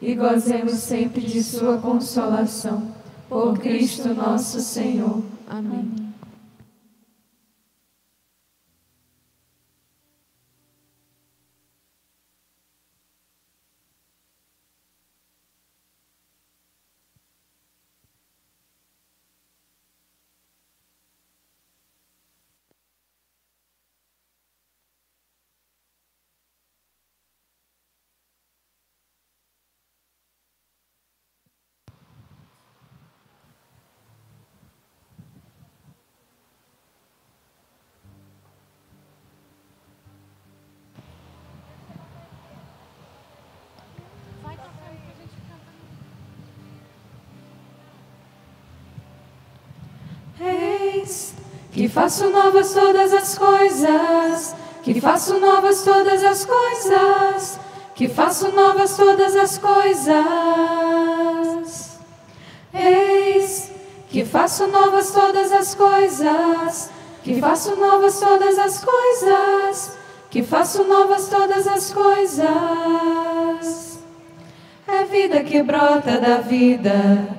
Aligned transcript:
e 0.00 0.14
gozemos 0.14 0.74
sempre 0.74 1.22
de 1.22 1.42
Sua 1.42 1.78
consolação. 1.78 2.82
Por 3.28 3.58
Cristo 3.58 4.14
nosso 4.14 4.60
Senhor. 4.60 5.22
Amém. 5.48 6.03
Que 51.74 51.88
faço 51.88 52.30
novas 52.30 52.72
todas 52.72 53.12
as 53.12 53.36
coisas, 53.36 54.54
que 54.84 55.00
faço 55.00 55.40
novas 55.40 55.82
todas 55.82 56.22
as 56.22 56.46
coisas, 56.46 57.58
que 57.96 58.06
faço 58.08 58.52
novas 58.52 58.96
todas 58.96 59.34
as 59.34 59.58
coisas. 59.58 60.14
Eis 62.72 63.72
que 64.08 64.24
faço 64.24 64.68
novas 64.68 65.10
todas 65.10 65.50
as 65.50 65.74
coisas, 65.74 66.90
que 67.24 67.40
faço 67.40 67.74
novas 67.74 68.20
todas 68.20 68.56
as 68.56 68.84
coisas, 68.84 69.98
que 70.30 70.44
faço 70.44 70.84
novas 70.84 71.26
todas 71.26 71.66
as 71.66 71.92
coisas. 71.92 72.44
É 74.86 75.02
vida 75.02 75.42
que 75.42 75.60
brota 75.60 76.20
da 76.20 76.36
vida, 76.36 77.36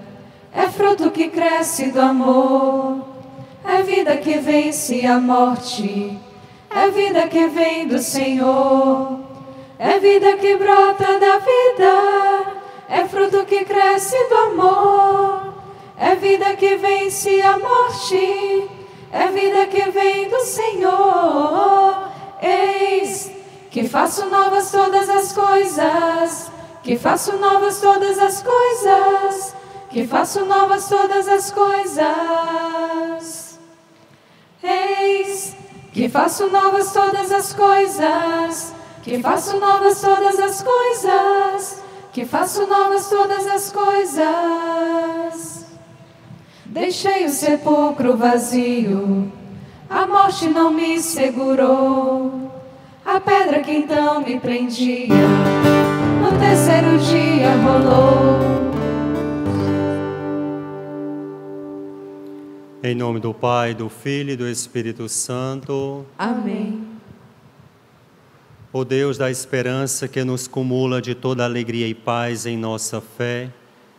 é 0.54 0.68
fruto 0.68 1.10
que 1.10 1.30
cresce 1.30 1.90
do 1.94 2.02
amor, 2.02 3.05
vida 3.86 4.18
que 4.18 4.38
vence 4.40 5.06
a 5.06 5.20
morte, 5.20 6.18
é 6.70 6.90
vida 6.90 7.28
que 7.28 7.48
vem 7.48 7.88
do 7.88 8.00
Senhor, 8.00 9.20
é 9.78 10.00
vida 10.00 10.36
que 10.38 10.58
brota 10.58 11.20
da 11.20 11.38
vida, 11.38 12.62
é 12.90 13.06
fruto 13.08 13.46
que 13.46 13.64
cresce 13.64 14.18
do 14.28 14.36
amor, 14.36 15.54
é 15.98 16.16
vida 16.16 16.56
que 16.56 16.76
vence 16.76 17.42
a 17.42 17.58
morte, 17.58 18.70
é 19.12 19.28
vida 19.28 19.68
que 19.68 19.90
vem 19.92 20.28
do 20.28 20.42
Senhor. 20.42 22.10
Eis 22.42 23.32
que 23.70 23.88
faço 23.88 24.26
novas 24.28 24.72
todas 24.72 25.10
as 25.10 25.32
coisas, 25.32 26.52
que 26.84 26.98
faço 26.98 27.38
novas 27.38 27.80
todas 27.80 28.18
as 28.20 28.44
coisas, 28.44 29.56
que 29.90 30.06
faço 30.08 30.44
novas 30.46 30.90
todas 30.90 31.28
as 31.28 31.52
coisas. 31.52 33.45
Eis 34.64 35.56
que 35.92 36.10
faço 36.10 36.48
novas 36.48 36.92
todas 36.92 37.32
as 37.32 37.54
coisas, 37.54 38.74
que 39.02 39.18
faço 39.20 39.58
novas 39.60 40.02
todas 40.02 40.38
as 40.40 40.62
coisas, 40.62 41.82
que 42.12 42.26
faço 42.26 42.68
novas 42.68 43.08
todas 43.08 43.48
as 43.48 43.72
coisas. 43.72 45.66
Deixei 46.66 47.26
o 47.26 47.30
sepulcro 47.30 48.18
vazio, 48.18 49.32
a 49.90 50.06
morte 50.06 50.50
não 50.50 50.72
me 50.72 51.00
segurou. 51.02 52.52
A 53.06 53.20
pedra 53.22 53.62
que 53.62 53.72
então 53.72 54.20
me 54.20 54.40
prendia, 54.40 55.16
no 56.22 56.38
terceiro 56.38 56.98
dia 56.98 57.52
rolou. 57.64 58.55
Em 62.86 62.94
nome 62.94 63.20
do 63.20 63.34
Pai, 63.34 63.74
do 63.74 63.90
Filho 63.90 64.34
e 64.34 64.36
do 64.36 64.48
Espírito 64.48 65.10
Santo. 65.10 66.06
Amém. 66.20 66.84
O 68.72 68.86
Deus 68.86 69.18
da 69.18 69.32
esperança 69.32 70.08
que 70.08 70.24
nos 70.24 70.48
cumula 70.48 71.02
de 71.02 71.16
toda 71.16 71.44
alegria 71.44 71.88
e 71.88 71.96
paz 71.96 72.46
em 72.46 72.56
nossa 72.56 73.02
fé, 73.02 73.50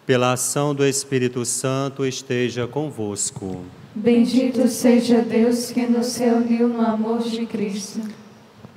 pela 0.07 0.35
ação 0.35 0.73
do 0.73 0.87
Espírito 0.87 1.45
Santo, 1.45 2.07
esteja 2.07 2.69
convosco. 2.69 3.61
Bendito 3.93 4.69
seja 4.69 5.21
Deus 5.21 5.73
que 5.73 5.85
nos 5.85 6.17
reuniu 6.17 6.69
no 6.69 6.81
amor 6.81 7.25
de 7.25 7.45
Cristo. 7.45 7.99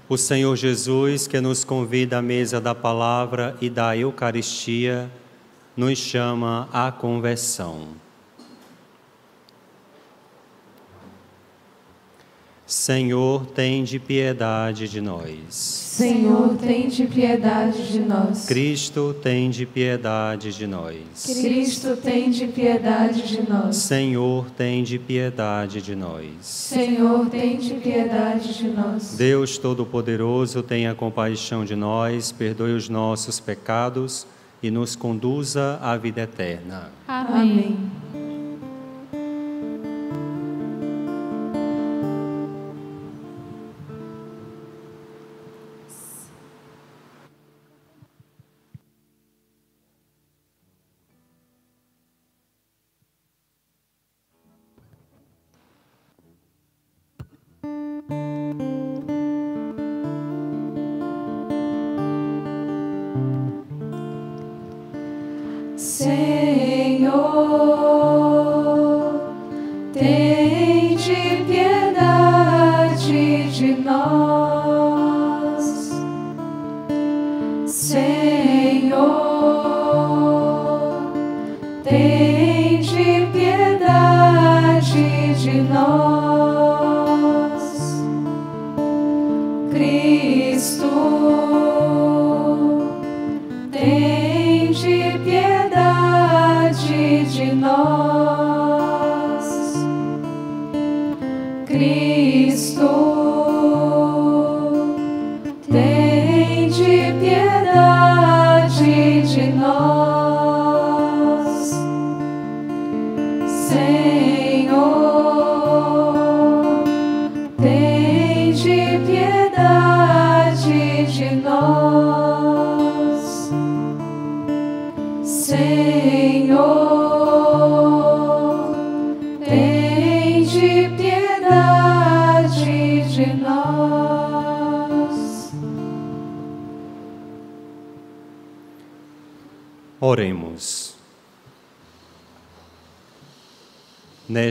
O 0.09 0.17
Senhor 0.17 0.55
Jesus, 0.55 1.27
que 1.27 1.39
nos 1.39 1.63
convida 1.63 2.17
à 2.17 2.21
mesa 2.23 2.59
da 2.59 2.73
palavra 2.73 3.55
e 3.61 3.69
da 3.69 3.95
Eucaristia, 3.95 5.07
nos 5.77 5.99
chama 5.99 6.67
à 6.73 6.91
conversão. 6.91 8.08
Senhor, 12.69 13.47
tem 13.47 13.83
de 13.83 13.97
piedade 13.97 14.87
de 14.87 15.01
nós. 15.01 15.41
Senhor, 15.49 16.55
tem 16.55 16.87
de 16.87 17.07
piedade 17.07 17.91
de 17.91 17.99
nós. 17.99 18.45
Cristo, 18.45 19.15
tem 19.23 19.49
de 19.49 19.65
piedade 19.65 20.53
de 20.53 20.67
nós. 20.67 21.25
Cristo, 21.25 21.97
tem 21.97 22.29
de 22.29 22.45
piedade 22.45 23.27
de 23.27 23.49
nós. 23.49 23.75
Senhor, 23.75 24.51
tem 24.51 24.83
de 24.83 24.99
piedade 24.99 25.81
de 25.81 25.95
nós. 25.95 26.27
Senhor, 26.41 27.27
tem 27.31 27.57
de 27.57 27.73
piedade 27.73 28.53
de 28.53 28.67
nós. 28.67 29.15
Deus 29.17 29.57
Todo-Poderoso, 29.57 30.61
tenha 30.61 30.93
compaixão 30.93 31.65
de 31.65 31.75
nós, 31.75 32.31
perdoe 32.31 32.73
os 32.73 32.87
nossos 32.87 33.39
pecados 33.39 34.27
e 34.61 34.69
nos 34.69 34.95
conduza 34.95 35.79
à 35.81 35.97
vida 35.97 36.21
eterna. 36.21 36.91
Amém. 37.07 37.75
Senhor, 38.13 38.28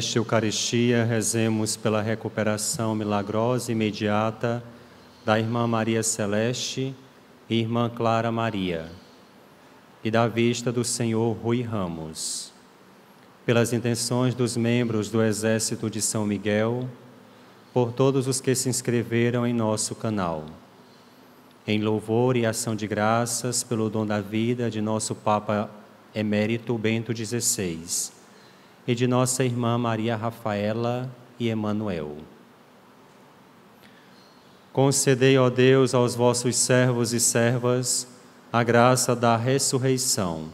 Nesta 0.09 0.21
Eucaristia, 0.21 1.05
rezemos 1.05 1.77
pela 1.77 2.01
recuperação 2.01 2.95
milagrosa 2.95 3.71
e 3.71 3.75
imediata 3.75 4.65
da 5.23 5.39
irmã 5.39 5.67
Maria 5.67 6.03
Celeste 6.03 6.95
e 7.47 7.57
irmã 7.57 7.91
Clara 7.91 8.33
Maria, 8.33 8.91
e 10.03 10.11
da 10.11 10.27
vista 10.27 10.73
do 10.73 10.83
Senhor 10.83 11.37
Rui 11.37 11.61
Ramos. 11.61 12.55
Pelas 13.45 13.75
intenções 13.75 14.35
dos 14.35 14.57
membros 14.57 15.11
do 15.11 15.23
Exército 15.23 15.91
de 15.91 16.01
São 16.01 16.25
Miguel, 16.25 16.89
por 17.75 17.93
todos 17.93 18.27
os 18.27 18.41
que 18.41 18.55
se 18.55 18.71
inscreveram 18.71 19.47
em 19.47 19.53
nosso 19.53 19.95
canal. 19.95 20.47
Em 21.67 21.83
louvor 21.83 22.35
e 22.35 22.47
ação 22.47 22.75
de 22.75 22.87
graças 22.87 23.63
pelo 23.63 23.91
dom 23.91 24.07
da 24.07 24.23
vida 24.23 24.71
de 24.71 24.81
nosso 24.81 25.15
Papa 25.15 25.69
Emérito 26.15 26.79
Bento 26.79 27.15
XVI 27.15 28.17
e 28.89 28.95
de 28.95 29.07
nossa 29.07 29.45
irmã 29.45 29.77
Maria 29.77 30.17
Rafaela 30.17 31.11
e 31.39 31.51
Emanuel. 31.51 32.17
Concedei, 34.73 35.37
ó 35.37 35.51
Deus, 35.51 35.95
aos 35.95 36.15
vossos 36.15 36.57
servos 36.57 37.13
e 37.13 37.21
servas 37.21 38.09
a 38.51 38.63
graça 38.63 39.15
da 39.15 39.37
ressurreição, 39.37 40.47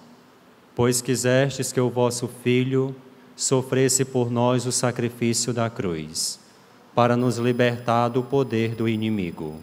pois 0.75 1.01
quisestes 1.01 1.71
que 1.71 1.81
o 1.81 1.89
vosso 1.89 2.27
Filho 2.43 2.93
sofresse 3.37 4.05
por 4.05 4.33
nós 4.33 4.67
o 4.67 4.73
sacrifício 4.73 5.53
da 5.53 5.71
cruz 5.71 6.41
para 6.93 7.17
nos 7.17 7.39
libertar 7.39 8.09
do 8.09 8.23
poder 8.23 8.75
do 8.75 8.89
inimigo. 8.89 9.61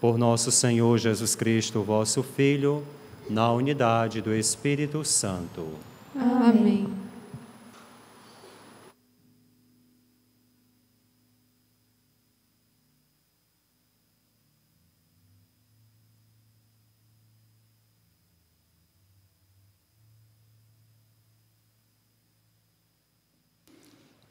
Por 0.00 0.18
nosso 0.18 0.50
Senhor 0.50 0.98
Jesus 0.98 1.34
Cristo, 1.34 1.82
vosso 1.82 2.22
Filho, 2.22 2.82
na 3.28 3.50
unidade 3.52 4.20
do 4.20 4.34
Espírito 4.34 5.04
Santo. 5.04 5.66
Amém. 6.14 7.01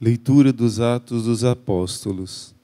Leitura 0.04 0.52
dos 0.52 0.80
Atos 0.80 1.26
dos 1.26 1.44
Apóstolos. 1.44 2.56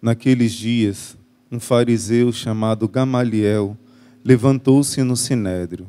Naqueles 0.00 0.50
dias, 0.50 1.14
um 1.52 1.60
fariseu 1.60 2.32
chamado 2.32 2.88
Gamaliel 2.88 3.76
levantou-se 4.24 5.02
no 5.02 5.14
sinédrio. 5.14 5.86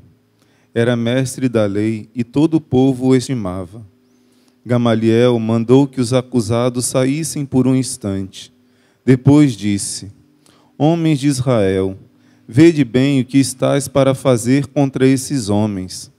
Era 0.76 0.98
mestre 0.98 1.48
da 1.48 1.66
lei 1.66 2.10
e 2.14 2.26
todo 2.26 2.56
o 2.56 2.62
povo 2.62 3.08
o 3.08 3.16
estimava. 3.16 3.88
Gamaliel 4.66 5.40
mandou 5.40 5.88
que 5.88 6.02
os 6.02 6.12
acusados 6.12 6.88
saíssem 6.88 7.46
por 7.46 7.68
um 7.70 7.76
instante. 7.76 8.52
Depois 9.06 9.56
disse: 9.56 10.12
Homens 10.78 11.22
de 11.22 11.30
Israel, 11.30 11.98
vede 12.46 12.84
bem 12.84 13.22
o 13.22 13.26
que 13.26 13.38
estáis 13.38 13.88
para 13.88 14.14
fazer 14.14 14.68
contra 14.68 15.08
esses 15.08 15.48
homens. 15.48 16.12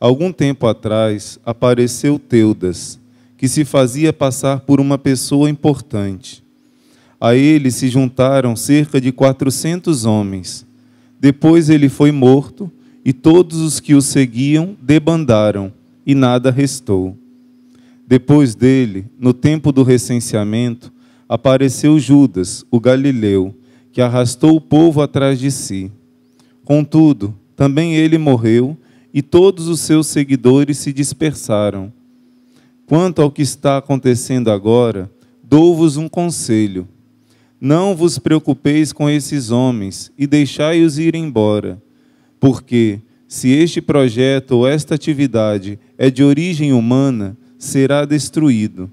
Algum 0.00 0.32
tempo 0.32 0.66
atrás 0.66 1.38
apareceu 1.44 2.18
Teudas 2.18 3.00
que 3.42 3.48
se 3.48 3.64
fazia 3.64 4.12
passar 4.12 4.60
por 4.60 4.80
uma 4.80 4.96
pessoa 4.96 5.50
importante. 5.50 6.44
A 7.20 7.34
ele 7.34 7.72
se 7.72 7.88
juntaram 7.88 8.54
cerca 8.54 9.00
de 9.00 9.10
quatrocentos 9.10 10.04
homens. 10.04 10.64
Depois 11.18 11.68
ele 11.68 11.88
foi 11.88 12.12
morto, 12.12 12.70
e 13.04 13.12
todos 13.12 13.58
os 13.58 13.80
que 13.80 13.96
o 13.96 14.00
seguiam 14.00 14.76
debandaram, 14.80 15.72
e 16.06 16.14
nada 16.14 16.52
restou. 16.52 17.18
Depois 18.06 18.54
dele, 18.54 19.06
no 19.18 19.34
tempo 19.34 19.72
do 19.72 19.82
recenseamento, 19.82 20.92
apareceu 21.28 21.98
Judas, 21.98 22.64
o 22.70 22.78
galileu, 22.78 23.52
que 23.90 24.00
arrastou 24.00 24.54
o 24.54 24.60
povo 24.60 25.02
atrás 25.02 25.40
de 25.40 25.50
si. 25.50 25.90
Contudo, 26.64 27.34
também 27.56 27.96
ele 27.96 28.18
morreu, 28.18 28.76
e 29.12 29.20
todos 29.20 29.66
os 29.66 29.80
seus 29.80 30.06
seguidores 30.06 30.78
se 30.78 30.92
dispersaram. 30.92 31.92
Quanto 32.92 33.22
ao 33.22 33.30
que 33.30 33.40
está 33.40 33.78
acontecendo 33.78 34.50
agora, 34.50 35.10
dou-vos 35.42 35.96
um 35.96 36.10
conselho. 36.10 36.86
Não 37.58 37.96
vos 37.96 38.18
preocupeis 38.18 38.92
com 38.92 39.08
esses 39.08 39.50
homens 39.50 40.12
e 40.18 40.26
deixai-os 40.26 40.98
ir 40.98 41.14
embora, 41.14 41.82
porque, 42.38 43.00
se 43.26 43.48
este 43.48 43.80
projeto 43.80 44.58
ou 44.58 44.68
esta 44.68 44.94
atividade 44.94 45.78
é 45.96 46.10
de 46.10 46.22
origem 46.22 46.74
humana, 46.74 47.34
será 47.56 48.04
destruído. 48.04 48.90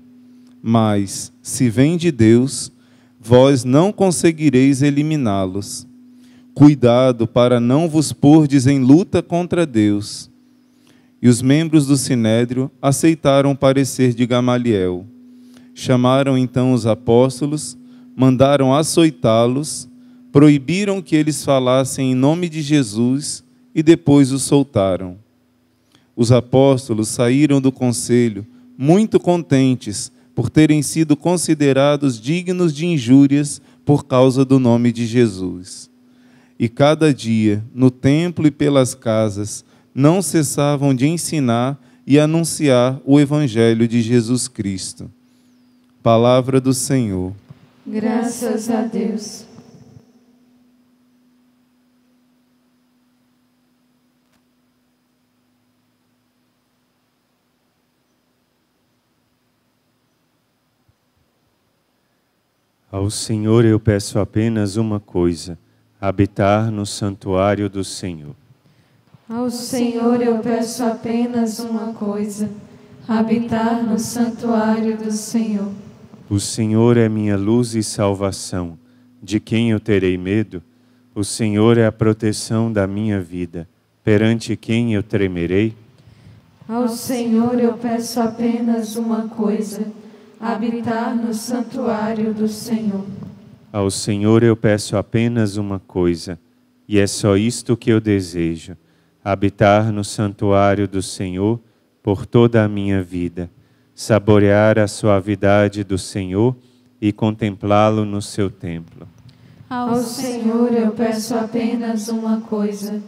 Mas, 0.63 1.33
se 1.41 1.69
vem 1.69 1.97
de 1.97 2.09
Deus, 2.09 2.71
vós 3.19 3.65
não 3.65 3.91
conseguireis 3.91 4.81
eliminá-los. 4.81 5.85
Cuidado 6.53 7.27
para 7.27 7.59
não 7.59 7.89
vos 7.89 8.13
pordes 8.13 8.65
em 8.65 8.79
luta 8.79 9.21
contra 9.21 9.65
Deus 9.65 10.31
e 11.21 11.27
os 11.27 11.41
membros 11.41 11.85
do 11.85 11.97
sinédrio 11.97 12.71
aceitaram 12.81 13.51
o 13.51 13.57
parecer 13.57 14.13
de 14.13 14.25
Gamaliel. 14.25 15.05
Chamaram 15.73 16.37
então 16.37 16.73
os 16.73 16.85
apóstolos, 16.85 17.77
mandaram 18.15 18.73
açoitá-los, 18.73 19.89
proibiram 20.31 21.01
que 21.01 21.15
eles 21.15 21.43
falassem 21.43 22.11
em 22.11 22.15
nome 22.15 22.49
de 22.49 22.61
Jesus 22.61 23.43
e 23.73 23.81
depois 23.81 24.31
os 24.31 24.43
soltaram. 24.43 25.17
Os 26.15 26.31
apóstolos 26.31 27.09
saíram 27.09 27.61
do 27.61 27.71
conselho 27.71 28.45
muito 28.77 29.19
contentes 29.19 30.11
por 30.33 30.49
terem 30.49 30.81
sido 30.81 31.17
considerados 31.17 32.19
dignos 32.19 32.73
de 32.73 32.85
injúrias 32.85 33.61
por 33.83 34.05
causa 34.05 34.45
do 34.45 34.59
nome 34.59 34.91
de 34.91 35.05
Jesus. 35.05 35.89
E 36.57 36.69
cada 36.69 37.13
dia, 37.13 37.63
no 37.73 37.89
templo 37.89 38.45
e 38.47 38.51
pelas 38.51 38.93
casas, 38.93 39.65
não 39.93 40.21
cessavam 40.21 40.93
de 40.93 41.07
ensinar 41.07 41.79
e 42.05 42.19
anunciar 42.19 42.99
o 43.05 43.19
Evangelho 43.19 43.87
de 43.87 44.01
Jesus 44.01 44.47
Cristo. 44.47 45.11
Palavra 46.01 46.59
do 46.59 46.73
Senhor. 46.73 47.33
Graças 47.85 48.69
a 48.69 48.81
Deus. 48.81 49.45
Ao 62.91 63.07
Senhor 63.11 63.65
eu 63.65 63.79
peço 63.79 64.17
apenas 64.17 64.75
uma 64.75 64.99
coisa: 64.99 65.59
habitar 66.01 66.71
no 66.71 66.85
santuário 66.85 67.69
do 67.69 67.83
Senhor. 67.83 68.35
Ao 69.29 69.51
Senhor 69.51 70.23
eu 70.23 70.39
peço 70.39 70.83
apenas 70.83 71.59
uma 71.59 71.93
coisa: 71.93 72.49
habitar 73.07 73.83
no 73.83 73.99
santuário 73.99 74.97
do 74.97 75.11
Senhor. 75.11 75.71
O 76.27 76.39
Senhor 76.39 76.97
é 76.97 77.07
minha 77.07 77.37
luz 77.37 77.75
e 77.75 77.83
salvação. 77.83 78.75
De 79.21 79.39
quem 79.39 79.69
eu 79.69 79.79
terei 79.79 80.17
medo? 80.17 80.63
O 81.13 81.23
Senhor 81.23 81.77
é 81.77 81.85
a 81.85 81.91
proteção 81.91 82.73
da 82.73 82.87
minha 82.87 83.21
vida. 83.21 83.69
Perante 84.03 84.57
quem 84.57 84.95
eu 84.95 85.03
tremerei? 85.03 85.75
Ao 86.67 86.87
Senhor 86.87 87.59
eu 87.59 87.73
peço 87.73 88.19
apenas 88.19 88.95
uma 88.95 89.27
coisa: 89.27 89.85
habitar 90.39 91.15
no 91.15 91.35
santuário 91.35 92.33
do 92.33 92.47
Senhor. 92.47 93.05
Ao 93.71 93.91
Senhor 93.91 94.41
eu 94.41 94.57
peço 94.57 94.97
apenas 94.97 95.55
uma 95.55 95.77
coisa, 95.77 96.39
e 96.87 96.97
é 96.97 97.05
só 97.05 97.37
isto 97.37 97.77
que 97.77 97.91
eu 97.91 98.01
desejo 98.01 98.75
habitar 99.23 99.91
no 99.91 100.03
santuário 100.03 100.87
do 100.87 101.01
Senhor 101.01 101.59
por 102.01 102.25
toda 102.25 102.63
a 102.63 102.67
minha 102.67 103.03
vida, 103.03 103.49
saborear 103.93 104.79
a 104.79 104.87
suavidade 104.87 105.83
do 105.83 105.97
Senhor 105.97 106.55
e 107.01 107.11
contemplá-lo 107.11 108.05
no 108.05 108.21
seu 108.21 108.49
templo. 108.49 109.07
Ao 109.69 109.97
Senhor 109.97 110.73
eu 110.73 110.91
peço 110.91 111.35
apenas 111.35 112.07
uma 112.07 112.41
coisa: 112.41 113.01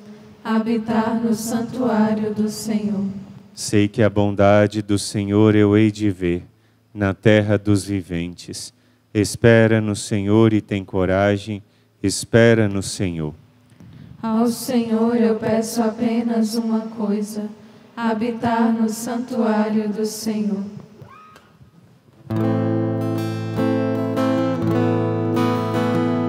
habitar 0.43 1.15
no 1.15 1.33
santuário 1.33 2.33
do 2.33 2.49
Senhor. 2.49 3.05
Sei 3.53 3.87
que 3.87 4.03
a 4.03 4.09
bondade 4.09 4.81
do 4.81 4.97
Senhor 4.97 5.55
eu 5.55 5.75
hei 5.77 5.91
de 5.91 6.09
ver 6.09 6.43
na 6.93 7.13
terra 7.13 7.57
dos 7.57 7.83
viventes. 7.83 8.73
Espera 9.13 9.81
no 9.81 9.95
Senhor 9.95 10.53
e 10.53 10.61
tem 10.61 10.85
coragem, 10.85 11.61
espera 12.01 12.67
no 12.69 12.81
Senhor. 12.81 13.33
Ao 14.23 14.45
Senhor 14.45 15.15
eu 15.15 15.35
peço 15.35 15.81
apenas 15.81 16.53
uma 16.53 16.81
coisa: 16.81 17.49
habitar 17.97 18.71
no 18.71 18.87
santuário 18.87 19.89
do 19.89 20.05
Senhor. 20.05 20.63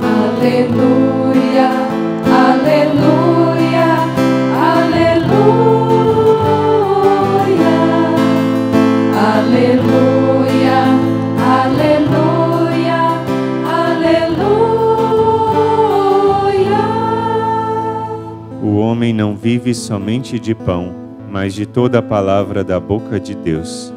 Aleluia. 0.00 0.91
Homem 19.02 19.12
não 19.12 19.34
vive 19.34 19.74
somente 19.74 20.38
de 20.38 20.54
pão, 20.54 20.94
mas 21.28 21.54
de 21.54 21.66
toda 21.66 21.98
a 21.98 22.02
palavra 22.02 22.62
da 22.62 22.78
boca 22.78 23.18
de 23.18 23.34
Deus. 23.34 23.92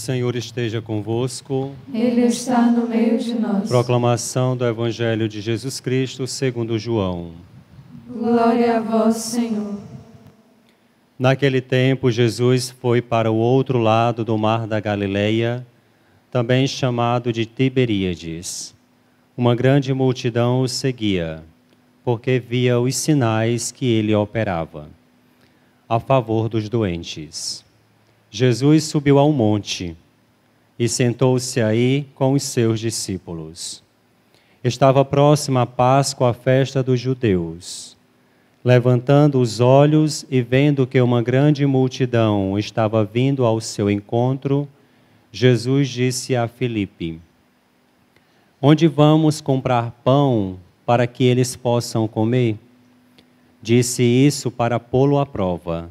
Senhor 0.00 0.34
esteja 0.34 0.80
convosco. 0.80 1.72
Ele 1.92 2.22
está 2.22 2.62
no 2.62 2.88
meio 2.88 3.18
de 3.18 3.34
nós. 3.34 3.68
Proclamação 3.68 4.56
do 4.56 4.66
Evangelho 4.66 5.28
de 5.28 5.40
Jesus 5.40 5.78
Cristo 5.78 6.26
segundo 6.26 6.78
João. 6.78 7.32
Glória 8.08 8.78
a 8.78 8.80
vós, 8.80 9.16
Senhor. 9.16 9.78
Naquele 11.18 11.60
tempo, 11.60 12.10
Jesus 12.10 12.70
foi 12.70 13.02
para 13.02 13.30
o 13.30 13.36
outro 13.36 13.78
lado 13.78 14.24
do 14.24 14.38
mar 14.38 14.66
da 14.66 14.80
Galileia, 14.80 15.66
também 16.30 16.66
chamado 16.66 17.30
de 17.30 17.44
Tiberíades. 17.44 18.74
Uma 19.36 19.54
grande 19.54 19.92
multidão 19.92 20.62
o 20.62 20.68
seguia, 20.68 21.42
porque 22.02 22.38
via 22.38 22.80
os 22.80 22.96
sinais 22.96 23.70
que 23.70 23.84
ele 23.84 24.14
operava 24.14 24.88
a 25.86 26.00
favor 26.00 26.48
dos 26.48 26.68
doentes. 26.68 27.68
Jesus 28.30 28.84
subiu 28.84 29.18
ao 29.18 29.32
monte 29.32 29.96
e 30.78 30.88
sentou-se 30.88 31.60
aí 31.60 32.06
com 32.14 32.32
os 32.34 32.44
seus 32.44 32.78
discípulos. 32.78 33.82
Estava 34.62 35.04
próxima 35.04 35.62
a 35.62 35.66
Páscoa, 35.66 36.30
a 36.30 36.32
festa 36.32 36.82
dos 36.82 37.00
judeus. 37.00 37.96
Levantando 38.64 39.40
os 39.40 39.58
olhos 39.58 40.24
e 40.30 40.42
vendo 40.42 40.86
que 40.86 41.00
uma 41.00 41.22
grande 41.22 41.66
multidão 41.66 42.58
estava 42.58 43.04
vindo 43.04 43.44
ao 43.44 43.60
seu 43.60 43.90
encontro, 43.90 44.68
Jesus 45.32 45.88
disse 45.88 46.36
a 46.36 46.46
Filipe: 46.46 47.18
Onde 48.60 48.86
vamos 48.86 49.40
comprar 49.40 49.90
pão 50.04 50.58
para 50.86 51.06
que 51.06 51.24
eles 51.24 51.56
possam 51.56 52.06
comer? 52.06 52.56
Disse 53.62 54.02
isso 54.02 54.50
para 54.50 54.78
pô-lo 54.78 55.18
à 55.18 55.26
prova, 55.26 55.90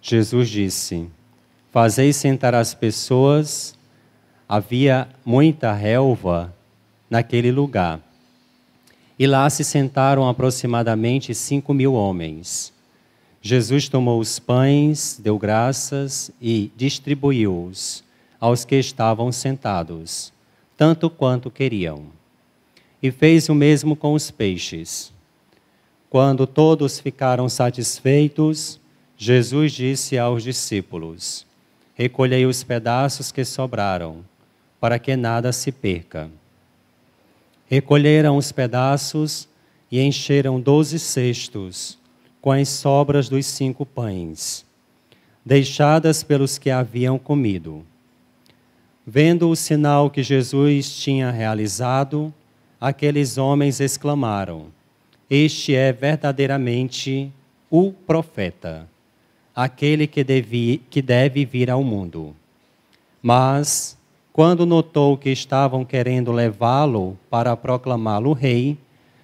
Jesus 0.00 0.48
disse: 0.48 1.08
Fazei 1.70 2.12
sentar 2.12 2.54
as 2.54 2.74
pessoas. 2.74 3.76
Havia 4.48 5.08
muita 5.24 5.72
relva 5.72 6.54
naquele 7.10 7.50
lugar. 7.50 8.00
E 9.18 9.26
lá 9.26 9.48
se 9.50 9.64
sentaram 9.64 10.28
aproximadamente 10.28 11.34
cinco 11.34 11.74
mil 11.74 11.94
homens. 11.94 12.72
Jesus 13.42 13.88
tomou 13.88 14.20
os 14.20 14.38
pães, 14.38 15.20
deu 15.22 15.38
graças 15.38 16.30
e 16.40 16.70
distribuiu-os 16.76 18.02
aos 18.40 18.64
que 18.64 18.76
estavam 18.76 19.30
sentados, 19.30 20.32
tanto 20.76 21.08
quanto 21.08 21.50
queriam. 21.50 22.06
E 23.02 23.10
fez 23.10 23.48
o 23.48 23.54
mesmo 23.54 23.94
com 23.94 24.14
os 24.14 24.30
peixes. 24.30 25.12
Quando 26.10 26.46
todos 26.46 26.98
ficaram 26.98 27.48
satisfeitos, 27.48 28.80
Jesus 29.18 29.72
disse 29.72 30.18
aos 30.18 30.42
discípulos: 30.42 31.46
Recolhei 31.94 32.44
os 32.44 32.62
pedaços 32.62 33.32
que 33.32 33.44
sobraram, 33.44 34.24
para 34.78 34.98
que 34.98 35.16
nada 35.16 35.52
se 35.52 35.72
perca. 35.72 36.30
Recolheram 37.66 38.36
os 38.36 38.52
pedaços 38.52 39.48
e 39.90 40.00
encheram 40.00 40.60
doze 40.60 40.98
cestos 40.98 41.98
com 42.40 42.52
as 42.52 42.68
sobras 42.68 43.28
dos 43.28 43.46
cinco 43.46 43.84
pães, 43.84 44.64
deixadas 45.44 46.22
pelos 46.22 46.58
que 46.58 46.70
haviam 46.70 47.18
comido. 47.18 47.84
Vendo 49.04 49.48
o 49.48 49.56
sinal 49.56 50.10
que 50.10 50.22
Jesus 50.22 50.94
tinha 50.96 51.30
realizado, 51.30 52.32
aqueles 52.80 53.38
homens 53.38 53.80
exclamaram: 53.80 54.66
Este 55.30 55.74
é 55.74 55.92
verdadeiramente 55.92 57.32
o 57.70 57.92
profeta, 57.92 58.86
aquele 59.56 60.06
que 60.06 60.22
deve, 60.22 60.82
que 60.90 61.00
deve 61.00 61.46
vir 61.46 61.70
ao 61.70 61.82
mundo. 61.82 62.36
Mas, 63.22 63.96
quando 64.30 64.66
notou 64.66 65.16
que 65.16 65.30
estavam 65.30 65.82
querendo 65.82 66.30
levá-lo 66.30 67.18
para 67.30 67.56
proclamá-lo 67.56 68.34
rei, 68.34 68.76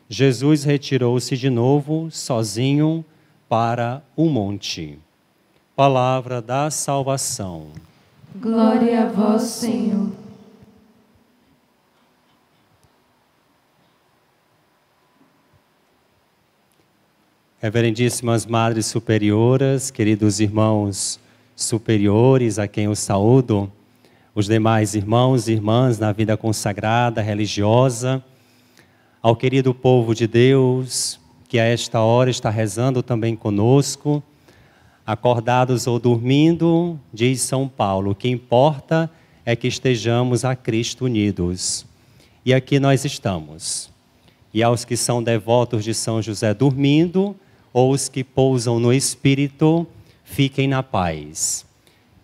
Jesus 0.09 0.65
retirou-se 0.65 1.37
de 1.37 1.51
novo, 1.51 2.11
sozinho, 2.11 3.05
para 3.47 4.03
o 4.17 4.31
monte. 4.31 4.99
Palavra 5.77 6.41
da 6.41 6.71
salvação. 6.71 7.67
Glória 8.35 9.03
a 9.03 9.07
vós, 9.07 9.43
Senhor. 9.43 10.22
Reverendíssimas 17.62 18.45
Madres 18.45 18.87
Superioras, 18.87 19.88
queridos 19.88 20.40
irmãos 20.40 21.21
superiores, 21.54 22.59
a 22.59 22.66
quem 22.66 22.87
eu 22.87 22.97
saúdo, 22.97 23.71
os 24.35 24.47
demais 24.47 24.97
irmãos 24.97 25.47
e 25.47 25.52
irmãs 25.52 25.97
na 25.97 26.11
vida 26.11 26.37
consagrada, 26.37 27.23
religiosa, 27.23 28.21
ao 29.23 29.37
querido 29.37 29.73
povo 29.73 30.12
de 30.12 30.26
Deus, 30.26 31.21
que 31.49 31.57
a 31.57 31.64
esta 31.64 32.00
hora 32.00 32.31
está 32.31 32.50
rezando 32.50 33.00
também 33.00 33.37
conosco, 33.37 34.21
acordados 35.07 35.87
ou 35.87 36.00
dormindo, 36.00 36.99
diz 37.14 37.42
São 37.42 37.69
Paulo, 37.69 38.11
o 38.11 38.14
que 38.16 38.28
importa 38.28 39.09
é 39.47 39.54
que 39.54 39.69
estejamos 39.69 40.45
a 40.45 40.57
Cristo 40.57 41.04
unidos. 41.04 41.87
E 42.45 42.52
aqui 42.52 42.81
nós 42.81 43.04
estamos. 43.04 43.88
E 44.52 44.64
aos 44.64 44.85
que 44.85 44.97
são 44.97 45.23
devotos 45.23 45.85
de 45.85 45.95
São 45.95 46.21
José 46.21 46.52
dormindo, 46.52 47.37
ou 47.73 47.93
os 47.93 48.09
que 48.09 48.23
pousam 48.23 48.79
no 48.79 48.93
Espírito, 48.93 49.87
fiquem 50.25 50.69
na 50.69 50.83
paz. 50.83 51.64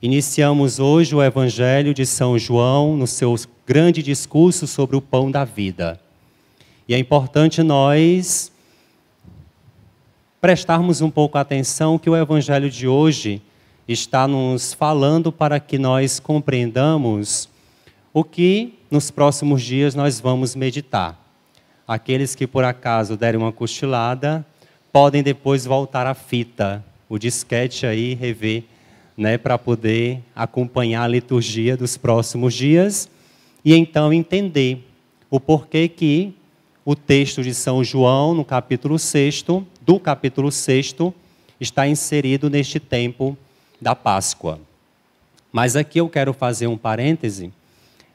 Iniciamos 0.01 0.79
hoje 0.79 1.15
o 1.15 1.23
Evangelho 1.23 1.93
de 1.93 2.07
São 2.07 2.39
João 2.39 2.97
no 2.97 3.07
seu 3.07 3.35
grande 3.67 4.03
discurso 4.03 4.67
sobre 4.67 4.97
o 4.97 5.01
pão 5.01 5.31
da 5.31 5.45
vida. 5.45 6.01
E 6.87 6.95
é 6.95 6.99
importante 6.99 7.63
nós 7.63 8.53
prestarmos 10.41 11.01
um 11.01 11.11
pouco 11.11 11.37
atenção 11.37 11.99
que 11.99 12.09
o 12.09 12.17
Evangelho 12.17 12.71
de 12.71 12.87
hoje 12.87 13.43
está 13.89 14.29
nos 14.29 14.73
falando 14.73 15.33
para 15.33 15.59
que 15.59 15.79
nós 15.79 16.21
compreendamos 16.21 17.49
o 18.13 18.23
que 18.23 18.79
nos 18.91 19.11
próximos 19.11 19.63
dias 19.63 19.95
nós 19.95 20.21
vamos 20.21 20.55
meditar. 20.55 21.19
Aqueles 21.87 22.35
que 22.35 22.47
por 22.47 22.65
acaso 22.65 23.17
derem 23.17 23.41
uma 23.41 23.53
cochilada, 23.53 24.47
podem 25.01 25.23
depois 25.23 25.65
voltar 25.65 26.09
à 26.09 26.13
fita, 26.13 26.85
o 27.09 27.21
disquete 27.21 27.87
aí, 27.87 28.15
rever, 28.15 28.65
né, 29.17 29.39
para 29.39 29.57
poder 29.57 30.21
acompanhar 30.35 31.05
a 31.05 31.07
liturgia 31.07 31.77
dos 31.77 31.97
próximos 31.97 32.53
dias 32.53 33.09
e 33.65 33.77
então 33.77 34.13
entender 34.13 34.85
o 35.31 35.39
porquê 35.39 35.87
que 35.87 36.35
o 36.85 36.97
texto 36.97 37.45
de 37.45 37.55
São 37.55 37.85
João, 37.85 38.35
no 38.35 38.45
capítulo 38.45 38.99
6, 38.99 39.45
do 39.83 40.01
capítulo 40.01 40.51
6, 40.51 40.97
está 41.61 41.87
inserido 41.87 42.51
neste 42.51 42.81
tempo 42.81 43.39
da 43.81 43.95
Páscoa. 43.95 44.59
Mas 45.53 45.77
aqui 45.77 46.01
eu 46.01 46.09
quero 46.09 46.33
fazer 46.33 46.67
um 46.67 46.77
parêntese 46.77 47.53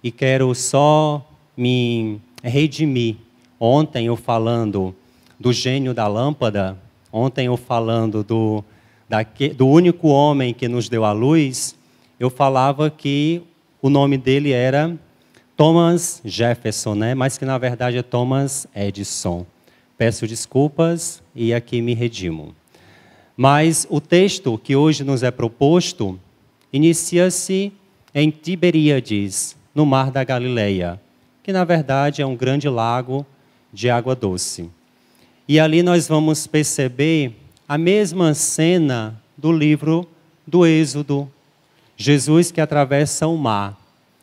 e 0.04 0.12
quero 0.12 0.54
só 0.54 1.26
me 1.56 2.20
redimir. 2.44 3.16
Ontem 3.58 4.08
eu 4.08 4.18
falando 4.18 4.94
do 5.44 5.52
gênio 5.52 5.94
da 5.94 6.08
lâmpada, 6.08 6.78
ontem 7.12 7.48
eu 7.48 7.58
falando 7.58 8.24
do, 8.24 8.64
do 9.58 9.68
único 9.68 10.08
homem 10.08 10.54
que 10.54 10.70
nos 10.70 10.88
deu 10.88 11.04
a 11.04 11.12
luz, 11.12 11.76
eu 12.18 12.30
falava 12.30 12.90
que 12.90 13.42
o 13.82 13.90
nome 13.90 14.18
dele 14.18 14.54
era 14.54 14.98
Thomas 15.58 16.22
Jefferson, 16.24 16.96
né? 16.96 17.14
mas 17.14 17.38
que 17.38 17.44
na 17.44 17.58
verdade 17.58 17.98
é 17.98 18.02
Thomas 18.02 18.66
Edison. 18.74 19.46
Peço 19.98 20.26
desculpas 20.26 21.22
e 21.36 21.54
aqui 21.54 21.82
me 21.82 21.94
redimo. 21.94 22.56
Mas 23.36 23.86
o 23.90 24.00
texto 24.00 24.58
que 24.58 24.78
hoje 24.78 25.04
nos 25.04 25.24
é 25.24 25.30
proposto 25.30 26.18
inicia-se 26.72 27.74
em 28.16 28.30
Tiberíades, 28.30 29.58
no 29.76 29.86
mar 29.86 30.10
da 30.10 30.24
Galileia, 30.24 31.02
que 31.44 31.52
na 31.52 31.66
verdade 31.66 32.22
é 32.22 32.26
um 32.26 32.34
grande 32.34 32.70
lago 32.70 33.26
de 33.74 33.90
água 33.90 34.16
doce. 34.16 34.72
E 35.48 35.60
ali 35.60 35.84
nós 35.84 36.08
vamos 36.08 36.48
perceber 36.48 37.36
a 37.68 37.78
mesma 37.78 38.34
cena 38.34 39.22
do 39.38 39.52
livro 39.52 40.08
do 40.48 40.66
Êxodo. 40.66 41.30
Jesus 41.98 42.52
que 42.52 42.62
atravessa 42.62 43.28
o 43.28 43.38
mar, 43.38 43.78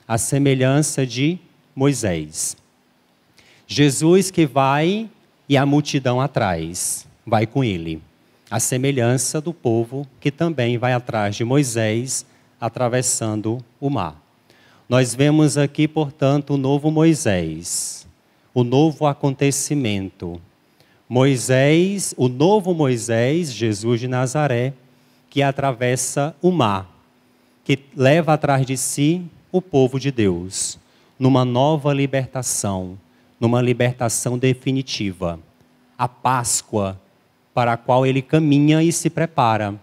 a 0.08 0.16
semelhança 0.16 1.06
de 1.06 1.38
Moisés. 1.74 2.56
Jesus 3.66 4.30
que 4.30 4.46
vai 4.46 5.08
e 5.48 5.56
a 5.56 5.66
multidão 5.66 6.20
atrás, 6.20 7.06
vai 7.26 7.46
com 7.46 7.62
ele. 7.62 8.02
A 8.50 8.58
semelhança 8.58 9.40
do 9.40 9.52
povo 9.52 10.06
que 10.20 10.30
também 10.30 10.78
vai 10.78 10.92
atrás 10.92 11.36
de 11.36 11.44
Moisés 11.44 12.26
atravessando 12.60 13.64
o 13.80 13.88
mar. 13.88 14.20
Nós 14.88 15.14
vemos 15.14 15.56
aqui, 15.56 15.86
portanto, 15.86 16.54
o 16.54 16.56
novo 16.56 16.90
Moisés, 16.90 18.06
o 18.52 18.64
novo 18.64 19.06
acontecimento. 19.06 20.40
Moisés, 21.10 22.14
o 22.16 22.28
novo 22.28 22.72
Moisés, 22.72 23.52
Jesus 23.52 24.00
de 24.00 24.08
Nazaré, 24.08 24.72
que 25.28 25.42
atravessa 25.42 26.34
o 26.40 26.50
mar, 26.50 26.88
que 27.64 27.78
leva 27.94 28.32
atrás 28.32 28.64
de 28.64 28.78
si 28.78 29.22
o 29.52 29.60
povo 29.60 30.00
de 30.00 30.10
Deus, 30.10 30.78
numa 31.18 31.44
nova 31.44 31.92
libertação, 31.92 32.96
numa 33.38 33.60
libertação 33.60 34.38
definitiva. 34.38 35.38
A 35.98 36.08
Páscoa 36.08 36.98
para 37.52 37.74
a 37.74 37.76
qual 37.76 38.06
ele 38.06 38.22
caminha 38.22 38.82
e 38.82 38.90
se 38.92 39.10
prepara 39.10 39.78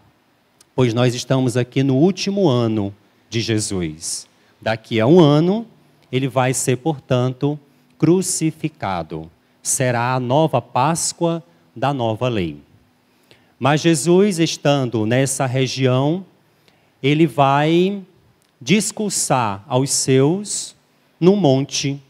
pois 0.78 0.94
nós 0.94 1.16
estamos 1.16 1.58
aqui 1.58 1.82
no 1.82 1.96
último 1.96 2.48
ano 2.48 2.94
de 3.32 3.42
Jesus. 3.42 4.28
Daqui 4.62 5.00
a 5.00 5.08
um 5.08 5.20
ano, 5.20 5.66
ele 6.12 6.28
vai 6.28 6.54
ser, 6.54 6.78
portanto, 6.78 7.60
crucificado. 7.98 9.28
Será 9.68 10.14
a 10.14 10.20
nova 10.20 10.62
Páscoa 10.62 11.44
da 11.76 11.94
nova 11.94 12.30
lei. 12.30 12.58
Mas 13.60 13.82
Jesus, 13.82 14.40
estando 14.40 15.06
nessa 15.06 15.46
região, 15.46 16.26
ele 17.04 17.28
vai 17.28 18.02
discursar 18.62 19.66
aos 19.68 19.90
seus 19.92 20.74
no 21.20 21.36
monte. 21.36 22.02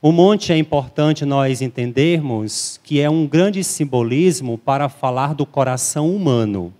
O 0.00 0.10
monte 0.10 0.54
é 0.54 0.56
importante 0.56 1.26
nós 1.26 1.60
entendermos 1.60 2.80
que 2.82 2.98
é 2.98 3.10
um 3.10 3.26
grande 3.26 3.62
simbolismo 3.62 4.56
para 4.56 4.88
falar 4.88 5.34
do 5.34 5.44
coração 5.44 6.16
humano. 6.16 6.72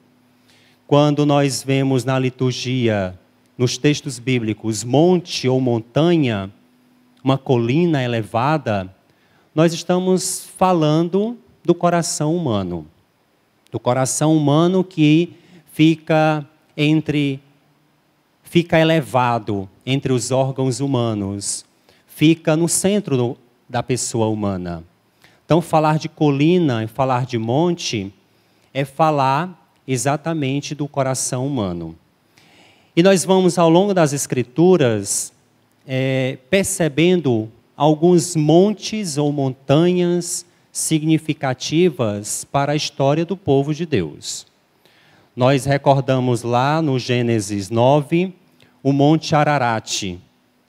Quando 0.86 1.26
nós 1.26 1.62
vemos 1.62 2.06
na 2.06 2.18
liturgia, 2.18 3.18
nos 3.58 3.76
textos 3.76 4.18
bíblicos, 4.18 4.82
monte 4.82 5.46
ou 5.46 5.60
montanha, 5.60 6.50
uma 7.22 7.36
colina 7.36 8.02
elevada, 8.02 8.92
nós 9.54 9.72
estamos 9.72 10.46
falando 10.56 11.36
do 11.64 11.74
coração 11.74 12.34
humano. 12.34 12.86
Do 13.70 13.78
coração 13.78 14.36
humano 14.36 14.82
que 14.82 15.34
fica 15.72 16.46
entre 16.76 17.40
fica 18.44 18.78
elevado 18.78 19.66
entre 19.84 20.12
os 20.12 20.30
órgãos 20.30 20.80
humanos, 20.80 21.64
fica 22.06 22.54
no 22.54 22.68
centro 22.68 23.16
do, 23.16 23.38
da 23.66 23.82
pessoa 23.82 24.26
humana. 24.28 24.84
Então, 25.44 25.62
falar 25.62 25.98
de 25.98 26.06
colina 26.06 26.84
e 26.84 26.86
falar 26.86 27.24
de 27.24 27.38
monte 27.38 28.12
é 28.74 28.84
falar 28.84 29.74
exatamente 29.88 30.74
do 30.74 30.86
coração 30.86 31.46
humano. 31.46 31.96
E 32.94 33.02
nós 33.02 33.24
vamos, 33.24 33.56
ao 33.56 33.70
longo 33.70 33.94
das 33.94 34.12
Escrituras, 34.12 35.32
é, 35.86 36.36
percebendo 36.50 37.50
alguns 37.82 38.36
montes 38.36 39.18
ou 39.18 39.32
montanhas 39.32 40.46
significativas 40.70 42.44
para 42.44 42.74
a 42.74 42.76
história 42.76 43.24
do 43.24 43.36
povo 43.36 43.74
de 43.74 43.84
Deus. 43.84 44.46
Nós 45.34 45.64
recordamos 45.64 46.44
lá 46.44 46.80
no 46.80 46.96
Gênesis 46.96 47.70
9 47.70 48.32
o 48.84 48.92
Monte 48.92 49.34
Ararat, 49.34 50.16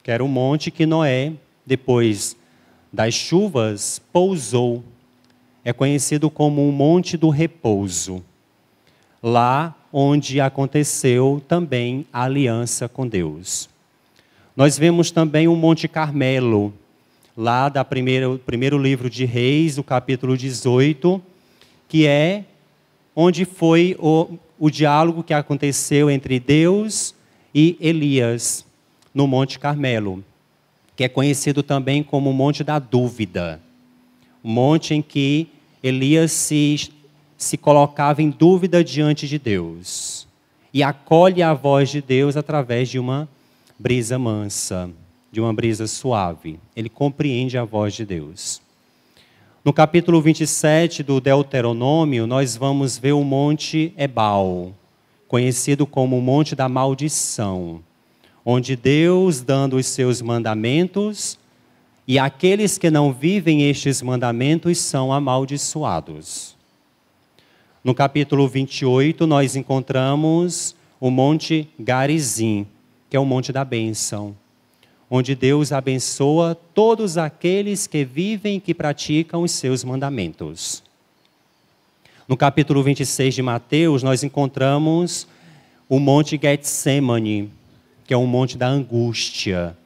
que 0.02 0.10
era 0.10 0.26
o 0.26 0.28
monte 0.28 0.72
que 0.72 0.88
Noé, 0.88 1.34
depois 1.64 2.36
das 2.92 3.14
chuvas, 3.14 4.02
pousou. 4.12 4.84
É 5.64 5.72
conhecido 5.72 6.32
como 6.32 6.68
o 6.68 6.72
Monte 6.72 7.16
do 7.16 7.30
Repouso 7.30 8.24
lá 9.22 9.76
onde 9.94 10.42
aconteceu 10.42 11.44
também 11.48 12.08
a 12.12 12.24
aliança 12.24 12.90
com 12.90 13.08
Deus. 13.08 13.70
Nós 14.58 14.80
vemos 14.80 15.12
também 15.12 15.48
o 15.48 15.56
Monte 15.56 15.88
Carmelo, 15.88 16.74
lá 17.36 17.70
da 17.70 17.84
primeira, 17.84 18.38
primeiro 18.38 18.78
livro 18.78 19.10
de 19.10 19.26
Reis, 19.26 19.78
o 19.78 19.84
capítulo 19.84 20.38
18, 20.38 21.22
que 21.88 22.06
é 22.06 22.46
onde 23.16 23.46
foi 23.46 23.96
o, 24.00 24.38
o 24.60 24.70
diálogo 24.70 25.24
que 25.24 25.34
aconteceu 25.34 26.10
entre 26.10 26.40
Deus 26.40 27.16
e 27.54 27.78
Elias, 27.80 28.66
no 29.14 29.28
Monte 29.28 29.60
Carmelo, 29.60 30.24
que 30.96 31.04
é 31.04 31.10
conhecido 31.10 31.62
também 31.62 32.04
como 32.04 32.30
o 32.30 32.34
Monte 32.34 32.64
da 32.64 32.80
Dúvida. 32.80 33.62
O 34.44 34.50
monte 34.50 34.94
em 34.94 35.02
que 35.02 35.48
Elias 35.82 36.32
se 36.32 36.92
se 37.44 37.58
colocava 37.58 38.22
em 38.22 38.30
dúvida 38.30 38.84
diante 38.84 39.28
de 39.28 39.38
Deus 39.38 40.28
e 40.74 40.82
acolhe 40.82 41.44
a 41.44 41.54
voz 41.54 41.90
de 41.90 42.02
Deus 42.02 42.38
através 42.38 42.90
de 42.90 42.98
uma 42.98 43.28
brisa 43.78 44.18
mansa, 44.18 44.90
de 45.34 45.42
uma 45.42 45.52
brisa 45.52 45.88
suave. 45.88 46.60
Ele 46.76 46.88
compreende 46.88 47.58
a 47.58 47.66
voz 47.66 47.96
de 47.96 48.06
Deus. 48.06 48.62
No 49.66 49.74
capítulo 49.74 50.22
27 50.22 51.02
do 51.02 51.20
Deuteronômio, 51.20 52.28
nós 52.28 52.56
vamos 52.56 53.00
ver 53.00 53.14
o 53.14 53.24
Monte 53.24 53.92
Ebal, 53.98 54.72
conhecido 55.28 55.88
como 55.88 56.20
o 56.20 56.22
Monte 56.22 56.56
da 56.56 56.70
Maldição, 56.70 57.82
onde 58.46 58.76
Deus, 58.76 59.42
dando 59.42 59.78
os 59.78 59.88
seus 59.88 60.22
mandamentos, 60.22 61.40
e 62.08 62.20
aqueles 62.20 62.78
que 62.78 62.92
não 62.92 63.12
vivem 63.12 63.68
estes 63.68 64.04
mandamentos 64.04 64.78
são 64.78 65.12
amaldiçoados. 65.12 66.56
No 67.84 67.96
capítulo 67.96 68.48
28, 68.48 69.26
nós 69.26 69.56
encontramos 69.56 70.76
o 71.00 71.10
Monte 71.10 71.68
Garizim, 71.80 72.68
que 73.10 73.18
é 73.18 73.20
o 73.20 73.26
Monte 73.26 73.52
da 73.52 73.66
Bênção, 73.66 74.36
onde 75.16 75.36
Deus 75.36 75.72
abençoa 75.72 76.58
todos 76.74 77.20
aqueles 77.20 77.86
que 77.86 78.04
vivem 78.04 78.58
e 78.58 78.60
que 78.60 78.74
praticam 78.74 79.44
os 79.44 79.52
seus 79.52 79.84
mandamentos. 79.84 80.82
No 82.28 82.36
capítulo 82.36 82.82
26 82.82 83.36
de 83.36 83.44
Mateus, 83.44 84.02
nós 84.02 84.24
encontramos 84.24 85.28
o 85.88 86.00
Monte 86.00 86.40
Getsemane, 86.42 87.52
que 88.08 88.14
é 88.16 88.18
o 88.18 88.26
Monte 88.26 88.58
da 88.58 88.68
Angústia, 88.68 89.78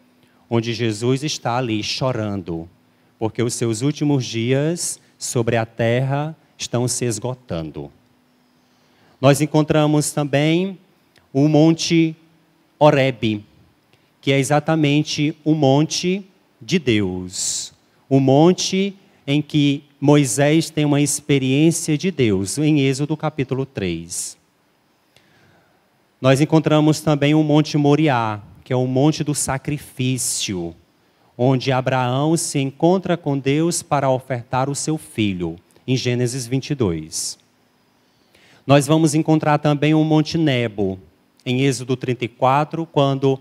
onde 0.49 0.73
Jesus 0.73 1.25
está 1.25 1.57
ali 1.57 1.83
chorando, 1.83 2.65
porque 3.19 3.43
os 3.43 3.53
seus 3.53 3.81
últimos 3.81 4.25
dias 4.25 4.97
sobre 5.19 5.57
a 5.57 5.65
terra 5.65 6.33
estão 6.57 6.87
se 6.87 7.03
esgotando. 7.03 7.91
Nós 9.19 9.41
encontramos 9.41 10.09
também 10.09 10.79
o 11.33 11.49
Monte 11.49 12.15
Horebe, 12.79 13.43
que 14.27 14.33
é 14.33 14.39
exatamente 14.39 15.33
o 15.41 15.53
monte 15.53 16.21
de 16.61 16.77
Deus, 16.77 17.71
o 18.09 18.19
monte 18.19 18.93
em 19.25 19.41
que 19.41 19.85
Moisés 20.01 20.69
tem 20.69 20.83
uma 20.83 20.99
experiência 20.99 21.97
de 21.97 22.11
Deus, 22.11 22.57
em 22.57 22.81
Êxodo 22.81 23.15
capítulo 23.15 23.65
3. 23.65 24.37
Nós 26.19 26.41
encontramos 26.41 26.99
também 26.99 27.33
o 27.33 27.41
Monte 27.41 27.77
Moriá, 27.77 28.41
que 28.65 28.73
é 28.73 28.75
o 28.75 28.85
monte 28.85 29.23
do 29.23 29.33
sacrifício, 29.33 30.75
onde 31.37 31.71
Abraão 31.71 32.35
se 32.35 32.59
encontra 32.59 33.15
com 33.15 33.39
Deus 33.39 33.81
para 33.81 34.09
ofertar 34.09 34.69
o 34.69 34.75
seu 34.75 34.97
filho 34.97 35.55
em 35.87 35.95
Gênesis 35.95 36.45
22. 36.45 37.39
Nós 38.65 38.87
vamos 38.87 39.15
encontrar 39.15 39.57
também 39.57 39.93
o 39.93 40.03
Monte 40.03 40.37
Nebo, 40.37 40.99
em 41.45 41.61
Êxodo 41.61 41.95
34, 41.95 42.85
quando 42.85 43.39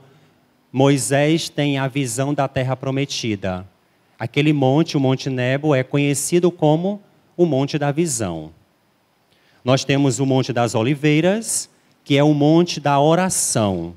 Moisés 0.77 1.49
tem 1.49 1.79
a 1.79 1.89
visão 1.89 2.35
da 2.35 2.47
terra 2.47 2.77
prometida. 2.77 3.67
Aquele 4.19 4.53
monte, 4.53 4.95
o 4.95 5.01
Monte 5.01 5.31
Nebo, 5.31 5.75
é 5.75 5.83
conhecido 5.83 6.51
como 6.51 7.01
o 7.35 7.47
Monte 7.47 7.79
da 7.79 7.91
Visão. 7.91 8.51
Nós 9.65 9.87
temos 9.87 10.21
o 10.21 10.27
Monte 10.27 10.53
das 10.53 10.75
Oliveiras, 10.75 11.71
que 12.05 12.19
é 12.19 12.23
o 12.23 12.35
Monte 12.35 12.79
da 12.79 13.01
Oração, 13.01 13.95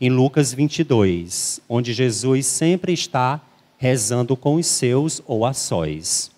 em 0.00 0.08
Lucas 0.08 0.54
22, 0.54 1.60
onde 1.68 1.92
Jesus 1.92 2.46
sempre 2.46 2.92
está 2.92 3.40
rezando 3.76 4.36
com 4.36 4.54
os 4.54 4.66
seus 4.66 5.20
ou 5.26 5.44
a 5.44 5.52
sós. 5.52 6.30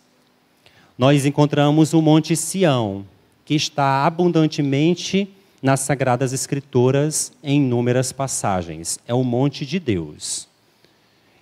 Nós 0.97 1.27
encontramos 1.27 1.93
o 1.93 2.01
Monte 2.01 2.35
Sião, 2.35 3.05
que 3.45 3.55
está 3.55 4.07
abundantemente 4.07 5.29
nas 5.63 5.81
Sagradas 5.81 6.33
Escrituras 6.33 7.33
em 7.43 7.57
inúmeras 7.57 8.13
passagens. 8.13 8.99
É 9.07 9.15
o 9.15 9.25
Monte 9.25 9.67
de 9.67 9.79
Deus. 9.79 10.49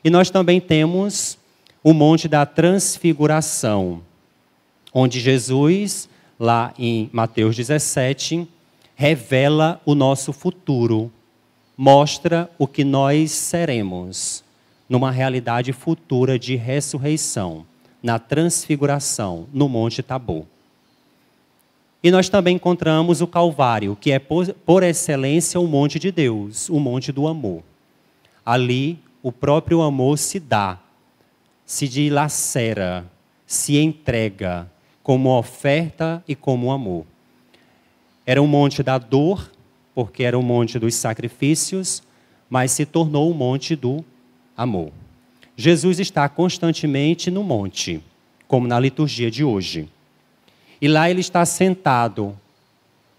E 0.02 0.10
nós 0.10 0.30
também 0.30 0.60
temos 0.60 1.38
o 1.82 1.92
Monte 1.92 2.28
da 2.28 2.44
Transfiguração, 2.44 4.02
onde 4.92 5.20
Jesus, 5.20 6.08
lá 6.38 6.72
em 6.78 7.10
Mateus 7.12 7.54
17, 7.54 8.48
revela 8.94 9.80
o 9.84 9.94
nosso 9.94 10.32
futuro, 10.32 11.12
mostra 11.76 12.50
o 12.58 12.66
que 12.66 12.82
nós 12.82 13.30
seremos 13.30 14.42
numa 14.88 15.10
realidade 15.10 15.72
futura 15.72 16.38
de 16.38 16.56
ressurreição, 16.56 17.66
na 18.02 18.18
transfiguração, 18.18 19.46
no 19.52 19.68
Monte 19.68 20.02
Tabor. 20.02 20.44
E 22.06 22.10
nós 22.12 22.28
também 22.28 22.54
encontramos 22.54 23.20
o 23.20 23.26
Calvário, 23.26 23.98
que 24.00 24.12
é 24.12 24.20
por, 24.20 24.46
por 24.64 24.84
excelência 24.84 25.58
o 25.58 25.66
monte 25.66 25.98
de 25.98 26.12
Deus, 26.12 26.68
o 26.68 26.78
monte 26.78 27.10
do 27.10 27.26
amor. 27.26 27.64
Ali, 28.44 29.00
o 29.20 29.32
próprio 29.32 29.82
amor 29.82 30.16
se 30.16 30.38
dá, 30.38 30.78
se 31.64 31.88
dilacera, 31.88 33.04
se 33.44 33.76
entrega 33.78 34.70
como 35.02 35.36
oferta 35.36 36.22
e 36.28 36.36
como 36.36 36.70
amor. 36.70 37.04
Era 38.24 38.40
um 38.40 38.46
monte 38.46 38.84
da 38.84 38.98
dor, 38.98 39.50
porque 39.92 40.22
era 40.22 40.38
um 40.38 40.44
monte 40.44 40.78
dos 40.78 40.94
sacrifícios, 40.94 42.04
mas 42.48 42.70
se 42.70 42.86
tornou 42.86 43.26
o 43.26 43.32
um 43.32 43.36
monte 43.36 43.74
do 43.74 44.04
amor. 44.56 44.92
Jesus 45.56 45.98
está 45.98 46.28
constantemente 46.28 47.32
no 47.32 47.42
monte, 47.42 48.00
como 48.46 48.68
na 48.68 48.78
liturgia 48.78 49.28
de 49.28 49.42
hoje. 49.42 49.88
E 50.80 50.88
lá 50.88 51.10
ele 51.10 51.20
está 51.20 51.44
sentado 51.44 52.36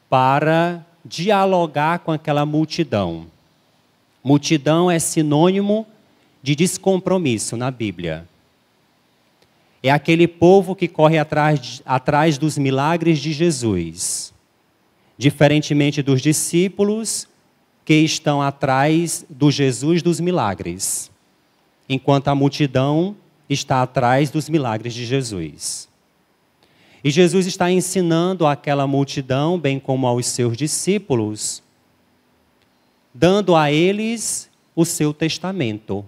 para 0.09 0.85
dialogar 1.03 1.99
com 1.99 2.11
aquela 2.11 2.45
multidão. 2.45 3.27
Multidão 4.23 4.91
é 4.91 4.99
sinônimo 4.99 5.87
de 6.41 6.55
descompromisso 6.55 7.57
na 7.57 7.71
Bíblia. 7.71 8.27
É 9.81 9.89
aquele 9.89 10.27
povo 10.27 10.75
que 10.75 10.87
corre 10.87 11.17
atrás, 11.17 11.81
atrás 11.85 12.37
dos 12.37 12.57
milagres 12.57 13.19
de 13.19 13.31
Jesus. 13.31 14.33
Diferentemente 15.17 16.01
dos 16.01 16.21
discípulos 16.21 17.27
que 17.85 17.95
estão 17.95 18.41
atrás 18.41 19.25
do 19.29 19.49
Jesus 19.49 20.01
dos 20.01 20.19
milagres, 20.19 21.09
enquanto 21.87 22.27
a 22.27 22.35
multidão 22.35 23.15
está 23.49 23.81
atrás 23.81 24.29
dos 24.29 24.49
milagres 24.49 24.93
de 24.93 25.05
Jesus. 25.05 25.87
E 27.07 27.09
Jesus 27.09 27.47
está 27.47 27.71
ensinando 27.71 28.45
àquela 28.45 28.85
multidão, 28.85 29.57
bem 29.57 29.79
como 29.79 30.05
aos 30.05 30.25
seus 30.25 30.57
discípulos, 30.57 31.63
dando 33.13 33.55
a 33.55 33.71
eles 33.71 34.49
o 34.75 34.83
seu 34.83 35.13
testamento, 35.13 36.03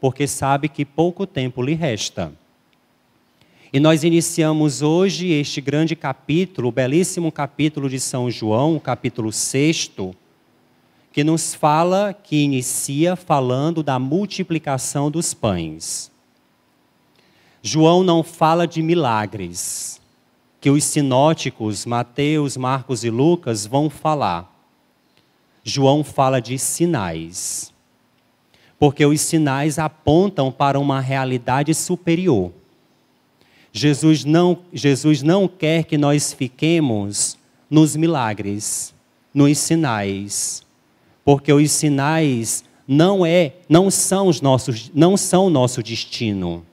porque 0.00 0.26
sabe 0.26 0.68
que 0.68 0.84
pouco 0.84 1.28
tempo 1.28 1.62
lhe 1.62 1.74
resta. 1.74 2.32
E 3.72 3.78
nós 3.78 4.02
iniciamos 4.02 4.82
hoje 4.82 5.28
este 5.28 5.60
grande 5.60 5.94
capítulo, 5.94 6.70
o 6.70 6.72
belíssimo 6.72 7.30
capítulo 7.30 7.88
de 7.88 8.00
São 8.00 8.28
João, 8.28 8.80
capítulo 8.80 9.30
6, 9.30 9.92
que 11.12 11.22
nos 11.22 11.54
fala, 11.54 12.12
que 12.12 12.42
inicia 12.42 13.14
falando 13.14 13.80
da 13.80 13.96
multiplicação 13.96 15.08
dos 15.08 15.32
pães. 15.32 16.10
João 17.62 18.02
não 18.02 18.24
fala 18.24 18.66
de 18.66 18.82
milagres, 18.82 20.00
que 20.66 20.70
os 20.70 20.82
sinóticos, 20.82 21.86
Mateus, 21.86 22.56
Marcos 22.56 23.04
e 23.04 23.08
Lucas, 23.08 23.64
vão 23.64 23.88
falar. 23.88 24.52
João 25.62 26.02
fala 26.02 26.40
de 26.40 26.58
sinais. 26.58 27.72
Porque 28.76 29.06
os 29.06 29.20
sinais 29.20 29.78
apontam 29.78 30.50
para 30.50 30.80
uma 30.80 31.00
realidade 31.00 31.72
superior. 31.72 32.50
Jesus 33.70 34.24
não, 34.24 34.58
Jesus 34.72 35.22
não 35.22 35.46
quer 35.46 35.84
que 35.84 35.96
nós 35.96 36.32
fiquemos 36.32 37.38
nos 37.70 37.94
milagres, 37.94 38.92
nos 39.32 39.58
sinais, 39.58 40.66
porque 41.24 41.52
os 41.52 41.70
sinais 41.70 42.64
não 42.88 43.24
é, 43.24 43.52
não 43.68 43.88
são 43.88 44.26
os 44.26 44.40
nossos, 44.40 44.90
não 44.92 45.16
são 45.16 45.46
o 45.46 45.50
nosso 45.50 45.80
destino. 45.80 46.66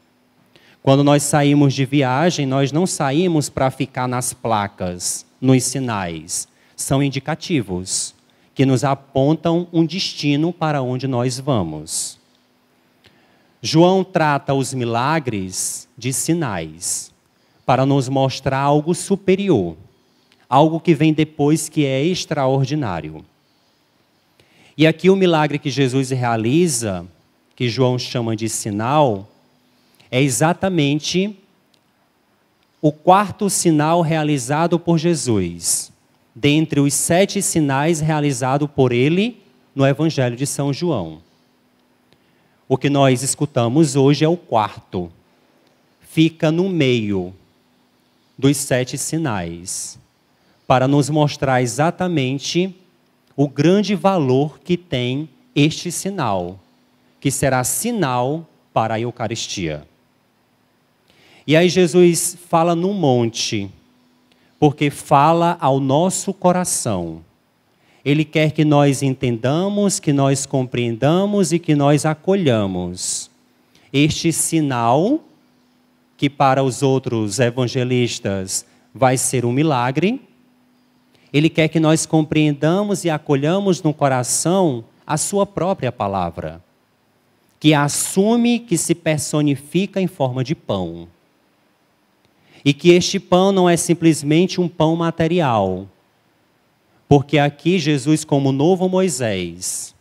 Quando 0.84 1.02
nós 1.02 1.24
saímos 1.24 1.74
de 1.74 1.86
viagem, 1.86 2.46
nós 2.46 2.74
não 2.74 2.86
saímos 2.86 3.48
para 3.48 3.72
ficar 3.72 4.06
nas 4.06 4.34
placas, 4.34 5.26
nos 5.40 5.64
sinais. 5.64 6.46
São 6.76 7.02
indicativos 7.02 8.14
que 8.54 8.66
nos 8.66 8.84
apontam 8.84 9.66
um 9.72 9.86
destino 9.86 10.52
para 10.52 10.82
onde 10.82 11.08
nós 11.08 11.40
vamos. 11.40 12.20
João 13.62 14.04
trata 14.04 14.54
os 14.54 14.74
milagres 14.74 15.88
de 15.98 16.12
sinais 16.12 17.14
para 17.66 17.86
nos 17.86 18.10
mostrar 18.10 18.60
algo 18.60 18.94
superior, 18.94 19.78
algo 20.50 20.82
que 20.82 20.94
vem 20.94 21.14
depois 21.14 21.70
que 21.70 21.86
é 21.86 22.04
extraordinário. 22.04 23.24
E 24.78 24.86
aqui 24.86 25.10
o 25.10 25.16
milagre 25.16 25.58
que 25.58 25.70
Jesus 25.70 26.10
realiza, 26.10 27.06
que 27.56 27.70
João 27.70 27.98
chama 27.98 28.36
de 28.36 28.50
sinal, 28.50 29.30
é 30.14 30.22
exatamente 30.22 31.36
o 32.80 32.92
quarto 32.92 33.50
sinal 33.50 34.02
realizado 34.02 34.78
por 34.78 35.00
Jesus, 35.00 35.92
dentre 36.36 36.80
os 36.80 36.94
sete 36.94 37.42
sinais 37.42 38.00
realizados 38.00 38.70
por 38.70 38.92
ele 38.92 39.42
no 39.74 39.84
Evangelho 39.84 40.36
de 40.36 40.46
São 40.46 40.72
João. 40.72 41.20
O 42.70 42.78
que 42.78 42.92
nós 42.92 43.24
escutamos 43.24 43.96
hoje 43.96 44.24
é 44.24 44.28
o 44.28 44.38
quarto, 44.38 45.12
fica 46.02 46.52
no 46.52 46.70
meio 46.70 47.34
dos 48.38 48.58
sete 48.58 49.00
sinais, 49.00 49.98
para 50.68 50.88
nos 50.88 51.10
mostrar 51.10 51.64
exatamente 51.64 52.76
o 53.36 53.48
grande 53.48 53.96
valor 53.96 54.60
que 54.60 54.78
tem 54.78 55.28
este 55.56 55.92
sinal, 55.92 56.60
que 57.20 57.32
será 57.32 57.64
sinal 57.64 58.48
para 58.72 58.94
a 58.94 59.00
Eucaristia. 59.00 59.92
E 61.46 61.56
aí 61.58 61.68
Jesus 61.68 62.38
fala 62.50 62.74
no 62.74 62.94
monte, 62.94 63.70
porque 64.58 64.90
fala 64.90 65.58
ao 65.60 65.80
nosso 65.80 66.34
coração. 66.34 67.22
Ele 68.06 68.24
quer 68.24 68.52
que 68.52 68.64
nós 68.64 69.02
entendamos, 69.02 70.00
que 70.00 70.14
nós 70.14 70.46
compreendamos 70.46 71.52
e 71.52 71.60
que 71.60 71.76
nós 71.76 72.06
acolhamos 72.06 73.30
este 73.92 74.34
sinal, 74.34 75.20
que 76.18 76.30
para 76.30 76.64
os 76.64 76.82
outros 76.82 77.40
evangelistas 77.40 78.66
vai 78.94 79.18
ser 79.18 79.46
um 79.46 79.52
milagre. 79.52 80.22
Ele 81.32 81.50
quer 81.50 81.68
que 81.68 81.80
nós 81.80 82.06
compreendamos 82.06 83.06
e 83.06 83.10
acolhamos 83.10 83.84
no 83.84 83.94
coração 83.94 84.84
a 85.06 85.18
sua 85.18 85.46
própria 85.46 85.92
palavra, 85.92 86.64
que 87.60 87.74
assume 87.74 88.60
que 88.60 88.78
se 88.78 88.96
personifica 88.96 90.02
em 90.02 90.08
forma 90.08 90.44
de 90.44 90.56
pão. 90.56 91.08
E 92.64 92.74
que 92.74 92.92
este 92.92 93.20
pão 93.20 93.52
não 93.52 93.70
é 93.70 93.76
simplesmente 93.76 94.62
um 94.62 94.68
pão 94.68 94.96
material. 94.96 95.88
Porque 97.08 97.38
aqui 97.38 97.78
Jesus, 97.78 98.24
como 98.24 98.52
novo 98.52 98.88
Moisés, 98.88 99.94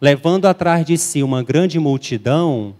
levando 0.00 0.46
atrás 0.46 0.84
de 0.84 0.96
si 0.98 1.22
uma 1.22 1.42
grande 1.42 1.78
multidão, 1.78 2.74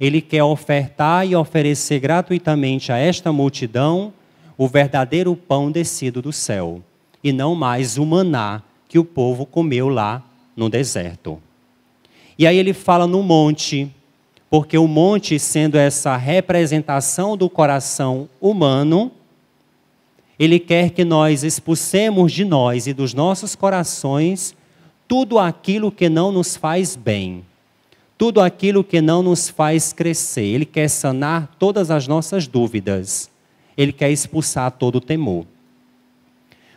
ele 0.00 0.20
quer 0.20 0.42
ofertar 0.42 1.26
e 1.26 1.34
oferecer 1.34 1.98
gratuitamente 1.98 2.92
a 2.92 2.98
esta 2.98 3.32
multidão 3.32 4.12
o 4.56 4.66
verdadeiro 4.66 5.36
pão 5.36 5.70
descido 5.70 6.20
do 6.20 6.32
céu, 6.32 6.82
e 7.22 7.32
não 7.32 7.54
mais 7.54 7.96
o 7.96 8.04
maná 8.04 8.60
que 8.88 8.98
o 8.98 9.04
povo 9.04 9.46
comeu 9.46 9.88
lá 9.88 10.22
no 10.56 10.68
deserto. 10.68 11.40
E 12.36 12.46
aí 12.46 12.56
ele 12.56 12.72
fala 12.72 13.06
no 13.06 13.22
monte, 13.22 13.90
porque 14.50 14.78
o 14.78 14.88
monte, 14.88 15.38
sendo 15.38 15.76
essa 15.76 16.16
representação 16.16 17.36
do 17.36 17.50
coração 17.50 18.28
humano, 18.40 19.12
ele 20.38 20.58
quer 20.58 20.90
que 20.90 21.04
nós 21.04 21.42
expulsemos 21.42 22.32
de 22.32 22.44
nós 22.44 22.86
e 22.86 22.94
dos 22.94 23.12
nossos 23.12 23.54
corações 23.54 24.56
tudo 25.06 25.38
aquilo 25.38 25.90
que 25.90 26.08
não 26.08 26.30
nos 26.30 26.54
faz 26.54 26.94
bem, 26.94 27.44
tudo 28.16 28.40
aquilo 28.40 28.84
que 28.84 29.00
não 29.00 29.22
nos 29.22 29.48
faz 29.48 29.92
crescer. 29.92 30.44
Ele 30.44 30.66
quer 30.66 30.88
sanar 30.88 31.54
todas 31.58 31.90
as 31.90 32.06
nossas 32.06 32.46
dúvidas. 32.46 33.30
ele 33.76 33.92
quer 33.92 34.10
expulsar 34.10 34.72
todo 34.72 34.96
o 34.96 35.00
temor. 35.00 35.46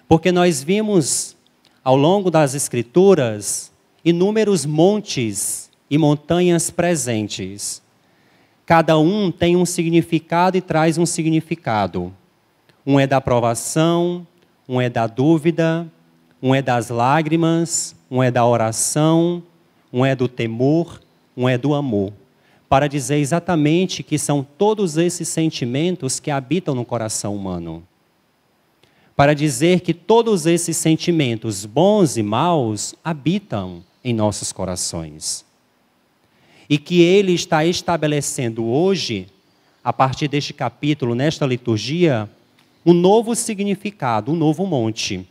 Porque 0.07 0.31
nós 0.31 0.61
vimos 0.61 1.35
ao 1.83 1.95
longo 1.95 2.29
das 2.29 2.53
Escrituras 2.53 3.71
inúmeros 4.05 4.67
montes 4.67 5.60
e 5.91 5.97
montanhas 5.97 6.69
presentes. 6.69 7.81
Cada 8.65 8.97
um 8.97 9.29
tem 9.29 9.57
um 9.57 9.65
significado 9.65 10.55
e 10.55 10.61
traz 10.61 10.97
um 10.97 11.05
significado. 11.05 12.13
Um 12.87 12.97
é 12.97 13.05
da 13.05 13.17
aprovação, 13.17 14.25
um 14.69 14.79
é 14.79 14.89
da 14.89 15.05
dúvida, 15.05 15.85
um 16.41 16.55
é 16.55 16.61
das 16.61 16.87
lágrimas, 16.87 17.93
um 18.09 18.23
é 18.23 18.31
da 18.31 18.45
oração, 18.45 19.43
um 19.91 20.05
é 20.05 20.15
do 20.15 20.29
temor, 20.29 21.01
um 21.35 21.49
é 21.49 21.57
do 21.57 21.73
amor. 21.73 22.13
Para 22.69 22.87
dizer 22.87 23.17
exatamente 23.17 24.01
que 24.01 24.17
são 24.17 24.47
todos 24.57 24.95
esses 24.95 25.27
sentimentos 25.27 26.21
que 26.21 26.31
habitam 26.31 26.73
no 26.73 26.85
coração 26.85 27.35
humano. 27.35 27.83
Para 29.13 29.33
dizer 29.33 29.81
que 29.81 29.93
todos 29.93 30.45
esses 30.45 30.77
sentimentos, 30.77 31.65
bons 31.65 32.15
e 32.15 32.23
maus, 32.23 32.95
habitam 33.03 33.83
em 34.01 34.13
nossos 34.13 34.53
corações. 34.53 35.50
E 36.71 36.79
que 36.79 37.03
ele 37.03 37.33
está 37.33 37.63
estabelecendo 37.65 38.65
hoje, 38.65 39.27
a 39.83 39.93
partir 39.93 40.27
deste 40.27 40.53
capítulo, 40.53 41.13
nesta 41.13 41.45
liturgia, 41.45 42.27
um 42.83 42.93
novo 42.93 43.35
significado, 43.35 44.31
um 44.31 44.35
novo 44.35 44.65
monte 44.65 45.27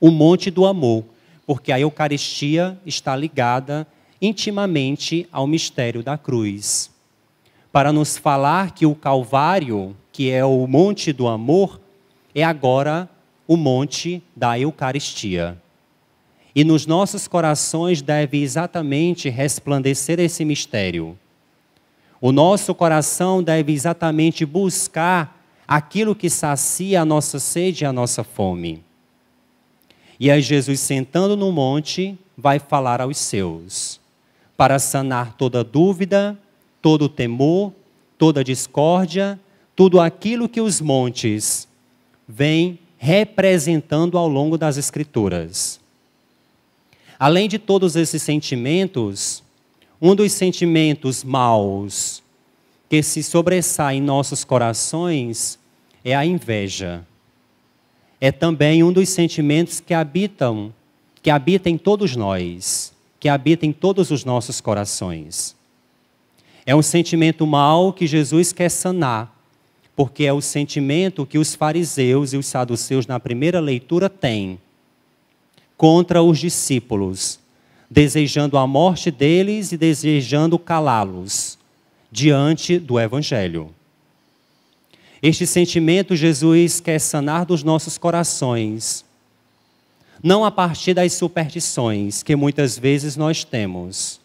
o 0.00 0.10
monte 0.10 0.50
do 0.50 0.64
amor, 0.64 1.04
porque 1.46 1.70
a 1.70 1.78
Eucaristia 1.78 2.78
está 2.86 3.14
ligada 3.14 3.86
intimamente 4.20 5.28
ao 5.30 5.46
mistério 5.46 6.02
da 6.02 6.16
cruz. 6.16 6.90
Para 7.70 7.92
nos 7.92 8.16
falar 8.16 8.72
que 8.72 8.86
o 8.86 8.94
Calvário, 8.94 9.94
que 10.10 10.30
é 10.30 10.44
o 10.44 10.66
monte 10.66 11.12
do 11.12 11.28
amor, 11.28 11.78
é 12.34 12.42
agora 12.42 13.08
o 13.46 13.56
monte 13.56 14.22
da 14.34 14.58
Eucaristia. 14.58 15.60
E 16.54 16.64
nos 16.64 16.86
nossos 16.86 17.28
corações 17.28 18.02
deve 18.02 18.42
exatamente 18.42 19.28
resplandecer 19.28 20.18
esse 20.18 20.44
mistério. 20.44 21.16
O 22.20 22.32
nosso 22.32 22.74
coração 22.74 23.42
deve 23.42 23.72
exatamente 23.72 24.44
buscar 24.44 25.40
aquilo 25.66 26.14
que 26.14 26.28
sacia 26.28 27.00
a 27.00 27.04
nossa 27.04 27.38
sede 27.38 27.84
e 27.84 27.86
a 27.86 27.92
nossa 27.92 28.24
fome. 28.24 28.82
E 30.18 30.30
aí, 30.30 30.42
Jesus, 30.42 30.80
sentando 30.80 31.34
no 31.34 31.50
monte, 31.50 32.18
vai 32.36 32.58
falar 32.58 33.00
aos 33.00 33.16
seus, 33.16 33.98
para 34.56 34.78
sanar 34.78 35.34
toda 35.38 35.64
dúvida, 35.64 36.36
todo 36.82 37.08
temor, 37.08 37.72
toda 38.18 38.44
discórdia, 38.44 39.40
tudo 39.74 39.98
aquilo 39.98 40.46
que 40.46 40.60
os 40.60 40.78
montes 40.78 41.66
vêm 42.28 42.78
representando 42.98 44.18
ao 44.18 44.28
longo 44.28 44.58
das 44.58 44.76
Escrituras. 44.76 45.79
Além 47.20 47.48
de 47.48 47.58
todos 47.58 47.94
esses 47.94 48.20
sentimentos, 48.20 49.44
um 50.02 50.16
dos 50.16 50.32
sentimentos 50.32 51.22
maus 51.22 52.20
que 52.88 53.00
se 53.00 53.22
sobressai 53.22 53.96
em 53.96 54.02
nossos 54.02 54.42
corações 54.42 55.56
é 56.04 56.16
a 56.16 56.26
inveja 56.26 57.06
é 58.20 58.30
também 58.30 58.82
um 58.84 58.92
dos 58.92 59.08
sentimentos 59.08 59.80
que 59.80 59.94
habitam, 59.94 60.72
que 61.22 61.30
habita 61.30 61.70
em 61.70 61.78
todos 61.78 62.14
nós, 62.14 62.92
que 63.18 63.28
habita 63.28 63.64
em 63.64 63.72
todos 63.72 64.10
os 64.10 64.24
nossos 64.24 64.60
corações. 64.60 65.56
É 66.66 66.76
um 66.76 66.82
sentimento 66.82 67.46
mau 67.46 67.92
que 67.92 68.06
Jesus 68.06 68.52
quer 68.52 68.68
sanar, 68.68 69.34
porque 69.96 70.24
é 70.24 70.32
o 70.32 70.42
sentimento 70.42 71.24
que 71.24 71.38
os 71.38 71.54
fariseus 71.54 72.34
e 72.34 72.36
os 72.36 72.46
saduceus 72.46 73.06
na 73.06 73.18
primeira 73.18 73.58
leitura 73.58 74.10
têm 74.10 74.58
contra 75.80 76.22
os 76.22 76.38
discípulos, 76.38 77.40
desejando 77.88 78.58
a 78.58 78.66
morte 78.66 79.10
deles 79.10 79.72
e 79.72 79.78
desejando 79.78 80.58
calá-los 80.58 81.56
diante 82.12 82.78
do 82.78 83.00
evangelho. 83.00 83.70
Este 85.22 85.46
sentimento 85.46 86.14
Jesus 86.14 86.80
quer 86.80 86.98
sanar 86.98 87.46
dos 87.46 87.62
nossos 87.62 87.96
corações, 87.96 89.06
não 90.22 90.44
a 90.44 90.50
partir 90.50 90.92
das 90.92 91.14
superstições 91.14 92.22
que 92.22 92.36
muitas 92.36 92.78
vezes 92.78 93.16
nós 93.16 93.42
temos. 93.42 94.20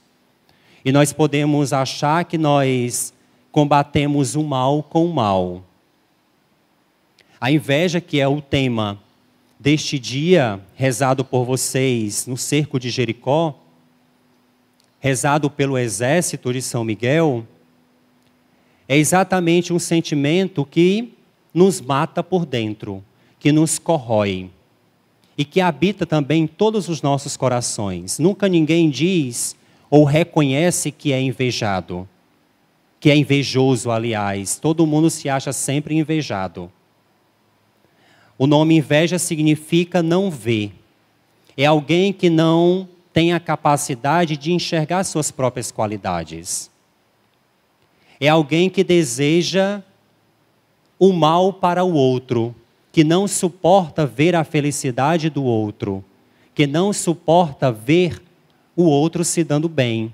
E 0.84 0.92
nós 0.92 1.14
podemos 1.14 1.72
achar 1.72 2.26
que 2.26 2.38
nós 2.38 3.14
combatemos 3.50 4.36
o 4.36 4.44
mal 4.44 4.84
com 4.84 5.06
o 5.06 5.14
mal. 5.14 5.64
A 7.40 7.50
inveja, 7.50 8.02
que 8.02 8.20
é 8.20 8.28
o 8.28 8.42
tema 8.42 9.05
deste 9.66 9.98
dia, 9.98 10.62
rezado 10.76 11.26
por 11.26 11.44
vocês 11.44 12.28
no 12.28 12.38
cerco 12.38 12.80
de 12.80 12.92
Jericó, 12.92 13.60
rezado 15.00 15.50
pelo 15.50 15.76
exército 15.76 16.54
de 16.54 16.62
São 16.62 16.84
Miguel, 16.84 17.44
é 18.88 18.96
exatamente 18.96 19.74
um 19.74 19.80
sentimento 19.80 20.64
que 20.64 21.16
nos 21.52 21.82
mata 21.82 22.22
por 22.22 22.46
dentro, 22.46 23.04
que 23.40 23.52
nos 23.52 23.80
corrói 23.80 24.52
e 25.36 25.44
que 25.44 25.60
habita 25.60 26.06
também 26.06 26.44
em 26.44 26.48
todos 26.48 26.88
os 26.88 27.02
nossos 27.02 27.36
corações. 27.36 28.20
Nunca 28.20 28.48
ninguém 28.48 28.88
diz 28.88 29.56
ou 29.90 30.04
reconhece 30.04 30.92
que 30.92 31.12
é 31.12 31.20
invejado, 31.20 32.08
que 33.00 33.10
é 33.10 33.18
invejoso, 33.18 33.90
aliás. 33.90 34.60
Todo 34.60 34.86
mundo 34.86 35.10
se 35.10 35.28
acha 35.28 35.52
sempre 35.52 35.98
invejado. 35.98 36.72
O 38.38 38.46
nome 38.46 38.76
inveja 38.76 39.18
significa 39.18 40.04
não 40.04 40.30
ver. 40.30 40.74
É 41.56 41.66
alguém 41.66 42.12
que 42.12 42.30
não 42.30 42.88
tem 43.14 43.32
a 43.32 43.40
capacidade 43.40 44.36
de 44.36 44.52
enxergar 44.52 45.04
suas 45.06 45.32
próprias 45.32 45.72
qualidades. 45.72 46.70
É 48.20 48.28
alguém 48.28 48.70
que 48.70 48.84
deseja 48.84 49.82
o 51.00 51.14
mal 51.14 51.54
para 51.54 51.84
o 51.84 51.94
outro, 51.94 52.54
que 52.92 53.04
não 53.04 53.28
suporta 53.28 54.06
ver 54.06 54.36
a 54.36 54.44
felicidade 54.44 55.30
do 55.30 55.44
outro, 55.44 56.04
que 56.54 56.68
não 56.68 56.92
suporta 56.92 57.72
ver 57.72 58.22
o 58.76 58.84
outro 58.84 59.24
se 59.24 59.44
dando 59.44 59.70
bem. 59.70 60.12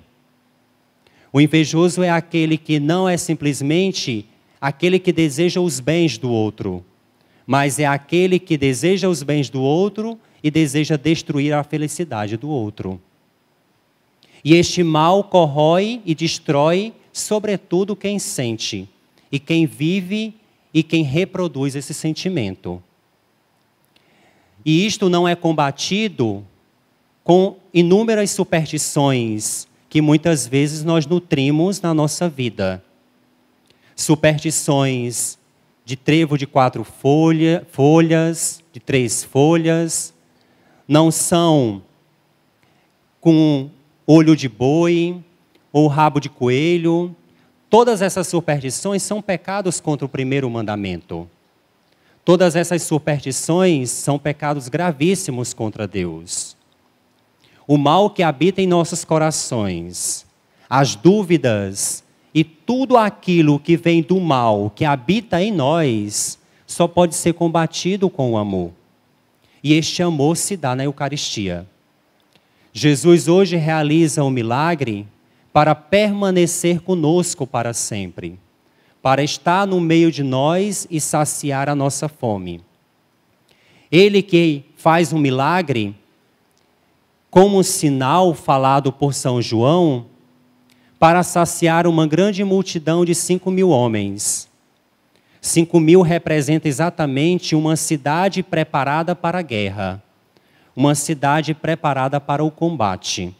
O 1.34 1.40
invejoso 1.40 2.04
é 2.04 2.10
aquele 2.10 2.58
que 2.58 2.80
não 2.80 3.08
é 3.08 3.18
simplesmente 3.18 4.28
aquele 4.60 5.00
que 5.00 5.12
deseja 5.12 5.62
os 5.62 5.80
bens 5.80 6.18
do 6.18 6.30
outro, 6.30 6.84
mas 7.46 7.80
é 7.80 7.86
aquele 7.86 8.40
que 8.40 8.58
deseja 8.58 9.10
os 9.10 9.24
bens 9.24 9.50
do 9.50 9.62
outro 9.62 10.18
e 10.44 10.50
deseja 10.50 10.98
destruir 10.98 11.54
a 11.54 11.64
felicidade 11.64 12.38
do 12.38 12.50
outro. 12.50 13.00
E 14.44 14.56
este 14.56 14.84
mal 14.84 15.24
corrói 15.24 16.02
e 16.06 16.16
destrói 16.16 16.94
sobretudo 17.14 17.96
quem 17.96 18.18
sente 18.18 18.88
e 19.32 19.40
quem 19.40 19.66
vive 19.66 20.34
e 20.74 20.82
quem 20.82 21.04
reproduz 21.04 21.76
esse 21.76 21.94
sentimento. 21.94 22.82
E 24.66 24.86
isto 24.86 25.10
não 25.10 25.28
é 25.28 25.36
combatido 25.36 26.46
com 27.24 27.58
inúmeras 27.74 28.32
superstições 28.32 29.68
que 29.90 30.02
muitas 30.02 30.48
vezes 30.48 30.84
nós 30.84 31.06
nutrimos 31.06 31.82
na 31.82 31.94
nossa 31.94 32.30
vida. 32.30 32.84
Superstições 33.96 35.38
de 35.92 35.98
trevo 35.98 36.38
de 36.38 36.48
quatro 36.48 36.86
folha, 36.86 37.68
folhas, 37.70 38.64
de 38.72 38.80
três 38.80 39.26
folhas, 39.26 40.14
não 40.88 41.12
são 41.12 41.82
com 43.20 43.70
olho 44.08 44.34
de 44.34 44.48
boi, 44.48 45.22
ou 45.70 45.90
rabo 45.90 46.22
de 46.22 46.30
coelho. 46.30 47.14
Todas 47.70 48.02
essas 48.02 48.26
superstições 48.28 49.04
são 49.04 49.22
pecados 49.22 49.82
contra 49.82 50.06
o 50.06 50.10
primeiro 50.10 50.50
mandamento. 50.50 51.30
Todas 52.24 52.56
essas 52.56 52.84
superstições 52.84 53.92
são 53.92 54.18
pecados 54.18 54.70
gravíssimos 54.70 55.54
contra 55.54 55.86
Deus. 55.86 56.56
O 57.68 57.78
mal 57.78 58.10
que 58.10 58.24
habita 58.24 58.62
em 58.62 58.68
nossos 58.68 59.04
corações, 59.04 60.26
as 60.70 60.96
dúvidas 60.96 62.02
e 62.34 62.44
tudo 62.44 62.98
aquilo 62.98 63.60
que 63.60 63.76
vem 63.76 64.02
do 64.02 64.20
mal 64.20 64.72
que 64.74 64.86
habita 64.86 65.42
em 65.42 65.52
nós, 65.52 66.40
só 66.66 66.88
pode 66.88 67.16
ser 67.16 67.34
combatido 67.34 68.10
com 68.10 68.32
o 68.32 68.38
amor. 68.38 68.72
E 69.64 69.74
este 69.74 70.02
amor 70.02 70.38
se 70.38 70.56
dá 70.56 70.76
na 70.76 70.86
Eucaristia. 70.86 71.68
Jesus 72.74 73.28
hoje 73.28 73.58
realiza 73.58 74.24
um 74.24 74.30
milagre 74.30 75.06
para 75.52 75.76
permanecer 75.76 76.80
conosco 76.80 77.46
para 77.46 77.74
sempre, 77.74 78.40
para 79.02 79.22
estar 79.22 79.68
no 79.68 79.82
meio 79.82 80.12
de 80.12 80.24
nós 80.24 80.88
e 80.90 81.02
saciar 81.02 81.68
a 81.68 81.76
nossa 81.76 82.08
fome. 82.08 82.62
Ele 83.92 84.22
que 84.22 84.64
faz 84.78 85.12
um 85.12 85.20
milagre, 85.20 85.94
como 87.30 87.64
sinal 87.64 88.34
falado 88.34 88.92
por 88.92 89.14
São 89.14 89.42
João, 89.42 90.06
para 91.02 91.24
saciar 91.24 91.88
uma 91.88 92.06
grande 92.06 92.44
multidão 92.44 93.04
de 93.04 93.16
cinco 93.16 93.50
mil 93.50 93.72
homens. 93.72 94.48
Cinco 95.42 95.80
mil 95.80 96.04
representa 96.04 96.68
exatamente 96.68 97.56
uma 97.56 97.76
cidade 97.76 98.44
preparada 98.44 99.16
para 99.16 99.40
a 99.40 99.42
guerra, 99.42 100.04
uma 100.76 100.94
cidade 100.94 101.56
preparada 101.56 102.22
para 102.22 102.44
o 102.44 102.52
combate, 102.52 103.36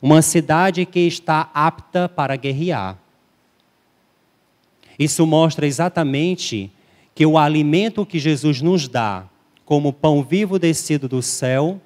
uma 0.00 0.22
cidade 0.22 0.86
que 0.86 1.00
está 1.00 1.50
apta 1.52 2.08
para 2.08 2.34
guerrear. 2.34 2.96
Isso 4.98 5.26
mostra 5.26 5.66
exatamente 5.66 6.72
que 7.14 7.26
o 7.26 7.36
alimento 7.36 8.06
que 8.06 8.18
Jesus 8.18 8.62
nos 8.62 8.88
dá, 8.88 9.24
como 9.66 9.92
pão 9.92 10.22
vivo 10.22 10.58
descido 10.58 11.06
do 11.06 11.20
céu, 11.20 11.78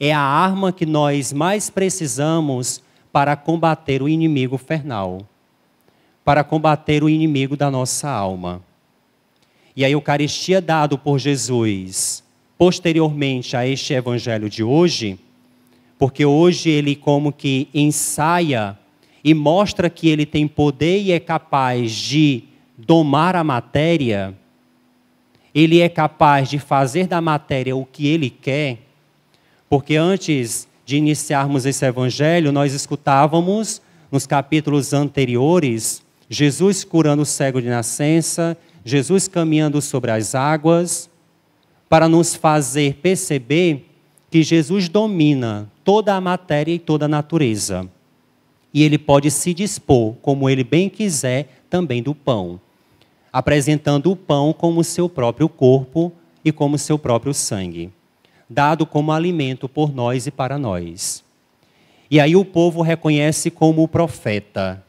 é 0.00 0.10
a 0.10 0.20
arma 0.20 0.72
que 0.72 0.86
nós 0.86 1.34
mais 1.34 1.68
precisamos 1.68 2.82
para 3.12 3.36
combater 3.36 4.02
o 4.02 4.08
inimigo 4.08 4.56
fernal, 4.56 5.20
para 6.24 6.42
combater 6.42 7.04
o 7.04 7.08
inimigo 7.08 7.56
da 7.56 7.70
nossa 7.70 8.08
alma. 8.08 8.62
E 9.76 9.84
a 9.84 9.90
Eucaristia 9.90 10.60
dado 10.60 10.98
por 10.98 11.18
Jesus 11.18 12.22
posteriormente 12.62 13.56
a 13.56 13.66
este 13.66 13.92
evangelho 13.92 14.48
de 14.48 14.62
hoje, 14.62 15.18
porque 15.98 16.24
hoje 16.24 16.70
ele 16.70 16.94
como 16.94 17.32
que 17.32 17.66
ensaia 17.74 18.78
e 19.24 19.34
mostra 19.34 19.90
que 19.90 20.08
ele 20.08 20.24
tem 20.24 20.46
poder 20.46 21.00
e 21.02 21.10
é 21.10 21.18
capaz 21.18 21.90
de 21.90 22.44
domar 22.78 23.34
a 23.34 23.42
matéria, 23.42 24.32
ele 25.52 25.80
é 25.80 25.88
capaz 25.88 26.48
de 26.48 26.60
fazer 26.60 27.08
da 27.08 27.20
matéria 27.20 27.74
o 27.74 27.84
que 27.84 28.06
ele 28.06 28.30
quer, 28.30 28.78
porque 29.68 29.96
antes 29.96 30.68
de 30.84 30.96
iniciarmos 30.96 31.66
esse 31.66 31.84
evangelho, 31.84 32.52
nós 32.52 32.72
escutávamos 32.74 33.80
nos 34.10 34.26
capítulos 34.26 34.92
anteriores 34.92 36.02
Jesus 36.32 36.82
curando 36.82 37.24
o 37.24 37.26
cego 37.26 37.60
de 37.60 37.68
nascença, 37.68 38.56
Jesus 38.82 39.28
caminhando 39.28 39.82
sobre 39.82 40.10
as 40.10 40.34
águas, 40.34 41.10
para 41.90 42.08
nos 42.08 42.34
fazer 42.34 42.94
perceber 43.02 43.86
que 44.30 44.42
Jesus 44.42 44.88
domina 44.88 45.70
toda 45.84 46.14
a 46.14 46.20
matéria 46.22 46.72
e 46.72 46.78
toda 46.78 47.04
a 47.04 47.08
natureza. 47.08 47.86
E 48.72 48.82
ele 48.82 48.96
pode 48.96 49.30
se 49.30 49.52
dispor, 49.52 50.14
como 50.22 50.48
ele 50.48 50.64
bem 50.64 50.88
quiser, 50.88 51.62
também 51.68 52.02
do 52.02 52.14
pão, 52.14 52.58
apresentando 53.30 54.10
o 54.10 54.16
pão 54.16 54.54
como 54.54 54.82
seu 54.82 55.10
próprio 55.10 55.50
corpo 55.50 56.10
e 56.42 56.50
como 56.50 56.78
seu 56.78 56.98
próprio 56.98 57.34
sangue 57.34 57.92
dado 58.52 58.84
como 58.84 59.12
alimento 59.12 59.68
por 59.68 59.92
nós 59.92 60.26
e 60.26 60.30
para 60.30 60.58
nós. 60.58 61.24
E 62.10 62.20
aí 62.20 62.36
o 62.36 62.44
povo 62.44 62.82
reconhece 62.82 63.50
como 63.50 63.88
profeta. 63.88 64.84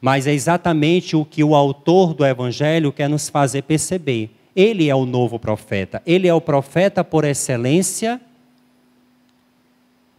Mas 0.00 0.26
é 0.26 0.32
exatamente 0.32 1.14
o 1.14 1.24
que 1.24 1.44
o 1.44 1.54
autor 1.54 2.14
do 2.14 2.24
evangelho 2.24 2.92
quer 2.92 3.08
nos 3.08 3.28
fazer 3.28 3.62
perceber. 3.62 4.30
Ele 4.56 4.88
é 4.88 4.94
o 4.94 5.04
novo 5.04 5.38
profeta. 5.38 6.02
Ele 6.06 6.26
é 6.26 6.34
o 6.34 6.40
profeta 6.40 7.04
por 7.04 7.24
excelência, 7.24 8.20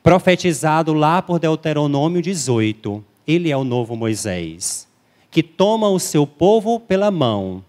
profetizado 0.03 0.93
lá 0.93 1.21
por 1.21 1.39
Deuteronômio 1.39 2.21
18. 2.21 3.03
Ele 3.27 3.49
é 3.49 3.57
o 3.57 3.63
novo 3.63 3.95
Moisés, 3.95 4.87
que 5.31 5.41
toma 5.41 5.89
o 5.89 5.99
seu 5.99 6.27
povo 6.27 6.79
pela 6.79 7.09
mão 7.09 7.63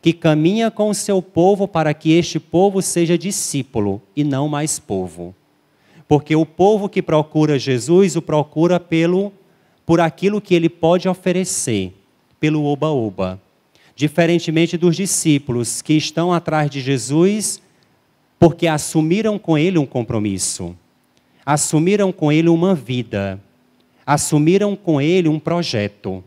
que 0.00 0.12
caminha 0.12 0.70
com 0.70 0.90
o 0.90 0.94
seu 0.94 1.20
povo 1.20 1.66
para 1.66 1.92
que 1.92 2.12
este 2.12 2.38
povo 2.38 2.80
seja 2.80 3.18
discípulo 3.18 4.00
e 4.14 4.22
não 4.22 4.48
mais 4.48 4.78
povo. 4.78 5.34
Porque 6.06 6.34
o 6.34 6.46
povo 6.46 6.88
que 6.88 7.02
procura 7.02 7.58
Jesus 7.58 8.16
o 8.16 8.22
procura 8.22 8.78
pelo 8.78 9.32
por 9.84 10.00
aquilo 10.00 10.40
que 10.40 10.54
ele 10.54 10.68
pode 10.68 11.08
oferecer, 11.08 11.92
pelo 12.38 12.64
oba-oba. 12.64 13.40
Diferentemente 13.96 14.76
dos 14.76 14.96
discípulos 14.96 15.82
que 15.82 15.94
estão 15.94 16.32
atrás 16.32 16.70
de 16.70 16.80
Jesus 16.80 17.60
porque 18.38 18.68
assumiram 18.68 19.38
com 19.38 19.58
ele 19.58 19.78
um 19.78 19.86
compromisso, 19.86 20.76
assumiram 21.44 22.12
com 22.12 22.30
ele 22.30 22.48
uma 22.48 22.74
vida, 22.74 23.40
assumiram 24.06 24.76
com 24.76 25.00
ele 25.00 25.28
um 25.28 25.40
projeto 25.40 26.22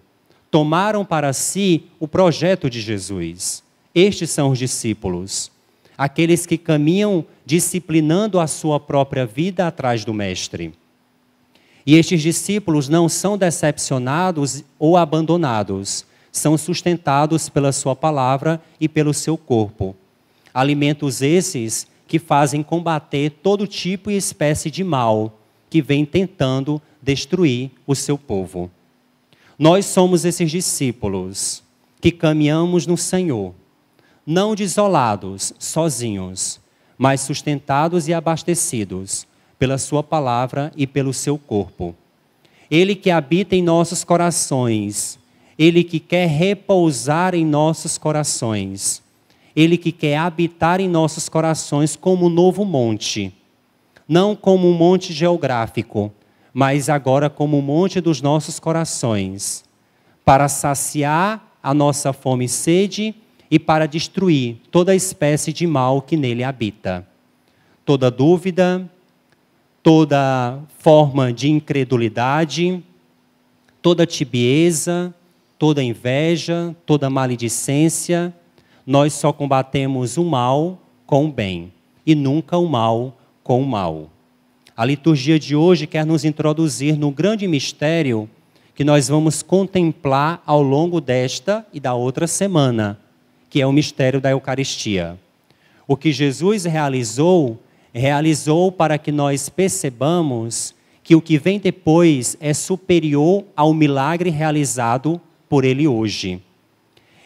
tomaram 0.51 1.05
para 1.05 1.31
si 1.31 1.85
o 1.97 2.07
projeto 2.07 2.69
de 2.69 2.81
Jesus. 2.81 3.63
Estes 3.95 4.29
são 4.29 4.51
os 4.51 4.59
discípulos, 4.59 5.49
aqueles 5.97 6.45
que 6.45 6.57
caminham 6.57 7.25
disciplinando 7.45 8.39
a 8.39 8.45
sua 8.45 8.79
própria 8.79 9.25
vida 9.25 9.65
atrás 9.65 10.03
do 10.05 10.13
Mestre. 10.13 10.73
E 11.85 11.95
estes 11.95 12.21
discípulos 12.21 12.89
não 12.89 13.09
são 13.09 13.37
decepcionados 13.37 14.63
ou 14.77 14.97
abandonados, 14.97 16.05
são 16.31 16.57
sustentados 16.57 17.49
pela 17.49 17.71
Sua 17.71 17.95
palavra 17.95 18.61
e 18.79 18.87
pelo 18.87 19.13
seu 19.13 19.37
corpo. 19.37 19.95
Alimentos 20.53 21.21
esses 21.21 21.87
que 22.07 22.19
fazem 22.19 22.61
combater 22.61 23.31
todo 23.41 23.65
tipo 23.65 24.11
e 24.11 24.17
espécie 24.17 24.69
de 24.69 24.83
mal 24.83 25.39
que 25.69 25.81
vem 25.81 26.05
tentando 26.05 26.81
destruir 27.01 27.71
o 27.87 27.95
seu 27.95 28.17
povo. 28.17 28.69
Nós 29.61 29.85
somos 29.85 30.25
esses 30.25 30.49
discípulos 30.49 31.61
que 32.01 32.09
caminhamos 32.11 32.87
no 32.87 32.97
Senhor, 32.97 33.53
não 34.25 34.55
desolados, 34.55 35.53
sozinhos, 35.59 36.59
mas 36.97 37.21
sustentados 37.21 38.07
e 38.07 38.13
abastecidos 38.15 39.27
pela 39.59 39.77
Sua 39.77 40.01
palavra 40.01 40.71
e 40.75 40.87
pelo 40.87 41.13
seu 41.13 41.37
corpo. 41.37 41.93
Ele 42.71 42.95
que 42.95 43.11
habita 43.11 43.55
em 43.55 43.61
nossos 43.61 44.03
corações, 44.03 45.19
Ele 45.59 45.83
que 45.83 45.99
quer 45.99 46.27
repousar 46.27 47.35
em 47.35 47.45
nossos 47.45 47.99
corações, 47.99 49.03
Ele 49.55 49.77
que 49.77 49.91
quer 49.91 50.17
habitar 50.17 50.81
em 50.81 50.89
nossos 50.89 51.29
corações 51.29 51.95
como 51.95 52.25
um 52.25 52.29
novo 52.29 52.65
monte, 52.65 53.31
não 54.07 54.35
como 54.35 54.67
um 54.67 54.73
monte 54.73 55.13
geográfico, 55.13 56.11
mas 56.53 56.89
agora 56.89 57.29
como 57.29 57.59
o 57.59 57.61
monte 57.61 58.01
dos 58.01 58.21
nossos 58.21 58.59
corações, 58.59 59.63
para 60.25 60.47
saciar 60.47 61.55
a 61.61 61.73
nossa 61.73 62.13
fome 62.13 62.45
e 62.45 62.49
sede 62.49 63.15
e 63.49 63.59
para 63.59 63.85
destruir 63.85 64.57
toda 64.71 64.95
espécie 64.95 65.51
de 65.51 65.67
mal 65.67 66.01
que 66.01 66.15
nele 66.15 66.43
habita. 66.43 67.05
Toda 67.85 68.11
dúvida, 68.11 68.89
toda 69.83 70.59
forma 70.79 71.33
de 71.33 71.49
incredulidade, 71.49 72.83
toda 73.81 74.05
tibieza, 74.05 75.13
toda 75.57 75.83
inveja, 75.83 76.75
toda 76.85 77.09
maledicência, 77.09 78.33
nós 78.85 79.13
só 79.13 79.33
combatemos 79.33 80.17
o 80.17 80.23
mal 80.23 80.79
com 81.05 81.25
o 81.25 81.31
bem 81.31 81.71
e 82.05 82.15
nunca 82.15 82.57
o 82.57 82.67
mal 82.67 83.17
com 83.43 83.61
o 83.61 83.65
mal. 83.65 84.09
A 84.81 84.85
liturgia 84.85 85.37
de 85.37 85.55
hoje 85.55 85.85
quer 85.85 86.03
nos 86.03 86.25
introduzir 86.25 86.97
no 86.97 87.11
grande 87.11 87.47
mistério 87.47 88.27
que 88.73 88.83
nós 88.83 89.09
vamos 89.09 89.43
contemplar 89.43 90.41
ao 90.43 90.63
longo 90.63 90.99
desta 90.99 91.63
e 91.71 91.79
da 91.79 91.93
outra 91.93 92.25
semana, 92.25 92.99
que 93.47 93.61
é 93.61 93.67
o 93.67 93.71
mistério 93.71 94.19
da 94.19 94.31
Eucaristia. 94.31 95.19
O 95.87 95.95
que 95.95 96.11
Jesus 96.11 96.65
realizou, 96.65 97.59
realizou 97.93 98.71
para 98.71 98.97
que 98.97 99.11
nós 99.11 99.49
percebamos 99.49 100.73
que 101.03 101.15
o 101.15 101.21
que 101.21 101.37
vem 101.37 101.59
depois 101.59 102.35
é 102.39 102.51
superior 102.51 103.43
ao 103.55 103.75
milagre 103.75 104.31
realizado 104.31 105.21
por 105.47 105.63
ele 105.63 105.87
hoje. 105.87 106.41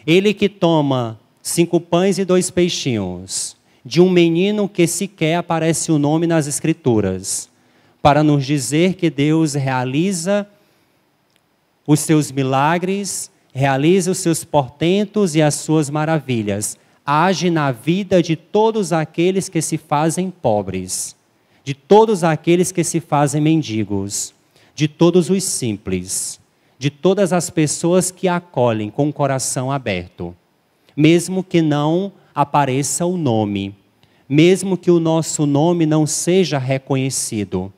Ele 0.06 0.34
que 0.34 0.50
toma 0.50 1.18
cinco 1.42 1.80
pães 1.80 2.18
e 2.18 2.26
dois 2.26 2.52
peixinhos, 2.52 3.56
de 3.86 4.02
um 4.02 4.10
menino 4.10 4.68
que 4.68 4.88
sequer 4.88 5.36
aparece 5.36 5.92
o 5.92 6.00
nome 6.00 6.26
nas 6.26 6.48
Escrituras, 6.48 7.48
para 8.02 8.24
nos 8.24 8.44
dizer 8.44 8.96
que 8.96 9.12
Deus 9.12 9.54
realiza 9.54 10.48
os 11.86 12.00
seus 12.00 12.32
milagres, 12.32 13.30
realiza 13.54 14.10
os 14.10 14.18
seus 14.18 14.44
portentos 14.44 15.36
e 15.36 15.42
as 15.42 15.54
suas 15.54 15.90
maravilhas, 15.90 16.80
age 17.06 17.52
na 17.52 17.72
vida 17.72 18.24
de 18.24 18.36
todos 18.36 18.92
aqueles 18.92 19.48
que 19.48 19.62
se 19.62 19.78
fazem 19.78 20.32
pobres, 20.32 21.16
de 21.64 21.76
todos 21.76 22.24
aqueles 22.24 22.72
que 22.72 22.84
se 22.84 23.00
fazem 23.00 23.40
mendigos, 23.40 24.34
de 24.74 24.88
todos 24.88 25.30
os 25.30 25.44
simples, 25.44 26.40
de 26.80 26.90
todas 26.90 27.32
as 27.32 27.52
pessoas 27.52 28.10
que 28.10 28.28
acolhem 28.28 28.90
com 28.90 29.10
o 29.10 29.14
coração 29.14 29.72
aberto, 29.72 30.36
mesmo 30.98 31.44
que 31.44 31.62
não 31.62 32.12
apareça 32.36 33.06
o 33.06 33.18
nome, 33.18 33.74
mesmo 34.28 34.78
que 34.78 34.92
o 34.92 35.00
nosso 35.00 35.46
nome 35.46 35.86
não 35.86 36.06
seja 36.06 36.58
reconhecido. 36.58 37.72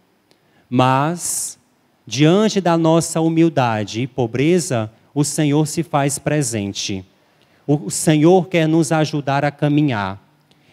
Mas, 0.67 1.59
diante 2.05 2.59
da 2.59 2.75
nossa 2.77 3.21
humildade 3.21 4.01
e 4.01 4.07
pobreza, 4.07 4.91
o 5.13 5.23
Senhor 5.23 5.67
se 5.67 5.83
faz 5.83 6.17
presente. 6.17 7.05
O 7.67 7.91
Senhor 7.91 8.47
quer 8.47 8.67
nos 8.67 8.91
ajudar 8.91 9.45
a 9.45 9.51
caminhar. 9.51 10.19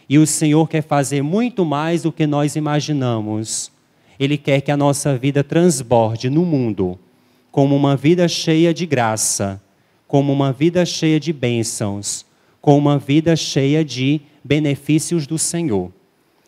E 0.09 0.19
o 0.19 0.27
Senhor 0.27 0.69
quer 0.69 0.83
fazer 0.83 1.23
muito 1.23 1.65
mais 1.65 2.03
do 2.03 2.11
que 2.11 2.27
nós 2.27 2.57
imaginamos. 2.57 3.71
Ele 4.19 4.39
quer 4.39 4.61
que 4.61 4.71
a 4.71 4.77
nossa 4.77 5.17
vida 5.19 5.45
transborde 5.45 6.31
no 6.31 6.45
mundo 6.45 6.99
como 7.55 7.77
uma 7.77 7.95
vida 7.95 8.27
cheia 8.27 8.75
de 8.75 8.85
graça, 8.85 9.63
como 10.09 10.33
uma 10.33 10.53
vida 10.53 10.85
cheia 10.85 11.21
de 11.21 11.33
bênçãos, 11.33 12.27
com 12.65 12.79
uma 12.79 12.97
vida 12.97 13.37
cheia 13.37 13.85
de 13.85 14.23
benefícios 14.43 15.27
do 15.27 15.37
Senhor. 15.37 15.93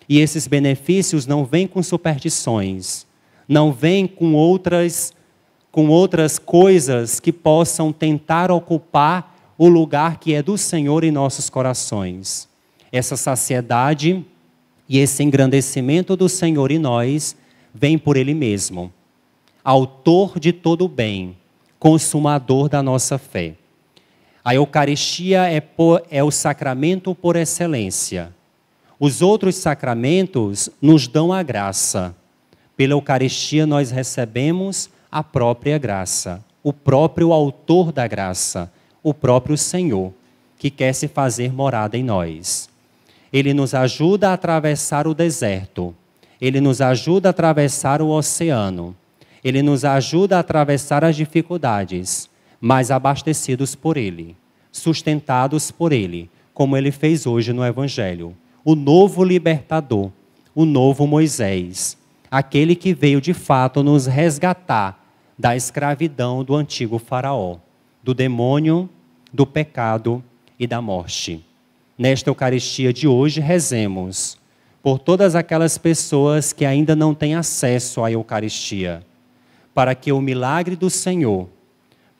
E 0.09 0.19
esses 0.19 0.47
benefícios 0.47 1.27
não 1.27 1.45
vêm 1.45 1.67
com 1.67 1.83
superstições, 1.83 3.07
não 3.47 3.71
vêm 3.71 4.07
com 4.07 4.33
outras 4.33 5.13
com 5.71 5.89
outras 5.89 6.39
coisas 6.39 7.21
que 7.21 7.31
possam 7.31 7.93
tentar 7.93 8.51
ocupar 8.51 9.53
o 9.59 9.69
lugar 9.69 10.19
que 10.19 10.33
é 10.33 10.43
do 10.43 10.57
Senhor 10.57 11.05
em 11.05 11.11
nossos 11.11 11.51
corações. 11.51 12.49
Essa 12.91 13.15
saciedade 13.15 14.25
e 14.89 14.99
esse 14.99 15.23
engrandecimento 15.23 16.17
do 16.17 16.31
Senhor 16.31 16.71
em 16.71 16.79
nós 16.79 17.37
vem 17.75 17.99
por 17.99 18.17
Ele 18.17 18.33
mesmo, 18.33 18.91
autor 19.63 20.41
de 20.41 20.51
todo 20.51 20.87
o 20.87 20.89
bem, 20.89 21.37
consumador 21.79 22.71
da 22.71 22.83
nossa 22.83 23.19
fé. 23.19 23.55
A 24.47 24.55
Eucaristia 24.55 25.49
é, 25.51 25.61
por, 25.61 26.05
é 26.09 26.23
o 26.23 26.31
sacramento 26.31 27.13
por 27.17 27.35
excelência. 27.35 28.33
Os 28.97 29.21
outros 29.21 29.57
sacramentos 29.57 30.71
nos 30.81 31.09
dão 31.09 31.33
a 31.33 31.43
graça. 31.43 32.15
Pela 32.77 32.93
Eucaristia 32.93 33.67
nós 33.67 33.91
recebemos 33.91 34.89
a 35.11 35.25
própria 35.25 35.79
graça, 35.79 36.45
o 36.63 36.73
próprio 36.73 37.33
autor 37.33 37.91
da 37.91 38.07
graça, 38.07 38.71
o 39.03 39.13
próprio 39.13 39.59
Senhor, 39.59 40.15
que 40.57 40.71
quer 40.71 40.93
se 40.93 41.09
fazer 41.09 41.53
morada 41.53 41.99
em 41.99 42.05
nós. 42.05 42.69
Ele 43.33 43.53
nos 43.53 43.75
ajuda 43.75 44.31
a 44.31 44.35
atravessar 44.35 45.09
o 45.09 45.15
deserto, 45.15 45.93
ele 46.41 46.61
nos 46.61 46.81
ajuda 46.81 47.31
a 47.31 47.31
atravessar 47.31 48.01
o 48.01 48.11
oceano, 48.11 48.95
ele 49.43 49.61
nos 49.61 49.85
ajuda 49.85 50.37
a 50.37 50.39
atravessar 50.39 51.03
as 51.03 51.17
dificuldades, 51.17 52.31
mas 52.61 52.91
abastecidos 52.91 53.75
por 53.75 53.97
ele, 53.97 54.37
sustentados 54.73 55.71
por 55.71 55.93
ele, 55.93 56.31
como 56.53 56.77
ele 56.77 56.91
fez 56.91 57.27
hoje 57.27 57.53
no 57.53 57.65
Evangelho. 57.65 58.37
O 58.65 58.75
novo 58.75 59.23
libertador, 59.23 60.11
o 60.55 60.65
novo 60.65 61.07
Moisés, 61.07 61.97
aquele 62.31 62.75
que 62.75 62.95
veio 62.95 63.21
de 63.21 63.35
fato 63.35 63.83
nos 63.83 64.07
resgatar 64.07 65.05
da 65.39 65.55
escravidão 65.55 66.43
do 66.43 66.55
antigo 66.55 66.99
Faraó, 66.99 67.59
do 68.03 68.15
demônio, 68.15 68.89
do 69.33 69.47
pecado 69.47 70.25
e 70.59 70.67
da 70.67 70.81
morte. 70.81 71.45
Nesta 71.99 72.31
Eucaristia 72.31 72.93
de 72.93 73.07
hoje, 73.07 73.41
rezemos 73.41 74.39
por 74.83 74.99
todas 74.99 75.35
aquelas 75.35 75.77
pessoas 75.77 76.53
que 76.53 76.65
ainda 76.65 76.95
não 76.95 77.15
têm 77.15 77.35
acesso 77.35 78.05
à 78.05 78.13
Eucaristia, 78.13 79.03
para 79.75 79.95
que 79.95 80.13
o 80.13 80.21
milagre 80.21 80.77
do 80.77 80.89
Senhor, 80.89 81.49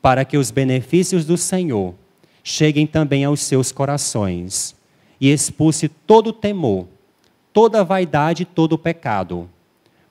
para 0.07 0.23
que 0.23 0.37
os 0.37 0.51
benefícios 0.51 1.25
do 1.25 1.35
Senhor 1.35 1.93
cheguem 2.41 2.87
também 2.87 3.25
aos 3.25 3.41
seus 3.41 3.73
corações 3.73 4.73
e 5.19 5.29
expulse 5.29 5.89
todo 5.89 6.31
temor, 6.31 6.87
toda 7.51 7.83
vaidade 7.83 8.43
e 8.43 8.45
todo 8.45 8.77
pecado 8.77 9.49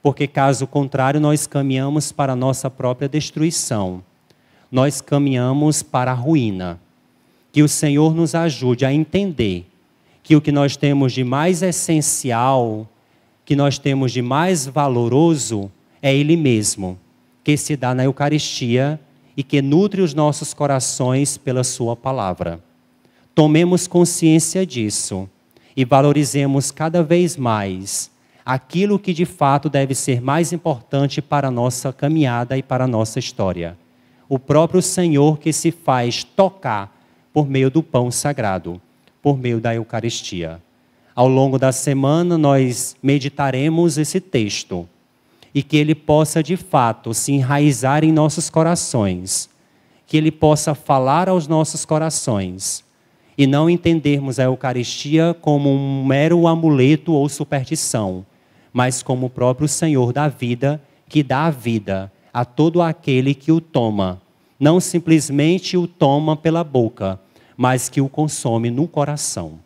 porque 0.07 0.29
caso 0.29 0.69
contrário 0.69 1.19
nós 1.19 1.49
caminhamos 1.49 2.13
para 2.13 2.35
a 2.35 2.37
nossa 2.37 2.71
própria 2.71 3.09
destruição. 3.09 4.05
Nós 4.71 5.01
caminhamos 5.01 5.83
para 5.83 6.13
a 6.13 6.15
ruína. 6.15 6.79
Que 7.51 7.61
o 7.61 7.69
Senhor 7.69 8.15
nos 8.15 8.33
ajude 8.33 8.85
a 8.85 8.93
entender 8.93 9.67
que 10.23 10.37
o 10.37 10.41
que 10.41 10.53
nós 10.53 10.77
temos 10.77 11.13
de 11.13 11.25
mais 11.25 11.61
essencial, 11.61 12.89
que 13.45 13.57
nós 13.57 13.81
temos 13.81 14.13
de 14.13 14.23
mais 14.23 14.65
valoroso 14.65 15.73
é 16.01 16.15
Ele 16.15 16.37
mesmo, 16.37 16.97
que 17.43 17.57
se 17.57 17.77
dá 17.77 17.93
na 17.93 18.05
Eucaristia 18.05 19.01
e 19.37 19.43
que 19.43 19.61
nutre 19.61 20.01
os 20.01 20.15
nossos 20.15 20.55
corações 20.55 21.37
pela 21.37 21.63
Sua 21.63 21.95
palavra. 21.95 22.61
Tomemos 23.35 23.87
consciência 23.87 24.65
disso 24.65 25.29
e 25.77 25.85
valorizemos 25.85 26.71
cada 26.71 27.03
vez 27.03 27.37
mais 27.37 28.11
aquilo 28.47 28.99
que 28.99 29.13
de 29.13 29.25
fato 29.25 29.69
deve 29.69 29.93
ser 29.93 30.23
mais 30.23 30.53
importante 30.53 31.21
para 31.21 31.49
a 31.49 31.51
nossa 31.51 31.93
caminhada 31.93 32.57
e 32.57 32.63
para 32.63 32.85
a 32.85 32.89
nossa 32.89 33.19
história. 33.19 33.77
O 34.29 34.39
próprio 34.39 34.81
Senhor 34.81 35.39
que 35.39 35.53
se 35.53 35.73
faz 35.73 36.23
tocar 36.23 36.97
por 37.33 37.49
meio 37.49 37.71
do 37.71 37.83
pão 37.83 38.11
sagrado, 38.11 38.81
por 39.21 39.37
meio 39.37 39.61
da 39.61 39.75
Eucaristia. 39.75 40.63
Ao 41.15 41.29
longo 41.29 41.59
da 41.59 41.73
semana, 41.73 42.39
nós 42.39 42.95
meditaremos 43.03 43.99
esse 43.99 44.21
texto 44.21 44.89
e 45.57 45.63
que 45.63 45.77
ele 45.77 45.97
possa 45.97 46.41
de 46.41 46.57
fato 46.57 47.13
se 47.13 47.33
enraizar 47.33 48.05
em 48.05 48.13
nossos 48.13 48.49
corações, 48.49 49.51
que 50.07 50.17
ele 50.17 50.31
possa 50.31 50.73
falar 50.73 51.29
aos 51.29 51.49
nossos 51.49 51.85
corações 51.85 52.85
e 53.37 53.45
não 53.45 53.69
entendermos 53.69 54.39
a 54.39 54.45
Eucaristia 54.45 55.37
como 55.41 55.69
um 55.69 56.07
mero 56.07 56.47
amuleto 56.47 57.13
ou 57.13 57.29
superstição 57.29 58.25
mas 58.77 59.03
como 59.03 59.25
o 59.25 59.31
próprio 59.31 59.67
Senhor 59.67 60.13
da 60.13 60.29
vida, 60.29 60.83
que 61.09 61.23
dá 61.23 61.47
a 61.47 61.51
vida 61.51 62.13
a 62.31 62.45
todo 62.45 62.83
aquele 62.83 63.35
que 63.35 63.51
o 63.51 63.59
toma. 63.59 64.21
Não 64.61 64.81
simplesmente 64.81 65.79
o 65.79 65.87
toma 65.87 66.37
pela 66.37 66.63
boca, 66.63 67.19
mas 67.57 67.89
que 67.89 68.03
o 68.03 68.09
consome 68.11 68.71
no 68.71 68.87
coração. 68.87 69.59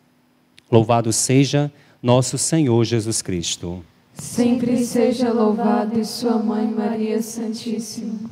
Louvado 0.71 1.11
seja 1.11 1.69
nosso 2.01 2.37
Senhor 2.37 2.85
Jesus 2.85 3.21
Cristo. 3.21 3.83
Sempre 4.21 4.85
seja 4.85 5.33
louvado 5.33 5.99
e 5.99 6.05
sua 6.05 6.37
mãe 6.37 6.67
Maria 6.67 7.23
Santíssima. 7.23 8.29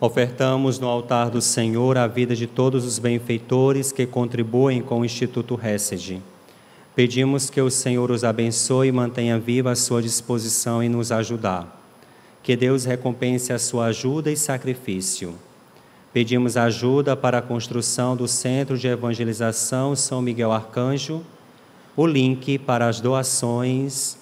Ofertamos 0.00 0.80
no 0.80 0.88
altar 0.88 1.30
do 1.30 1.40
Senhor 1.40 1.96
a 1.96 2.08
vida 2.08 2.34
de 2.34 2.48
todos 2.48 2.84
os 2.84 2.98
benfeitores 2.98 3.92
que 3.92 4.04
contribuem 4.04 4.82
com 4.82 5.00
o 5.00 5.04
Instituto 5.04 5.58
Hesed. 5.62 6.20
Pedimos 6.96 7.48
que 7.48 7.60
o 7.60 7.70
Senhor 7.70 8.10
os 8.10 8.24
abençoe 8.24 8.88
e 8.88 8.92
mantenha 8.92 9.38
viva 9.38 9.70
a 9.70 9.76
sua 9.76 10.02
disposição 10.02 10.82
em 10.82 10.88
nos 10.88 11.12
ajudar. 11.12 11.83
Que 12.44 12.54
Deus 12.54 12.84
recompense 12.84 13.54
a 13.54 13.58
sua 13.58 13.86
ajuda 13.86 14.30
e 14.30 14.36
sacrifício. 14.36 15.34
Pedimos 16.12 16.58
ajuda 16.58 17.16
para 17.16 17.38
a 17.38 17.42
construção 17.42 18.14
do 18.14 18.28
Centro 18.28 18.78
de 18.78 18.86
Evangelização 18.86 19.96
São 19.96 20.20
Miguel 20.20 20.52
Arcanjo. 20.52 21.24
O 21.96 22.06
link 22.06 22.58
para 22.58 22.86
as 22.86 23.00
doações 23.00 24.18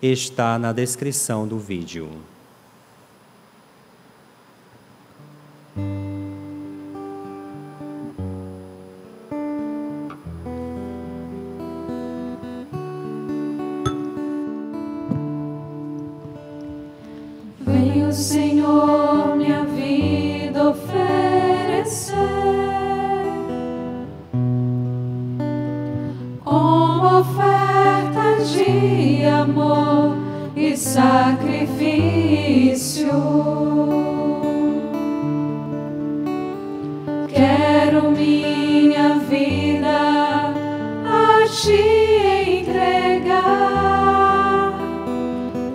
está 0.00 0.56
na 0.56 0.72
descrição 0.72 1.48
do 1.48 1.58
vídeo. 1.58 2.08
Senhor 18.14 19.36
minha 19.36 19.64
vida 19.64 20.70
oferecer 20.70 22.14
como 26.44 27.18
oferta 27.18 28.36
de 28.44 29.26
amor 29.26 30.16
e 30.54 30.76
sacrifício. 30.76 33.08
quero 37.28 38.12
minha 38.12 39.18
vida 39.28 40.54
a 41.04 41.44
te 41.48 42.60
entregar 42.60 44.72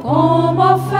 como 0.01 0.75
oferta 0.75 0.98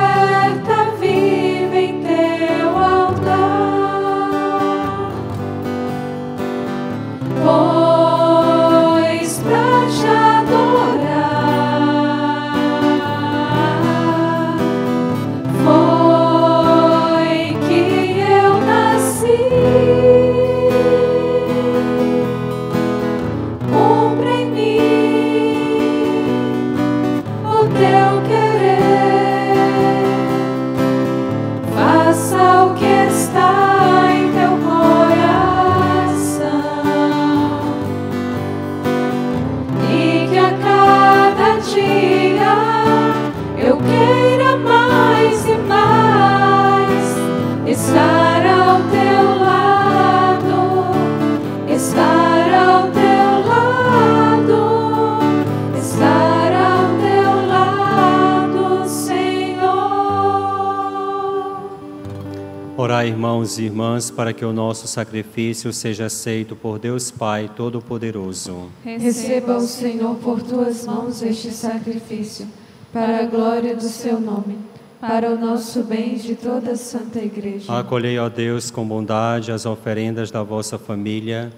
para 64.19 64.33
que 64.33 64.43
o 64.43 64.51
nosso 64.51 64.85
sacrifício 64.85 65.71
seja 65.71 66.07
aceito 66.07 66.53
por 66.53 66.77
Deus 66.77 67.09
Pai 67.09 67.49
Todo-Poderoso. 67.55 68.69
Receba 68.83 69.55
o 69.55 69.61
Senhor 69.61 70.13
por 70.15 70.41
tuas 70.43 70.85
mãos 70.85 71.21
este 71.21 71.51
sacrifício, 71.51 72.45
para 72.91 73.19
a 73.19 73.25
glória 73.25 73.73
do 73.77 73.87
seu 73.87 74.19
nome, 74.19 74.57
para 74.99 75.31
o 75.31 75.39
nosso 75.39 75.83
bem 75.83 76.17
de 76.17 76.35
toda 76.35 76.71
a 76.71 76.75
Santa 76.75 77.19
Igreja. 77.19 77.71
Acolhei, 77.79 78.19
ó 78.19 78.27
Deus, 78.27 78.69
com 78.69 78.85
bondade 78.85 79.53
as 79.53 79.65
oferendas 79.65 80.29
da 80.29 80.43
vossa 80.43 80.77
família 80.77 81.49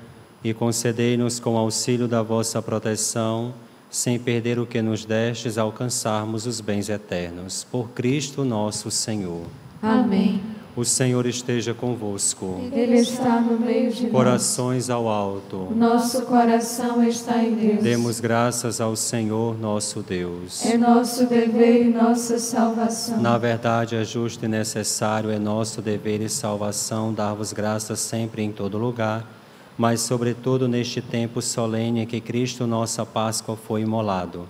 e 0.44 0.54
concedei-nos 0.54 1.40
com 1.40 1.58
auxílio 1.58 2.08
da 2.08 2.22
vossa 2.22 2.62
proteção, 2.62 3.56
sem 3.90 4.20
perder 4.20 4.60
o 4.60 4.68
que 4.68 4.84
nos 4.84 5.04
destes, 5.04 5.58
alcançarmos 5.58 6.46
os 6.46 6.62
bens 6.62 6.90
eternos. 6.90 7.66
Por 7.72 7.90
Cristo 7.90 8.46
nosso 8.46 8.92
Senhor. 8.92 9.48
Amém. 9.82 10.51
O 10.74 10.86
Senhor 10.86 11.26
esteja 11.26 11.74
convosco. 11.74 12.62
Ele 12.72 12.96
está 12.96 13.42
no 13.42 13.60
meio 13.60 13.92
de 13.92 14.04
nós. 14.04 14.12
Corações 14.12 14.90
ao 14.90 15.10
alto. 15.10 15.68
Nosso 15.76 16.22
coração 16.22 17.04
está 17.04 17.44
em 17.44 17.56
Deus. 17.56 17.84
Demos 17.84 18.22
graças 18.22 18.80
ao 18.80 18.96
Senhor 18.96 19.60
nosso 19.60 20.02
Deus. 20.02 20.66
É 20.66 20.78
nosso 20.78 21.26
dever 21.26 21.88
e 21.88 21.90
nossa 21.90 22.40
salvação. 22.40 23.22
Na 23.22 23.38
verdade, 23.38 23.98
é 23.98 24.04
justo 24.06 24.46
e 24.46 24.48
necessário, 24.48 25.30
é 25.30 25.38
nosso 25.38 25.82
dever 25.82 26.22
e 26.22 26.30
salvação 26.30 27.14
dar-vos 27.14 27.52
graças 27.52 28.00
sempre 28.00 28.42
em 28.42 28.52
todo 28.54 28.78
lugar, 28.78 29.28
mas 29.78 30.00
sobretudo 30.00 30.70
neste 30.70 31.02
tempo 31.02 31.42
solene 31.42 32.02
em 32.02 32.06
que 32.06 32.22
Cristo, 32.22 32.66
nossa 32.66 33.06
Páscoa, 33.06 33.58
foi 33.58 33.82
imolado. 33.82 34.48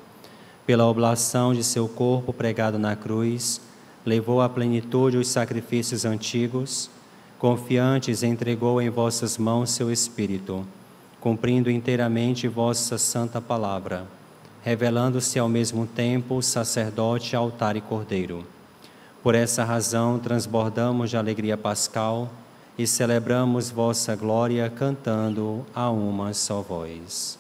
Pela 0.68 0.86
oblação 0.86 1.52
de 1.52 1.64
seu 1.64 1.88
corpo 1.88 2.32
pregado 2.32 2.78
na 2.78 2.96
cruz, 2.96 3.60
levou 4.06 4.42
à 4.42 4.50
plenitude 4.50 5.18
os 5.18 5.28
sacrifícios 5.28 6.06
antigos, 6.06 6.90
confiantes 7.38 8.24
entregou 8.24 8.82
em 8.82 8.90
vossas 8.90 9.38
mãos 9.38 9.72
seu 9.72 9.92
Espírito, 9.92 10.66
cumprindo 11.20 11.70
inteiramente 11.70 12.48
vossa 12.48 12.98
santa 12.98 13.40
palavra, 13.40 14.06
revelando-se 14.64 15.38
ao 15.38 15.50
mesmo 15.50 15.86
tempo 15.86 16.42
sacerdote, 16.42 17.36
altar 17.36 17.76
e 17.76 17.82
cordeiro. 17.82 18.46
Por 19.24 19.36
essa 19.36 19.64
razão 19.64 20.18
transbordamos 20.18 21.10
de 21.12 21.18
alegria 21.18 21.58
pascal 21.58 22.32
e 22.78 22.88
celebramos 22.88 23.70
vossa 23.70 24.16
glória 24.16 24.68
cantando 24.70 25.64
a 25.76 25.92
uma 25.92 26.34
só 26.34 26.62
voz. 26.62 27.38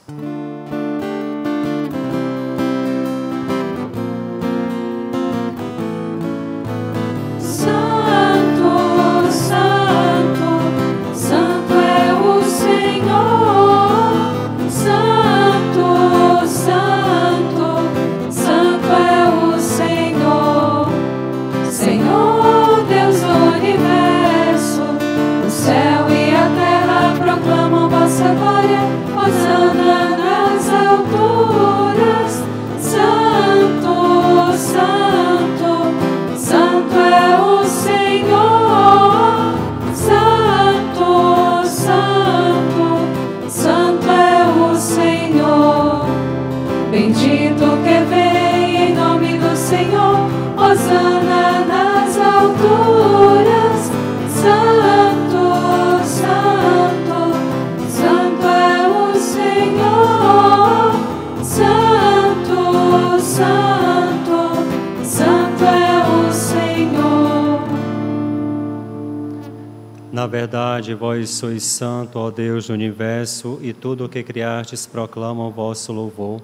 Na 70.22 70.28
verdade, 70.28 70.94
vós 70.94 71.32
sois 71.32 71.64
santo, 71.64 72.20
ó 72.20 72.30
Deus 72.30 72.68
do 72.68 72.74
universo, 72.74 73.58
e 73.60 73.74
tudo 73.74 74.06
o 74.06 74.08
que 74.08 74.22
criastes 74.22 74.86
proclama 74.86 75.48
o 75.48 75.50
vosso 75.50 75.92
louvor, 75.92 76.40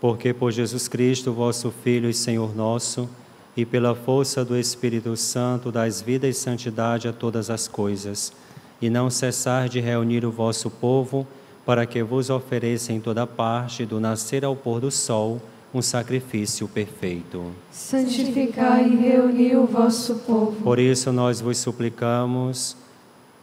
porque 0.00 0.32
por 0.32 0.50
Jesus 0.50 0.88
Cristo, 0.88 1.30
vosso 1.30 1.70
Filho 1.70 2.08
e 2.08 2.14
Senhor 2.14 2.56
nosso, 2.56 3.06
e 3.54 3.66
pela 3.66 3.94
força 3.94 4.42
do 4.46 4.56
Espírito 4.56 5.14
Santo, 5.14 5.70
dais 5.70 6.00
vida 6.00 6.26
e 6.26 6.32
santidade 6.32 7.06
a 7.06 7.12
todas 7.12 7.50
as 7.50 7.68
coisas, 7.68 8.32
e 8.80 8.88
não 8.88 9.10
cessar 9.10 9.68
de 9.68 9.78
reunir 9.78 10.24
o 10.24 10.30
vosso 10.30 10.70
povo, 10.70 11.26
para 11.66 11.84
que 11.84 12.02
vos 12.02 12.30
ofereça 12.30 12.94
em 12.94 12.98
toda 12.98 13.26
parte, 13.26 13.84
do 13.84 14.00
nascer 14.00 14.42
ao 14.42 14.56
pôr 14.56 14.80
do 14.80 14.90
sol, 14.90 15.38
um 15.74 15.82
sacrifício 15.82 16.66
perfeito. 16.66 17.44
Santificai 17.70 18.88
e 18.88 18.96
reuni 18.96 19.54
o 19.54 19.66
vosso 19.66 20.14
povo. 20.20 20.62
Por 20.62 20.78
isso 20.78 21.12
nós 21.12 21.42
vos 21.42 21.58
suplicamos, 21.58 22.74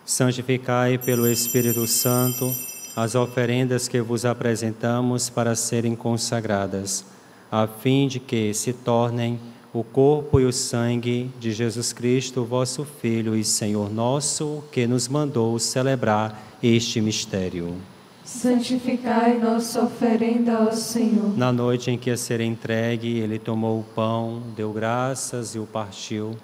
santificai 0.06 1.00
pelo 1.00 1.28
Espírito 1.28 1.88
Santo 1.88 2.54
as 2.96 3.16
oferendas 3.16 3.88
que 3.88 4.00
vos 4.00 4.24
apresentamos 4.24 5.30
para 5.30 5.56
serem 5.56 5.96
consagradas, 5.96 7.04
a 7.52 7.68
fim 7.68 8.08
de 8.08 8.20
que 8.20 8.54
se 8.54 8.72
tornem 8.72 9.40
o 9.74 9.84
corpo 9.84 10.40
e 10.40 10.46
o 10.46 10.54
sangue 10.54 11.30
de 11.38 11.52
Jesus 11.52 11.92
Cristo, 11.92 12.46
vosso 12.46 12.86
Filho 12.86 13.36
e 13.36 13.44
Senhor 13.44 13.92
nosso, 13.92 14.64
que 14.72 14.88
nos 14.88 15.10
mandou 15.10 15.60
celebrar 15.60 16.42
este 16.64 17.02
mistério. 17.02 17.76
Santificai 18.24 19.38
nossa 19.38 19.84
oferenda 19.84 20.56
ao 20.56 20.72
Senhor. 20.72 21.38
Na 21.38 21.52
noite 21.52 21.92
em 21.92 21.98
que 21.98 22.10
ia 22.10 22.16
ser 22.16 22.40
entregue, 22.40 23.20
ele 23.20 23.38
tomou 23.38 23.82
o 23.82 23.84
pão, 23.84 24.42
deu 24.56 24.72
graças 24.72 25.56
e 25.56 25.60
o 25.60 25.66
partiu, 25.66 26.36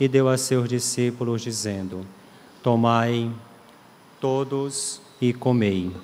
e 0.00 0.08
deu 0.08 0.28
a 0.28 0.36
seus 0.36 0.68
discípulos, 0.68 1.42
dizendo: 1.42 2.04
Tomai 2.64 3.30
todos 4.18 4.98
e 5.20 5.34
comei. 5.34 5.94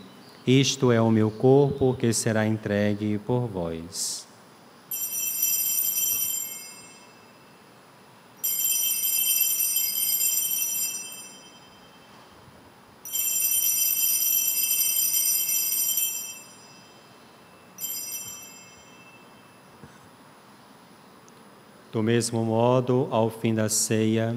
Isto 0.46 0.92
é 0.92 1.00
o 1.00 1.11
meu 1.11 1.30
corpo 1.30 1.94
que 1.94 2.12
será 2.12 2.46
entregue 2.46 3.16
por 3.16 3.46
vós. 3.46 4.28
Do 21.90 22.02
mesmo 22.02 22.44
modo, 22.44 23.08
ao 23.11 23.30
fim 23.30 23.54
da 23.54 23.70
ceia, 23.70 24.36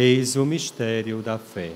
Eis 0.00 0.36
o 0.36 0.46
mistério 0.46 1.20
da 1.22 1.38
fé. 1.38 1.72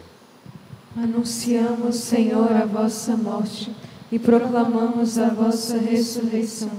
Anunciamos, 0.96 1.96
Senhor, 1.96 2.52
a 2.52 2.64
vossa 2.64 3.16
morte 3.16 3.68
e 4.12 4.16
proclamamos 4.16 5.18
a 5.18 5.30
vossa 5.30 5.76
ressurreição. 5.76 6.70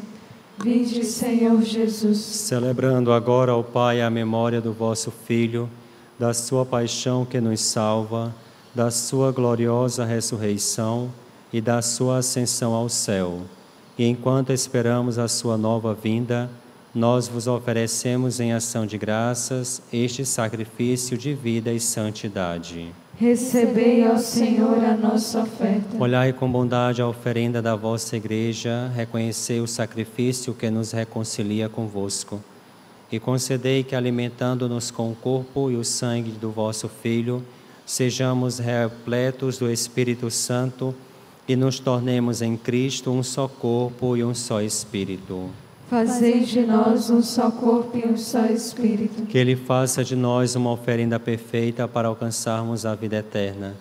Vinde, 0.57 1.03
Senhor 1.03 1.61
Jesus. 1.61 2.17
Celebrando 2.19 3.11
agora 3.11 3.51
ao 3.51 3.61
Pai 3.61 4.01
a 4.01 4.09
memória 4.09 4.61
do 4.61 4.71
vosso 4.71 5.11
Filho, 5.11 5.69
da 6.17 6.33
sua 6.33 6.65
paixão 6.65 7.25
que 7.25 7.41
nos 7.41 7.59
salva, 7.59 8.33
da 8.73 8.89
sua 8.89 9.29
gloriosa 9.33 10.05
ressurreição 10.05 11.11
e 11.51 11.59
da 11.59 11.81
sua 11.81 12.19
ascensão 12.19 12.73
ao 12.73 12.87
céu. 12.87 13.41
E 13.99 14.05
enquanto 14.05 14.53
esperamos 14.53 15.19
a 15.19 15.27
sua 15.27 15.57
nova 15.57 15.93
vinda, 15.93 16.49
nós 16.93 17.27
vos 17.27 17.47
oferecemos 17.47 18.39
em 18.39 18.53
ação 18.53 18.85
de 18.85 18.99
graças 18.99 19.81
este 19.91 20.23
sacrifício 20.23 21.17
de 21.17 21.33
vida 21.33 21.71
e 21.71 21.79
santidade. 21.79 22.93
Recebei 23.17 24.05
ao 24.05 24.17
Senhor 24.17 24.77
a 24.83 24.95
nossa 24.95 25.41
oferta. 25.41 25.97
Olhai 25.97 26.31
com 26.33 26.51
bondade 26.51 27.01
a 27.01 27.07
oferenda 27.07 27.61
da 27.61 27.75
vossa 27.75 28.15
igreja, 28.15 28.91
reconhecei 28.95 29.59
o 29.59 29.67
sacrifício 29.67 30.53
que 30.53 30.69
nos 30.69 30.91
reconcilia 30.91 31.67
convosco. 31.67 32.39
E 33.11 33.19
concedei 33.19 33.83
que, 33.83 33.95
alimentando-nos 33.95 34.91
com 34.91 35.11
o 35.11 35.15
corpo 35.15 35.71
e 35.71 35.75
o 35.75 35.83
sangue 35.83 36.31
do 36.31 36.51
vosso 36.51 36.87
Filho, 36.89 37.43
sejamos 37.85 38.59
repletos 38.59 39.57
do 39.57 39.69
Espírito 39.69 40.29
Santo 40.29 40.93
e 41.47 41.55
nos 41.55 41.79
tornemos 41.79 42.41
em 42.41 42.55
Cristo 42.55 43.11
um 43.11 43.21
só 43.21 43.47
corpo 43.47 44.15
e 44.17 44.23
um 44.23 44.33
só 44.33 44.61
Espírito. 44.61 45.49
Fazei 45.93 46.39
de 46.39 46.61
nós 46.61 47.11
um 47.11 47.21
só 47.21 47.51
corpo 47.51 47.95
e 47.95 48.03
um 48.03 48.17
só 48.17 48.47
Espírito. 48.47 49.27
Que 49.27 49.37
Ele 49.37 49.55
faça 49.55 50.03
de 50.03 50.15
nós 50.15 50.55
uma 50.55 50.71
oferenda 50.71 51.19
perfeita 51.19 51.87
para 51.87 52.07
alcançarmos 52.07 52.83
a 52.83 52.95
vida 52.95 53.17
eterna. 53.17 53.75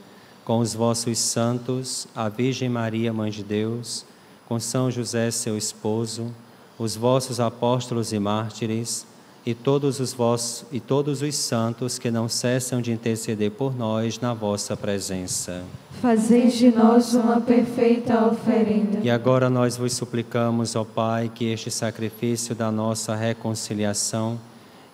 Com 0.45 0.59
os 0.59 0.75
vossos 0.75 1.19
santos, 1.19 2.07
a 2.15 2.29
Virgem 2.29 2.69
Maria, 2.69 3.15
Mãe 3.15 3.31
de 3.31 3.43
Deus, 3.43 4.05
com 4.47 4.61
São 4.61 4.91
José, 4.91 5.31
seu 5.31 5.57
esposo, 5.57 6.31
os 6.79 6.95
vossos 6.95 7.41
apóstolos 7.41 8.13
e 8.13 8.19
mártires, 8.19 9.07
e 9.45 9.55
todos 9.55 9.99
os 9.99 10.13
vossos 10.13 10.65
e 10.71 10.79
todos 10.79 11.21
os 11.21 11.35
santos 11.35 11.99
que 11.99 12.11
não 12.11 12.29
cessam 12.29 12.81
de 12.81 12.93
interceder 12.93 13.51
por 13.51 13.77
nós 13.77 14.21
na 14.21 14.33
vossa 14.33 14.77
presença. 14.77 15.65
Fazei 16.01 16.49
de 16.49 16.71
nós 16.71 17.15
uma 17.15 17.41
perfeita 17.41 18.25
oferenda. 18.27 19.01
E 19.03 19.11
agora 19.11 19.51
nós 19.51 19.77
vos 19.77 19.93
suplicamos, 19.93 20.77
ó 20.77 20.85
Pai, 20.85 21.31
que 21.33 21.47
este 21.47 21.71
sacrifício 21.71 22.55
da 22.55 22.71
nossa 22.71 23.15
reconciliação 23.15 24.39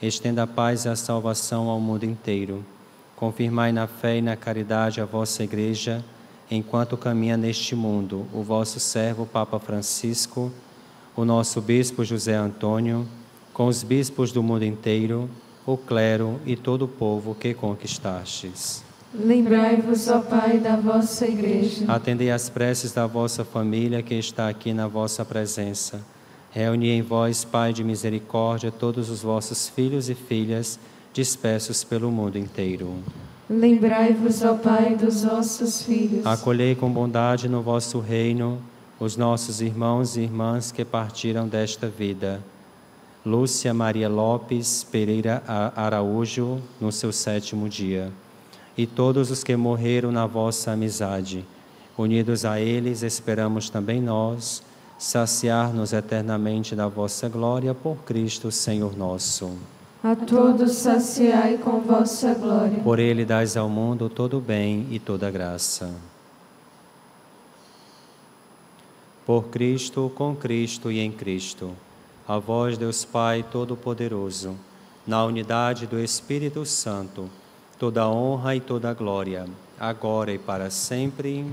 estenda 0.00 0.44
a 0.44 0.46
paz 0.46 0.84
e 0.84 0.88
a 0.88 0.96
salvação 0.96 1.68
ao 1.68 1.80
mundo 1.80 2.04
inteiro. 2.04 2.64
Confirmai 3.16 3.72
na 3.72 3.86
fé 3.86 4.18
e 4.18 4.22
na 4.22 4.36
caridade 4.36 5.00
a 5.00 5.04
vossa 5.04 5.42
igreja, 5.42 6.04
enquanto 6.50 6.96
caminha 6.96 7.36
neste 7.36 7.74
mundo 7.74 8.26
o 8.32 8.42
vosso 8.42 8.78
servo 8.78 9.26
Papa 9.26 9.58
Francisco, 9.58 10.52
o 11.16 11.24
nosso 11.24 11.60
bispo 11.60 12.04
José 12.04 12.36
Antônio, 12.36 13.08
com 13.58 13.66
os 13.66 13.82
bispos 13.82 14.30
do 14.30 14.40
mundo 14.40 14.64
inteiro, 14.64 15.28
o 15.66 15.76
clero 15.76 16.38
e 16.46 16.54
todo 16.54 16.84
o 16.84 16.88
povo 16.88 17.34
que 17.34 17.52
conquistastes. 17.52 18.84
Lembrai-vos, 19.12 20.06
ó 20.06 20.20
Pai, 20.20 20.58
da 20.58 20.76
vossa 20.76 21.26
igreja. 21.26 21.84
Atendei 21.88 22.30
às 22.30 22.48
preces 22.48 22.92
da 22.92 23.04
vossa 23.04 23.44
família 23.44 24.00
que 24.00 24.14
está 24.14 24.48
aqui 24.48 24.72
na 24.72 24.86
vossa 24.86 25.24
presença. 25.24 26.00
Reuni 26.52 26.90
em 26.90 27.02
vós, 27.02 27.44
Pai 27.44 27.72
de 27.72 27.82
misericórdia, 27.82 28.70
todos 28.70 29.10
os 29.10 29.22
vossos 29.22 29.68
filhos 29.68 30.08
e 30.08 30.14
filhas 30.14 30.78
dispersos 31.12 31.82
pelo 31.82 32.12
mundo 32.12 32.38
inteiro. 32.38 32.94
Lembrai-vos, 33.50 34.40
ó 34.44 34.54
Pai, 34.54 34.94
dos 34.94 35.24
vossos 35.24 35.82
filhos. 35.82 36.24
Acolhei 36.24 36.76
com 36.76 36.88
bondade 36.88 37.48
no 37.48 37.60
vosso 37.60 37.98
reino 37.98 38.62
os 39.00 39.16
nossos 39.16 39.60
irmãos 39.60 40.16
e 40.16 40.20
irmãs 40.20 40.70
que 40.70 40.84
partiram 40.84 41.48
desta 41.48 41.88
vida 41.88 42.40
Lúcia 43.28 43.74
Maria 43.74 44.08
Lopes 44.08 44.84
Pereira 44.90 45.42
Araújo, 45.76 46.62
no 46.80 46.90
seu 46.90 47.12
sétimo 47.12 47.68
dia, 47.68 48.10
e 48.74 48.86
todos 48.86 49.30
os 49.30 49.44
que 49.44 49.54
morreram 49.54 50.10
na 50.10 50.26
vossa 50.26 50.72
amizade. 50.72 51.44
Unidos 51.98 52.46
a 52.46 52.58
eles, 52.58 53.02
esperamos 53.02 53.68
também 53.68 54.00
nós 54.00 54.62
saciar-nos 54.98 55.92
eternamente 55.92 56.74
da 56.74 56.88
vossa 56.88 57.28
glória 57.28 57.74
por 57.74 57.98
Cristo, 57.98 58.50
Senhor 58.50 58.96
nosso. 58.96 59.58
A 60.02 60.16
todos 60.16 60.72
saciai 60.72 61.58
com 61.58 61.80
vossa 61.80 62.32
glória. 62.32 62.80
Por 62.82 62.98
ele 62.98 63.26
dais 63.26 63.58
ao 63.58 63.68
mundo 63.68 64.08
todo 64.08 64.38
o 64.38 64.40
bem 64.40 64.86
e 64.90 64.98
toda 64.98 65.28
a 65.28 65.30
graça. 65.30 65.94
Por 69.26 69.48
Cristo, 69.48 70.10
com 70.14 70.34
Cristo 70.34 70.90
e 70.90 71.00
em 71.00 71.12
Cristo 71.12 71.72
a 72.28 72.38
vós, 72.38 72.76
Deus 72.76 73.06
Pai 73.06 73.42
Todo-Poderoso, 73.42 74.54
na 75.06 75.24
unidade 75.24 75.86
do 75.86 75.98
Espírito 75.98 76.66
Santo, 76.66 77.30
toda 77.78 78.06
honra 78.06 78.54
e 78.54 78.60
toda 78.60 78.92
glória, 78.92 79.46
agora 79.80 80.30
e 80.30 80.38
para 80.38 80.68
sempre. 80.68 81.46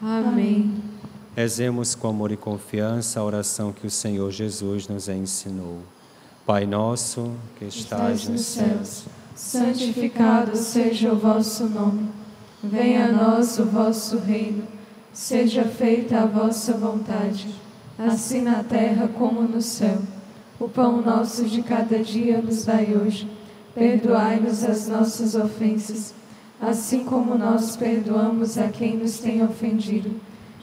Amém. 0.00 0.82
Rezemos 1.36 1.94
com 1.94 2.08
amor 2.08 2.32
e 2.32 2.38
confiança 2.38 3.20
a 3.20 3.24
oração 3.24 3.70
que 3.70 3.86
o 3.86 3.90
Senhor 3.90 4.30
Jesus 4.30 4.88
nos 4.88 5.10
ensinou. 5.10 5.80
Pai 6.46 6.64
nosso, 6.64 7.32
que 7.58 7.66
estás 7.66 8.26
nos 8.26 8.40
céus, 8.40 9.04
santificado 9.34 10.56
seja 10.56 11.12
o 11.12 11.18
vosso 11.18 11.66
nome. 11.66 12.08
Venha 12.62 13.08
a 13.08 13.12
nós 13.12 13.58
o 13.58 13.66
vosso 13.66 14.16
reino. 14.16 14.66
Seja 15.12 15.64
feita 15.64 16.22
a 16.22 16.26
vossa 16.26 16.72
vontade, 16.72 17.54
assim 17.98 18.40
na 18.40 18.64
terra 18.64 19.06
como 19.06 19.42
no 19.42 19.60
céu. 19.60 19.98
O 20.58 20.68
pão 20.68 21.02
nosso 21.02 21.46
de 21.46 21.62
cada 21.62 21.98
dia 21.98 22.40
nos 22.40 22.64
dai 22.64 22.94
hoje. 22.94 23.28
Perdoai-nos 23.74 24.62
as 24.62 24.86
nossas 24.86 25.34
ofensas, 25.34 26.14
assim 26.60 27.04
como 27.04 27.36
nós 27.36 27.76
perdoamos 27.76 28.56
a 28.56 28.68
quem 28.68 28.96
nos 28.96 29.18
tem 29.18 29.42
ofendido. 29.42 30.12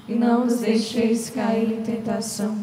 E 0.07 0.15
não 0.15 0.45
nos 0.45 0.59
deixeis 0.59 1.29
cair 1.29 1.73
em 1.73 1.81
tentação, 1.81 2.57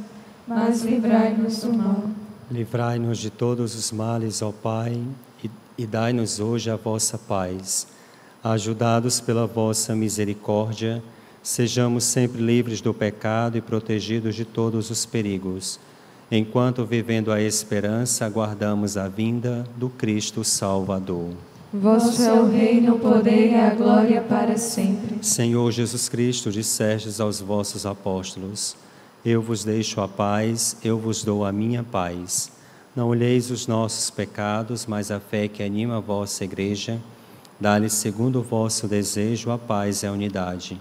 mas 0.47 0.83
livrai-nos 0.83 1.61
do 1.61 1.73
mal. 1.75 2.05
Livrai-nos 2.51 3.19
de 3.19 3.29
todos 3.29 3.75
os 3.75 3.93
males, 3.93 4.41
ó 4.41 4.51
Pai, 4.51 4.99
e, 5.45 5.51
e 5.77 5.87
dai-nos 5.87 6.41
hoje 6.41 6.71
a 6.71 6.77
vossa 6.77 7.19
paz. 7.19 7.89
Ajudados 8.43 9.21
pela 9.21 9.47
vossa 9.47 9.95
misericórdia, 9.95 11.03
sejamos 11.43 12.05
sempre 12.05 12.41
livres 12.41 12.81
do 12.81 12.95
pecado 12.95 13.59
e 13.59 13.61
protegidos 13.61 14.35
de 14.35 14.47
todos 14.47 14.91
os 14.91 15.05
perigos 15.05 15.79
enquanto 16.31 16.85
vivendo 16.85 17.33
a 17.33 17.41
esperança 17.41 18.27
aguardamos 18.27 18.97
a 18.97 19.09
vinda 19.09 19.65
do 19.77 19.89
Cristo 19.89 20.45
Salvador. 20.45 21.31
Vosso 21.73 22.23
é 22.23 22.33
o 22.33 22.51
reino, 22.51 22.95
o 22.95 22.99
poder 22.99 23.51
e 23.51 23.55
a 23.55 23.75
glória 23.75 24.23
para 24.23 24.57
sempre. 24.57 25.19
Senhor 25.21 25.71
Jesus 25.71 26.09
Cristo, 26.09 26.51
dissestes 26.51 27.21
aos 27.21 27.41
vossos 27.41 27.85
apóstolos: 27.85 28.75
Eu 29.23 29.43
vos 29.43 29.65
deixo 29.65 30.01
a 30.01 30.09
paz, 30.09 30.77
eu 30.83 30.99
vos 30.99 31.23
dou 31.23 31.45
a 31.45 31.53
minha 31.53 31.83
paz. 31.83 32.51
Não 32.97 33.09
olheis 33.09 33.51
os 33.51 33.67
nossos 33.67 34.11
pecados, 34.11 34.87
mas 34.87 35.11
a 35.11 35.21
fé 35.21 35.47
que 35.47 35.63
anima 35.63 35.99
a 35.99 36.01
vossa 36.01 36.43
igreja. 36.43 36.99
Dá-lhe, 37.61 37.91
segundo 37.91 38.41
o 38.41 38.43
vosso 38.43 38.89
desejo, 38.89 39.51
a 39.51 39.59
paz 39.59 40.03
e 40.03 40.07
a 40.07 40.13
unidade. 40.13 40.81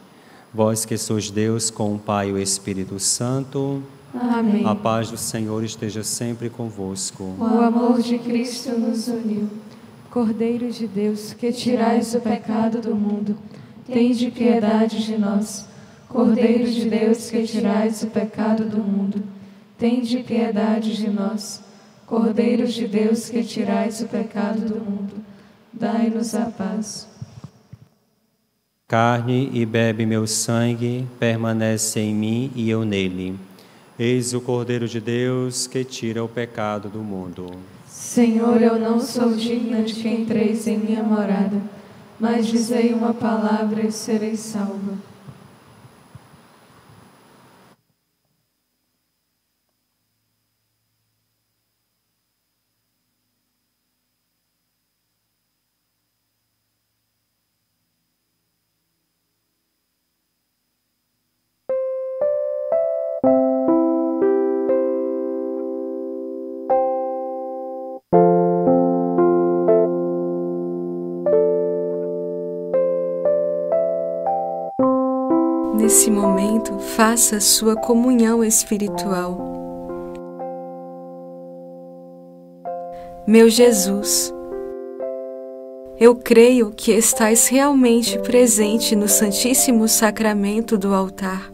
Vós 0.53 0.85
que 0.85 0.97
sois 0.97 1.29
Deus 1.29 1.69
com 1.69 1.93
o 1.93 1.99
Pai 1.99 2.29
e 2.29 2.31
o 2.33 2.37
Espírito 2.37 2.97
Santo. 2.97 3.83
Amém. 4.13 4.65
A 4.65 4.73
paz 4.73 5.11
do 5.11 5.17
Senhor 5.17 5.63
esteja 5.63 6.03
sempre 6.03 6.49
convosco. 6.49 7.23
O 7.39 7.59
amor 7.61 8.01
de 8.01 8.17
Cristo 8.17 8.71
nos 8.77 9.07
uniu. 9.07 9.49
Cordeiro 10.09 10.71
de 10.71 10.87
Deus, 10.87 11.33
que 11.33 11.51
tirais 11.51 12.15
o 12.15 12.21
pecado 12.21 12.79
do 12.81 12.95
mundo, 12.95 13.37
tende 13.85 14.31
piedade 14.31 15.05
de 15.05 15.17
nós. 15.17 15.67
Cordeiro 16.07 16.71
de 16.71 16.89
Deus, 16.89 17.29
que 17.29 17.43
tirais 17.43 18.01
o 18.01 18.07
pecado 18.07 18.63
do 18.63 18.77
mundo, 18.77 19.21
tende 19.77 20.19
piedade 20.19 20.95
de 20.95 21.09
nós. 21.09 21.61
Cordeiro 22.05 22.65
de 22.65 22.87
Deus, 22.87 23.29
que 23.29 23.43
tirais 23.43 24.01
o 24.01 24.07
pecado 24.07 24.61
do 24.61 24.79
mundo, 24.79 25.15
dai-nos 25.73 26.33
a 26.33 26.45
paz. 26.45 27.07
Carne 28.87 29.49
e 29.53 29.65
bebe 29.65 30.05
meu 30.05 30.25
sangue, 30.25 31.05
permanece 31.19 31.99
em 31.99 32.15
mim 32.15 32.51
e 32.55 32.69
eu 32.69 32.85
nele. 32.85 33.37
Eis 33.99 34.31
o 34.31 34.39
Cordeiro 34.39 34.87
de 34.87 35.01
Deus 35.01 35.65
que 35.65 35.83
tira 35.83 36.23
o 36.23 36.29
pecado 36.29 36.87
do 36.87 36.99
mundo. 36.99 37.47
Senhor, 37.87 38.61
eu 38.61 38.77
não 38.77 38.99
sou 38.99 39.33
digna 39.33 39.81
de 39.81 39.95
que 39.95 40.07
entreis 40.07 40.67
em 40.67 40.77
minha 40.77 41.01
morada, 41.01 41.59
mas 42.19 42.45
dizei 42.45 42.93
uma 42.93 43.11
palavra 43.11 43.87
e 43.87 43.91
serei 43.91 44.35
salva. 44.35 44.93
Faça 76.97 77.39
sua 77.39 77.75
comunhão 77.75 78.43
espiritual. 78.43 79.37
Meu 83.27 83.47
Jesus, 83.47 84.33
eu 85.99 86.15
creio 86.15 86.71
que 86.71 86.91
estais 86.91 87.49
realmente 87.49 88.17
presente 88.21 88.95
no 88.95 89.07
Santíssimo 89.07 89.87
Sacramento 89.87 90.75
do 90.75 90.91
altar. 90.91 91.53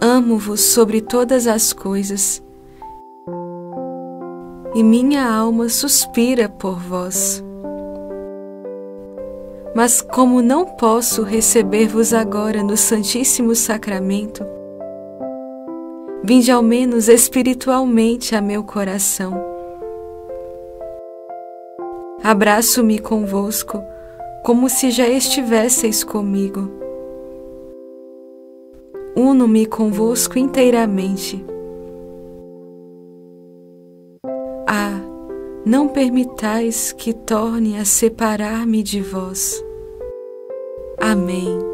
Amo-vos 0.00 0.60
sobre 0.60 1.00
todas 1.00 1.46
as 1.46 1.72
coisas 1.72 2.42
e 4.74 4.82
minha 4.82 5.24
alma 5.24 5.68
suspira 5.68 6.48
por 6.48 6.80
vós. 6.80 7.44
Mas 9.74 10.00
como 10.00 10.40
não 10.40 10.64
posso 10.64 11.22
receber-vos 11.22 12.14
agora 12.14 12.62
no 12.62 12.76
Santíssimo 12.76 13.56
Sacramento, 13.56 14.46
vinde 16.22 16.52
ao 16.52 16.62
menos 16.62 17.08
espiritualmente 17.08 18.36
a 18.36 18.40
meu 18.40 18.62
coração. 18.62 19.34
Abraço-me 22.22 23.00
convosco, 23.00 23.82
como 24.44 24.70
se 24.70 24.92
já 24.92 25.08
estivesseis 25.08 26.04
comigo. 26.04 26.70
Uno-me 29.16 29.66
convosco 29.66 30.38
inteiramente 30.38 31.44
não 35.64 35.88
permitais 35.88 36.92
que 36.92 37.12
torne 37.12 37.78
a 37.78 37.84
separar-me 37.84 38.82
de 38.82 39.00
vós. 39.00 39.62
Amém. 41.00 41.73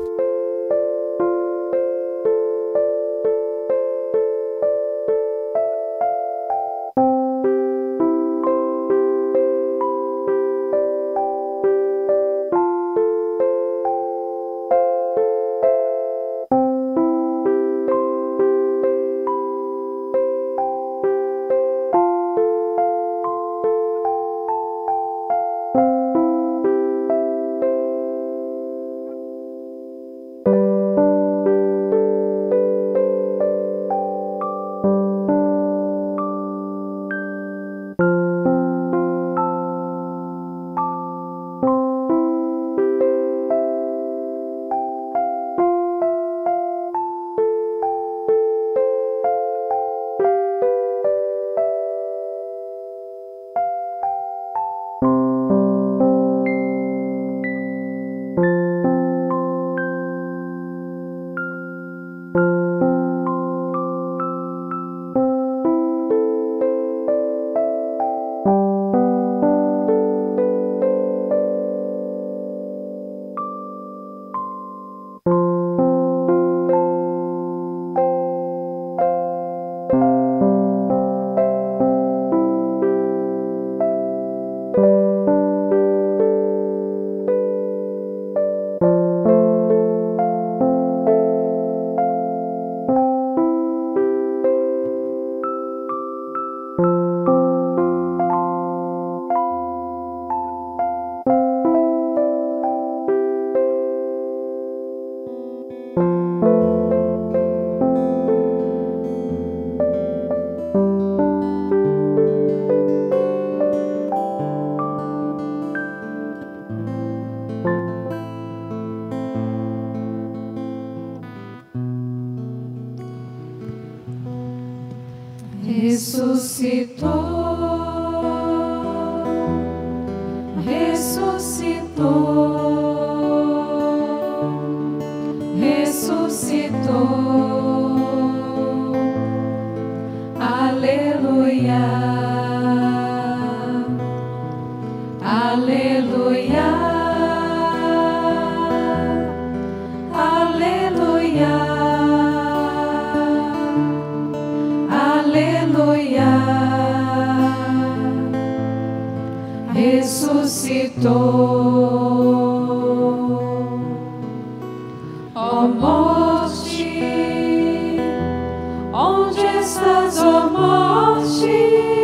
Christ 169.60 169.78
as 169.80 170.18
a 170.20 170.48
mercy. 170.48 171.99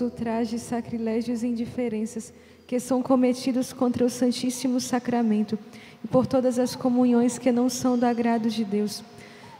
Os 0.00 0.12
ultrajes, 0.12 0.62
sacrilégios 0.62 1.42
e 1.42 1.46
indiferenças 1.46 2.32
que 2.66 2.80
são 2.80 3.02
cometidos 3.02 3.72
contra 3.72 4.04
o 4.04 4.08
Santíssimo 4.08 4.80
Sacramento 4.80 5.58
e 6.02 6.08
por 6.08 6.26
todas 6.26 6.58
as 6.58 6.74
comunhões 6.74 7.38
que 7.38 7.52
não 7.52 7.68
são 7.68 7.98
do 7.98 8.06
agrado 8.06 8.48
de 8.48 8.64
Deus. 8.64 9.04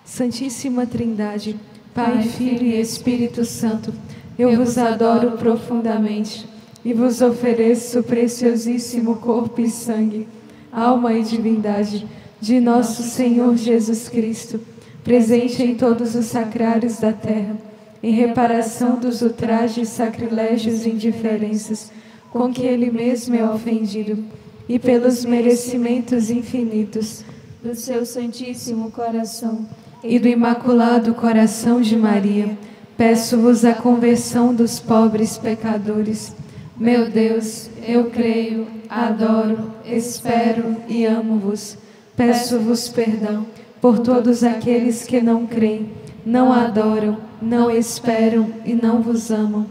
Santíssima 0.05 0.87
Trindade, 0.87 1.57
Pai, 1.95 2.23
Filho 2.23 2.63
e 2.63 2.81
Espírito 2.81 3.45
Santo, 3.45 3.93
eu 4.39 4.57
vos 4.57 4.79
adoro 4.79 5.33
profundamente 5.33 6.49
e 6.85 6.95
vos 6.95 7.21
ofereço 7.21 8.01
o 8.01 8.03
preciosíssimo 8.03 9.17
corpo 9.17 9.61
e 9.61 9.69
sangue, 9.69 10.27
alma 10.73 11.13
e 11.13 11.23
divindade 11.23 12.07
de 12.41 12.59
nosso 12.59 13.03
Senhor 13.03 13.55
Jesus 13.57 14.09
Cristo, 14.09 14.59
presente 15.05 15.63
em 15.63 15.75
todos 15.75 16.15
os 16.15 16.27
sacrários 16.27 16.99
da 16.99 17.13
terra 17.13 17.70
em 18.03 18.13
reparação 18.13 18.99
dos 18.99 19.23
ultrajes, 19.23 19.89
sacrilégios 19.89 20.87
e 20.87 20.91
indiferenças 20.91 21.91
com 22.31 22.53
que 22.53 22.63
ele 22.63 22.91
mesmo 22.91 23.35
é 23.35 23.45
ofendido, 23.45 24.25
e 24.69 24.79
pelos 24.79 25.25
merecimentos 25.25 26.31
infinitos 26.31 27.25
Do 27.63 27.75
seu 27.75 28.07
Santíssimo 28.07 28.91
Coração. 28.91 29.67
e 30.03 30.19
do 30.19 30.29
Imaculado 30.29 31.13
Coração 31.13 31.83
de 31.83 31.97
Maria, 31.97 32.57
peço-vos 32.97 33.65
a 33.65 33.75
conversão 33.75 34.55
dos 34.55 34.79
pobres 34.79 35.37
pecadores. 35.37 36.33
Meu 36.79 37.11
Deus, 37.11 37.69
eu 37.87 38.11
creio, 38.11 38.67
adoro, 38.89 39.73
espero 39.85 40.77
e 40.89 41.05
amo-vos. 41.05 41.77
Peço-vos 42.17 42.89
perdão 42.89 43.47
por 43.81 43.99
todos 43.99 44.45
aqueles 44.45 45.05
que 45.05 45.21
não 45.21 45.47
creem, 45.47 45.91
não 46.25 46.53
adoram, 46.53 47.19
não 47.41 47.71
esperam 47.71 48.49
e 48.65 48.75
não 48.75 49.01
vos 49.01 49.31
amam. 49.31 49.67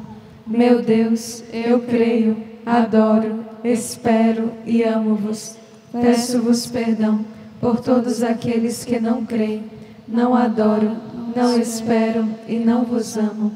Meu 0.47 0.81
Deus, 0.81 1.43
eu 1.53 1.81
creio, 1.81 2.35
adoro, 2.65 3.45
espero 3.63 4.51
e 4.65 4.83
amo-vos. 4.83 5.55
Peço-vos 5.91 6.65
perdão 6.65 7.23
por 7.61 7.79
todos 7.79 8.23
aqueles 8.23 8.83
que 8.83 8.99
não 8.99 9.25
creem, 9.25 9.63
não 10.07 10.33
adoram, 10.35 10.97
não 11.35 11.59
esperam 11.59 12.29
e 12.47 12.57
não 12.57 12.83
vos 12.83 13.17
amam. 13.17 13.51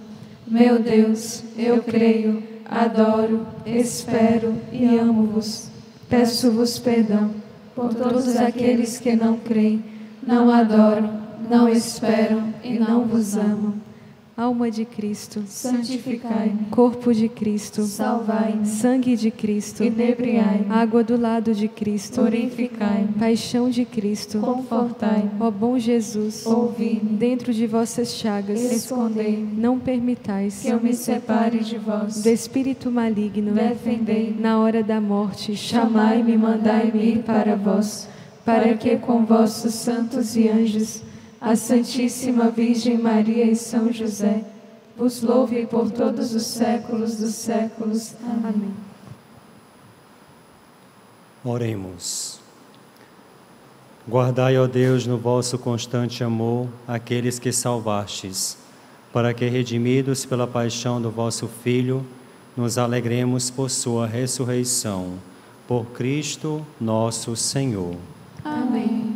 Meu 0.46 0.78
Deus, 0.78 1.44
eu 1.58 1.82
creio, 1.82 2.44
adoro, 2.70 3.48
espero 3.66 4.54
e 4.72 4.86
amo-vos. 4.98 5.70
Peço-vos 6.10 6.78
perdão 6.78 7.32
por 7.76 7.94
todos 7.94 8.36
aqueles 8.36 9.00
que 9.00 9.16
não 9.16 9.38
creem, 9.38 9.84
não 10.26 10.50
adoram, 10.50 11.10
não 11.50 11.68
esperam 11.70 12.54
e 12.64 12.78
não 12.80 13.06
vos 13.06 13.36
amam. 13.38 13.74
Alma 14.36 14.72
de 14.72 14.84
Cristo, 14.84 15.44
Santificai-me. 15.46 16.66
corpo 16.72 17.14
de 17.14 17.30
Cristo, 17.30 17.84
Salvai-me. 17.84 18.66
sangue 18.66 19.16
de 19.16 19.30
Cristo, 19.30 19.84
Inebriai-me. 19.84 20.66
água 20.72 21.04
do 21.04 21.16
lado 21.22 21.54
de 21.54 21.68
Cristo, 21.68 22.20
Purificai-me. 22.20 23.10
paixão 23.20 23.70
de 23.70 23.86
Cristo, 23.86 24.40
Confortai-me. 24.40 25.30
ó 25.40 25.52
bom 25.52 25.78
Jesus, 25.78 26.48
Ouvi-me. 26.48 27.16
dentro 27.16 27.54
de 27.54 27.68
vossas 27.68 28.16
chagas, 28.16 28.60
Escondei-me. 28.72 29.56
não 29.62 29.78
permitais 29.78 30.64
Que 30.64 30.70
eu 30.70 30.80
me 30.82 30.96
separe 30.96 31.60
de 31.60 31.78
vós. 31.78 32.24
do 32.24 32.30
espírito 32.30 32.90
maligno, 32.90 33.52
Defendei-me. 33.54 34.42
na 34.42 34.58
hora 34.58 34.82
da 34.82 35.00
morte, 35.00 35.56
Chamai-me 35.56 36.34
e 36.34 36.38
mandai-me 36.40 37.04
ir 37.04 37.20
para 37.20 37.56
vós, 37.56 38.10
para 38.46 38.76
que 38.76 38.98
com 38.98 39.26
vossos 39.26 39.74
santos 39.74 40.36
e 40.36 40.50
anjos, 40.50 41.02
a 41.40 41.56
Santíssima 41.56 42.50
Virgem 42.50 42.98
Maria 42.98 43.46
e 43.46 43.56
São 43.56 43.92
José, 43.92 44.44
vos 44.98 45.22
louve 45.22 45.66
por 45.66 45.92
todos 45.92 46.34
os 46.34 46.46
séculos 46.46 47.16
dos 47.16 47.36
séculos. 47.36 48.14
Amém. 48.24 48.74
Oremos. 51.44 52.40
Guardai, 54.08 54.58
ó 54.58 54.68
Deus, 54.68 55.08
no 55.08 55.18
vosso 55.18 55.58
constante 55.58 56.24
amor 56.24 56.68
aqueles 56.88 57.40
que 57.40 57.52
salvastes, 57.52 58.58
para 59.14 59.34
que, 59.34 59.46
redimidos 59.48 60.26
pela 60.26 60.46
paixão 60.46 61.02
do 61.02 61.10
vosso 61.10 61.48
Filho, 61.48 62.06
nos 62.56 62.78
alegremos 62.78 63.50
por 63.50 63.70
sua 63.70 64.06
ressurreição. 64.06 65.14
Por 65.68 65.86
Cristo 65.88 66.66
nosso 66.80 67.36
Senhor. 67.36 67.96
Amém. 68.44 69.16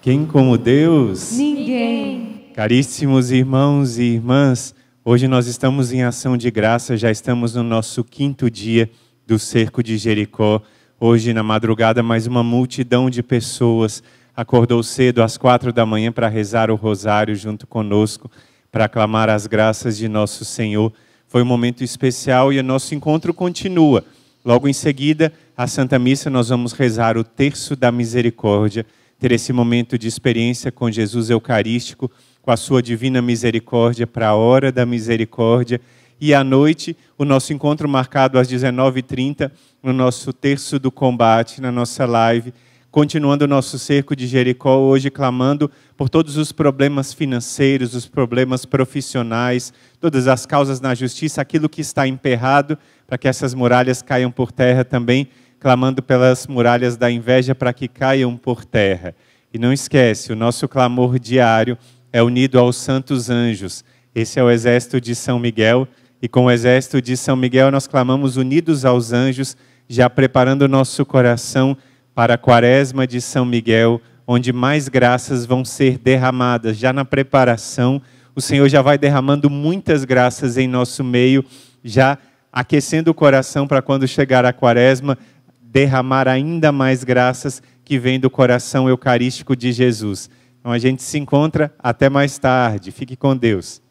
Quem 0.00 0.26
como 0.26 0.56
Deus? 0.56 1.32
ninguém. 1.32 2.50
Caríssimos 2.54 3.30
irmãos 3.30 3.98
e 3.98 4.14
irmãs, 4.14 4.74
hoje 5.04 5.28
nós 5.28 5.46
estamos 5.46 5.92
em 5.92 6.02
ação 6.02 6.36
de 6.36 6.50
graça, 6.50 6.96
já 6.96 7.10
estamos 7.10 7.54
no 7.54 7.62
nosso 7.62 8.02
quinto 8.02 8.50
dia 8.50 8.90
do 9.26 9.38
cerco 9.38 9.82
de 9.82 9.98
Jericó. 9.98 10.62
Hoje, 10.98 11.34
na 11.34 11.42
madrugada, 11.42 12.02
mais 12.02 12.26
uma 12.26 12.42
multidão 12.42 13.10
de 13.10 13.22
pessoas 13.22 14.02
acordou 14.34 14.82
cedo 14.82 15.22
às 15.22 15.36
quatro 15.36 15.72
da 15.72 15.84
manhã 15.84 16.12
para 16.12 16.28
rezar 16.28 16.70
o 16.70 16.76
rosário 16.76 17.34
junto 17.34 17.66
conosco, 17.66 18.30
para 18.70 18.88
clamar 18.88 19.28
as 19.28 19.46
graças 19.46 19.96
de 19.96 20.08
nosso 20.08 20.44
Senhor. 20.44 20.92
Foi 21.26 21.42
um 21.42 21.46
momento 21.46 21.82
especial 21.82 22.52
e 22.52 22.58
o 22.58 22.62
nosso 22.62 22.94
encontro 22.94 23.34
continua. 23.34 24.04
Logo 24.46 24.68
em 24.68 24.72
seguida, 24.72 25.32
a 25.56 25.66
Santa 25.66 25.98
Missa, 25.98 26.30
nós 26.30 26.50
vamos 26.50 26.72
rezar 26.72 27.18
o 27.18 27.24
terço 27.24 27.74
da 27.74 27.90
misericórdia, 27.90 28.86
ter 29.18 29.32
esse 29.32 29.52
momento 29.52 29.98
de 29.98 30.06
experiência 30.06 30.70
com 30.70 30.88
Jesus 30.88 31.30
Eucarístico, 31.30 32.08
com 32.40 32.52
a 32.52 32.56
sua 32.56 32.80
divina 32.80 33.20
misericórdia 33.20 34.06
para 34.06 34.28
a 34.28 34.34
hora 34.36 34.70
da 34.70 34.86
misericórdia. 34.86 35.80
E 36.20 36.32
à 36.32 36.44
noite, 36.44 36.96
o 37.18 37.24
nosso 37.24 37.52
encontro 37.52 37.88
marcado 37.88 38.38
às 38.38 38.48
19h30, 38.48 39.50
no 39.82 39.92
nosso 39.92 40.32
terço 40.32 40.78
do 40.78 40.92
combate, 40.92 41.60
na 41.60 41.72
nossa 41.72 42.06
live, 42.06 42.54
continuando 42.88 43.46
o 43.46 43.48
nosso 43.48 43.80
cerco 43.80 44.14
de 44.14 44.28
Jericó, 44.28 44.78
hoje 44.78 45.10
clamando 45.10 45.68
por 45.96 46.08
todos 46.08 46.36
os 46.36 46.52
problemas 46.52 47.12
financeiros, 47.12 47.94
os 47.94 48.06
problemas 48.06 48.64
profissionais, 48.64 49.72
todas 50.00 50.28
as 50.28 50.46
causas 50.46 50.80
na 50.80 50.94
justiça, 50.94 51.42
aquilo 51.42 51.68
que 51.68 51.80
está 51.80 52.06
emperrado, 52.06 52.78
para 53.06 53.16
que 53.16 53.28
essas 53.28 53.54
muralhas 53.54 54.02
caiam 54.02 54.30
por 54.30 54.50
terra 54.50 54.84
também, 54.84 55.28
clamando 55.58 56.02
pelas 56.02 56.46
muralhas 56.46 56.96
da 56.96 57.10
inveja 57.10 57.54
para 57.54 57.72
que 57.72 57.88
caiam 57.88 58.36
por 58.36 58.64
terra. 58.64 59.14
E 59.52 59.58
não 59.58 59.72
esquece, 59.72 60.32
o 60.32 60.36
nosso 60.36 60.68
clamor 60.68 61.18
diário 61.18 61.78
é 62.12 62.22
unido 62.22 62.58
aos 62.58 62.76
santos 62.76 63.30
anjos. 63.30 63.84
Esse 64.14 64.38
é 64.40 64.42
o 64.42 64.50
exército 64.50 65.00
de 65.00 65.14
São 65.14 65.38
Miguel, 65.38 65.86
e 66.20 66.28
com 66.28 66.46
o 66.46 66.50
exército 66.50 67.00
de 67.00 67.16
São 67.16 67.36
Miguel 67.36 67.70
nós 67.70 67.86
clamamos 67.86 68.36
unidos 68.36 68.84
aos 68.84 69.12
anjos, 69.12 69.56
já 69.88 70.08
preparando 70.10 70.62
o 70.62 70.68
nosso 70.68 71.04
coração 71.04 71.76
para 72.14 72.34
a 72.34 72.38
quaresma 72.38 73.06
de 73.06 73.20
São 73.20 73.44
Miguel, 73.44 74.00
onde 74.26 74.52
mais 74.52 74.88
graças 74.88 75.46
vão 75.46 75.64
ser 75.64 75.98
derramadas. 75.98 76.76
Já 76.76 76.92
na 76.92 77.04
preparação, 77.04 78.00
o 78.34 78.40
Senhor 78.40 78.68
já 78.68 78.82
vai 78.82 78.98
derramando 78.98 79.48
muitas 79.48 80.04
graças 80.04 80.56
em 80.56 80.66
nosso 80.66 81.04
meio, 81.04 81.44
já 81.84 82.18
aquecendo 82.56 83.10
o 83.10 83.14
coração 83.14 83.68
para 83.68 83.82
quando 83.82 84.08
chegar 84.08 84.46
a 84.46 84.52
quaresma, 84.52 85.18
derramar 85.60 86.26
ainda 86.26 86.72
mais 86.72 87.04
graças 87.04 87.62
que 87.84 87.98
vem 87.98 88.18
do 88.18 88.30
coração 88.30 88.88
eucarístico 88.88 89.54
de 89.54 89.72
Jesus. 89.72 90.30
Então 90.58 90.72
a 90.72 90.78
gente 90.78 91.02
se 91.02 91.18
encontra 91.18 91.70
até 91.78 92.08
mais 92.08 92.38
tarde. 92.38 92.90
Fique 92.92 93.14
com 93.14 93.36
Deus. 93.36 93.82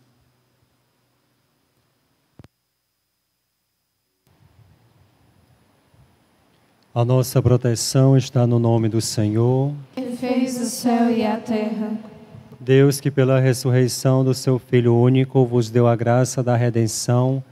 A 6.91 7.05
nossa 7.05 7.39
proteção 7.43 8.17
está 8.17 8.47
no 8.47 8.57
nome 8.57 8.89
do 8.89 8.99
Senhor. 8.99 9.75
que 9.93 10.17
fez 10.17 10.59
o 10.59 10.65
céu 10.65 11.11
e 11.11 11.23
a 11.23 11.37
terra. 11.37 11.91
Deus 12.59 12.99
que 12.99 13.11
pela 13.11 13.39
ressurreição 13.39 14.25
do 14.25 14.33
seu 14.33 14.57
Filho 14.57 14.95
único 14.95 15.45
vos 15.45 15.69
deu 15.69 15.87
a 15.87 15.95
graça 15.95 16.41
da 16.41 16.55
redenção 16.55 17.43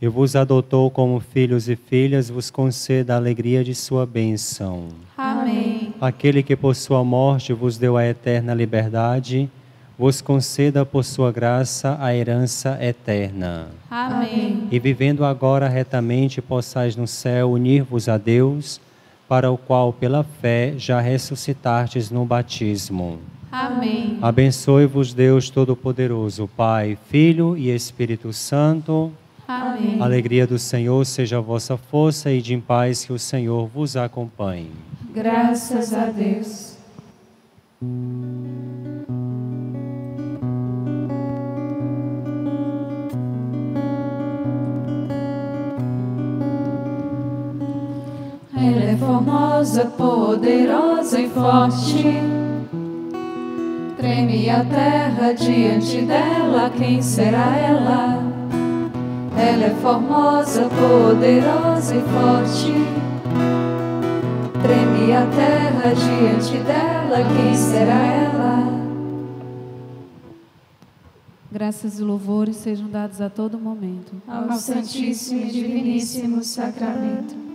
e 0.00 0.08
vos 0.08 0.34
adotou 0.34 0.90
como 0.90 1.20
filhos 1.20 1.68
e 1.68 1.76
filhas, 1.76 2.30
vos 2.30 2.50
conceda 2.50 3.14
a 3.14 3.16
alegria 3.16 3.62
de 3.62 3.74
sua 3.74 4.06
bênção. 4.06 4.88
Amém. 5.16 5.92
Aquele 6.00 6.42
que 6.42 6.56
por 6.56 6.74
sua 6.74 7.04
morte 7.04 7.52
vos 7.52 7.76
deu 7.76 7.96
a 7.96 8.06
eterna 8.06 8.54
liberdade, 8.54 9.50
vos 9.98 10.22
conceda 10.22 10.86
por 10.86 11.04
sua 11.04 11.30
graça 11.30 11.98
a 12.00 12.14
herança 12.14 12.78
eterna. 12.80 13.68
Amém. 13.90 14.66
E 14.70 14.78
vivendo 14.78 15.22
agora 15.22 15.68
retamente, 15.68 16.40
possais 16.40 16.96
no 16.96 17.06
céu 17.06 17.52
unir-vos 17.52 18.08
a 18.08 18.16
Deus, 18.16 18.80
para 19.28 19.50
o 19.50 19.58
qual 19.58 19.92
pela 19.92 20.24
fé 20.24 20.74
já 20.78 20.98
ressuscitastes 21.00 22.10
no 22.10 22.24
batismo. 22.24 23.18
Amém. 23.52 24.18
Abençoe-vos 24.22 25.12
Deus 25.12 25.50
Todo-Poderoso, 25.50 26.48
Pai, 26.56 26.96
Filho 27.08 27.56
e 27.56 27.68
Espírito 27.68 28.32
Santo. 28.32 29.12
Amém. 29.50 30.00
A 30.00 30.04
alegria 30.04 30.46
do 30.46 30.60
Senhor 30.60 31.04
seja 31.04 31.38
a 31.38 31.40
vossa 31.40 31.76
força 31.76 32.30
e 32.30 32.40
de 32.40 32.54
em 32.54 32.60
paz 32.60 33.04
que 33.04 33.12
o 33.12 33.18
Senhor 33.18 33.66
vos 33.66 33.96
acompanhe. 33.96 34.70
Graças 35.12 35.92
a 35.92 36.04
Deus. 36.04 36.78
Ela 48.56 48.84
é 48.84 48.96
formosa, 48.96 49.86
poderosa 49.86 51.20
e 51.20 51.28
forte. 51.28 52.04
Treme 53.96 54.48
a 54.48 54.64
terra 54.64 55.32
diante 55.32 56.02
dela, 56.02 56.70
quem 56.70 57.02
será 57.02 57.56
ela? 57.56 58.29
Ela 59.40 59.64
é 59.64 59.74
formosa, 59.80 60.68
poderosa 60.68 61.94
e 61.96 62.00
forte. 62.00 62.74
Treme 64.62 65.12
a 65.14 65.26
terra 65.26 65.94
diante 65.94 66.58
dela, 66.58 67.16
quem 67.34 67.54
será 67.56 67.94
ela? 67.94 68.80
Graças 71.50 71.98
e 71.98 72.02
louvores 72.02 72.56
sejam 72.56 72.88
dados 72.88 73.20
a 73.20 73.30
todo 73.30 73.58
momento. 73.58 74.12
Ao 74.28 74.52
Santíssimo 74.52 75.40
e 75.40 75.50
Diviníssimo 75.50 76.44
Sacramento. 76.44 77.49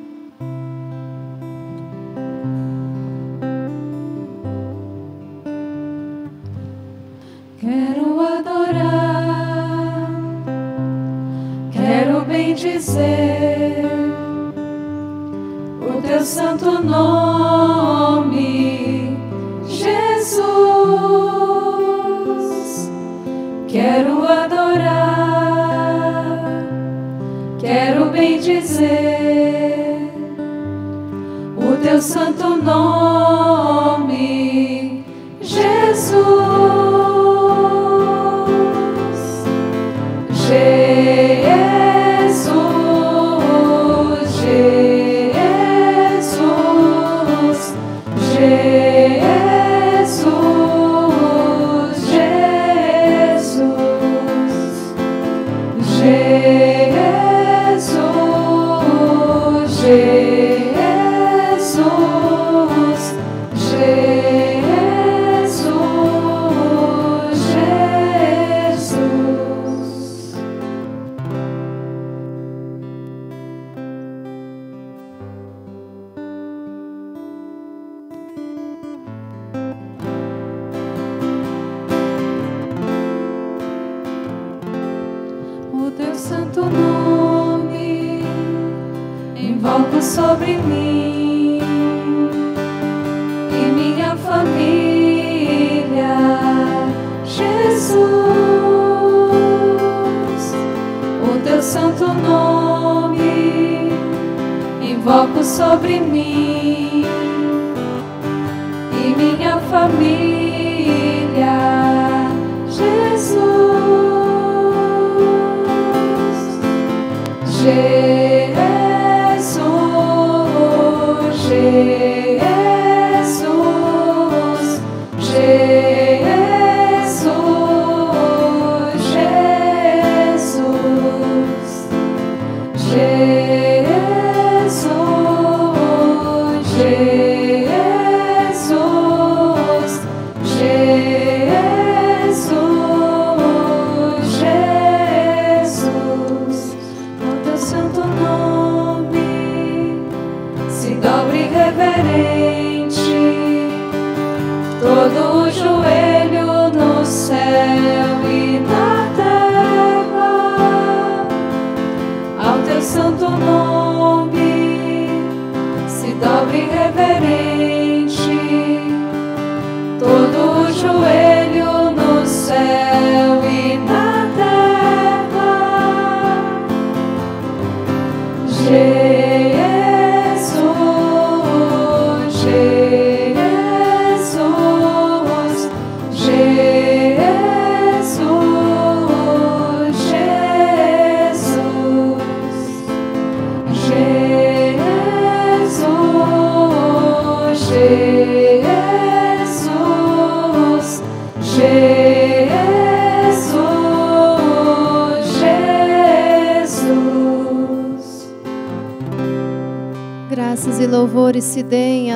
O 15.81 16.01
teu 16.01 16.23
santo 16.23 16.83
nome, 16.83 19.17
Jesus. 19.67 20.45
Quero 23.67 24.23
adorar, 24.27 25.65
quero 27.59 28.11
bendizer 28.11 30.11
o 31.57 31.75
teu 31.81 31.99
santo 32.01 32.57
nome, 32.57 33.14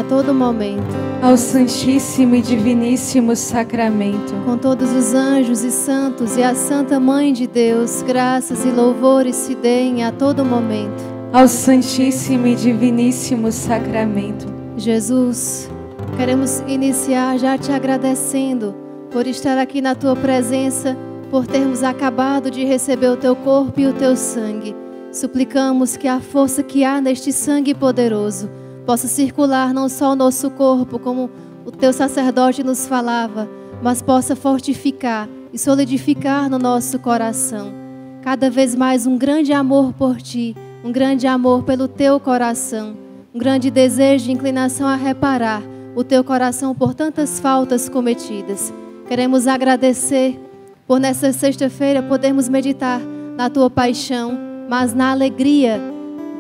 todo 0.10 0.34
momento, 0.34 0.82
Ao 1.22 1.38
Santíssimo 1.38 2.34
e 2.34 2.42
Diviníssimo 2.42 3.36
Sacramento, 3.36 4.34
com 4.44 4.58
todos 4.58 4.92
os 4.92 5.14
anjos 5.14 5.64
e 5.64 5.70
santos 5.70 6.36
e 6.36 6.42
a 6.42 6.56
Santa 6.56 7.00
Mãe 7.00 7.32
de 7.32 7.46
Deus, 7.46 8.02
graças 8.02 8.66
e 8.66 8.70
louvores 8.70 9.36
se 9.36 9.54
deem 9.54 10.04
a 10.04 10.12
todo 10.12 10.44
momento. 10.44 11.04
ao 11.32 11.48
Santíssimo 11.48 12.48
e 12.48 12.56
Diviníssimo 12.56 13.52
Sacramento. 13.52 14.48
Jesus, 14.76 15.70
queremos 16.18 16.64
iniciar 16.68 17.38
já 17.38 17.56
te 17.56 17.72
agradecendo 17.72 18.74
por 19.12 19.28
estar 19.28 19.60
aqui 19.60 19.80
na 19.80 19.94
tua 19.94 20.16
presença, 20.16 20.98
por 21.30 21.46
termos 21.46 21.84
acabado 21.84 22.50
de 22.50 22.66
receber 22.66 23.10
o 23.10 23.18
teu 23.18 23.36
corpo 23.36 23.80
e 23.80 23.86
o 23.86 23.94
teu 23.94 24.16
sangue. 24.16 24.76
Suplicamos 25.12 25.96
que 25.96 26.08
a 26.08 26.20
força 26.20 26.64
que 26.64 26.84
há 26.84 27.00
neste 27.00 27.32
sangue 27.32 27.76
poderoso 27.76 28.50
possa 28.90 29.08
circular 29.08 29.72
não 29.72 29.88
só 29.88 30.14
o 30.14 30.16
nosso 30.16 30.50
corpo, 30.50 30.98
como 30.98 31.30
o 31.64 31.70
teu 31.70 31.94
sacerdote 31.94 32.64
nos 32.64 32.88
falava, 32.88 33.48
mas 33.84 34.02
possa 34.02 34.36
fortificar 34.36 35.30
e 35.54 35.60
solidificar 35.60 36.50
no 36.50 36.58
nosso 36.58 36.98
coração 36.98 37.72
cada 38.24 38.50
vez 38.50 38.74
mais 38.74 39.06
um 39.06 39.16
grande 39.16 39.54
amor 39.54 39.94
por 39.94 40.20
ti, 40.20 40.56
um 40.84 40.92
grande 40.92 41.28
amor 41.28 41.62
pelo 41.62 41.88
teu 41.88 42.20
coração, 42.20 42.96
um 43.32 43.38
grande 43.38 43.70
desejo 43.70 44.32
e 44.32 44.34
inclinação 44.34 44.88
a 44.88 44.96
reparar 44.96 45.62
o 45.96 46.04
teu 46.04 46.24
coração 46.24 46.74
por 46.74 46.96
tantas 46.96 47.40
faltas 47.40 47.88
cometidas. 47.88 48.74
Queremos 49.08 49.46
agradecer 49.46 50.40
por 50.88 51.00
nessa 51.00 51.32
sexta-feira 51.32 52.02
podermos 52.02 52.50
meditar 52.50 53.00
na 53.38 53.52
tua 53.52 53.70
paixão, 53.70 54.36
mas 54.68 54.96
na 54.96 55.12
alegria 55.12 55.80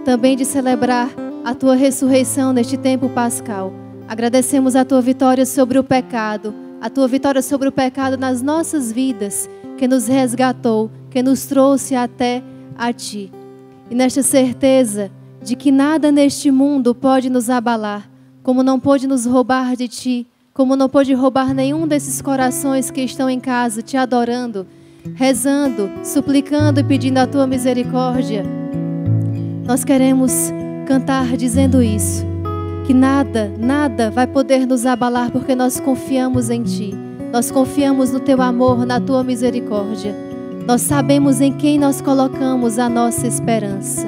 também 0.04 0.36
de 0.36 0.46
celebrar 0.46 1.29
a 1.44 1.53
tua 1.53 1.76
ressurreição 1.76 2.53
neste 2.53 2.78
tempo 2.78 3.10
pascal. 3.10 3.74
Agradecemos 4.07 4.76
a 4.76 4.84
tua 4.84 5.02
vitória 5.02 5.45
sobre 5.45 5.78
o 5.78 5.84
pecado, 5.84 6.53
a 6.82 6.90
tua 6.90 7.07
vitória 7.07 7.41
sobre 7.41 7.68
o 7.68 7.72
pecado 7.72 8.18
nas 8.18 8.41
nossas 8.41 8.91
vidas, 8.91 9.49
que 9.78 9.88
nos 9.88 10.07
resgatou, 10.07 10.90
que 11.10 11.22
nos 11.22 11.45
trouxe 11.45 11.95
até 11.95 12.44
a 12.78 12.91
ti. 12.91 13.32
E 13.90 13.95
nesta 13.95 14.22
certeza 14.22 15.11
de 15.41 15.56
que 15.56 15.72
nada 15.72 16.11
neste 16.11 16.52
mundo 16.52 16.94
pode 16.94 17.30
nos 17.30 17.49
abalar, 17.49 18.10
como 18.44 18.64
não 18.64 18.80
pode 18.80 19.07
nos 19.07 19.26
roubar 19.26 19.76
de 19.76 19.88
ti, 19.88 20.28
como 20.53 20.76
não 20.76 20.90
pode 20.90 21.14
roubar 21.14 21.53
nenhum 21.53 21.88
desses 21.88 22.22
corações 22.22 22.91
que 22.91 23.02
estão 23.02 23.30
em 23.30 23.40
casa 23.40 23.82
te 23.82 23.95
adorando, 23.95 24.68
rezando, 25.16 25.90
suplicando 26.03 26.80
e 26.80 26.84
pedindo 26.84 27.20
a 27.20 27.28
tua 27.28 27.48
misericórdia. 27.48 28.44
Nós 29.66 29.86
queremos 29.86 30.52
cantar 30.90 31.38
dizendo 31.38 31.84
isso, 31.84 32.26
que 32.88 32.95
nada, 32.95 33.53
nada 33.60 34.10
vai 34.10 34.26
poder 34.26 34.66
nos 34.66 34.88
abalar 34.88 35.30
porque 35.30 35.53
nós 35.53 35.80
confiamos 35.80 36.49
em 36.49 36.64
ti. 36.64 36.95
Nós 37.32 37.52
confiamos 37.52 38.11
no 38.11 38.20
teu 38.20 38.41
amor, 38.41 38.88
na 38.88 38.99
tua 38.99 39.24
misericórdia. 39.24 40.16
Nós 40.66 40.82
sabemos 40.82 41.41
em 41.41 41.53
quem 41.53 41.78
nós 41.78 42.02
colocamos 42.02 42.80
a 42.80 42.90
nossa 42.90 43.28
esperança. 43.28 44.03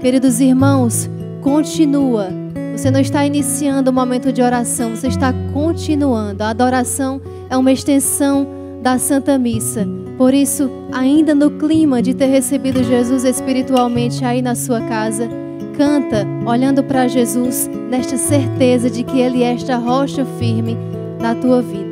Queridos 0.00 0.38
irmãos, 0.38 1.08
continua. 1.40 2.28
Você 2.76 2.90
não 2.90 3.00
está 3.00 3.24
iniciando 3.24 3.90
o 3.90 3.94
momento 3.94 4.30
de 4.34 4.42
oração, 4.42 4.94
você 4.94 5.08
está 5.08 5.32
continuando. 5.54 6.44
A 6.44 6.50
adoração 6.50 7.22
é 7.48 7.56
uma 7.56 7.72
extensão 7.72 8.46
da 8.82 8.98
Santa 8.98 9.38
Missa. 9.38 9.88
Por 10.18 10.34
isso, 10.34 10.70
ainda 10.92 11.34
no 11.34 11.52
clima 11.52 12.02
de 12.02 12.12
ter 12.12 12.26
recebido 12.26 12.84
Jesus 12.84 13.24
espiritualmente 13.24 14.22
aí 14.26 14.42
na 14.42 14.54
sua 14.54 14.82
casa, 14.82 15.40
canta 15.76 16.26
olhando 16.46 16.82
para 16.82 17.08
Jesus, 17.08 17.68
nesta 17.90 18.16
certeza 18.16 18.88
de 18.90 19.02
que 19.02 19.20
Ele 19.20 19.42
é 19.42 19.54
esta 19.54 19.76
rocha 19.76 20.24
firme 20.38 20.76
na 21.20 21.34
tua 21.34 21.60
vida. 21.60 21.91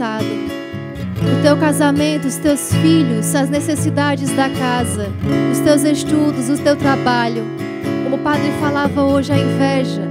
Passado. 0.00 0.24
O 0.24 1.42
teu 1.42 1.56
casamento, 1.58 2.26
os 2.26 2.36
teus 2.36 2.72
filhos, 2.76 3.34
as 3.34 3.50
necessidades 3.50 4.34
da 4.34 4.48
casa, 4.48 5.10
os 5.52 5.60
teus 5.60 5.84
estudos, 5.84 6.48
o 6.48 6.56
teu 6.56 6.74
trabalho. 6.74 7.44
Como 8.02 8.16
o 8.16 8.18
padre 8.18 8.50
falava 8.58 9.02
hoje, 9.04 9.30
a 9.30 9.36
inveja. 9.36 10.08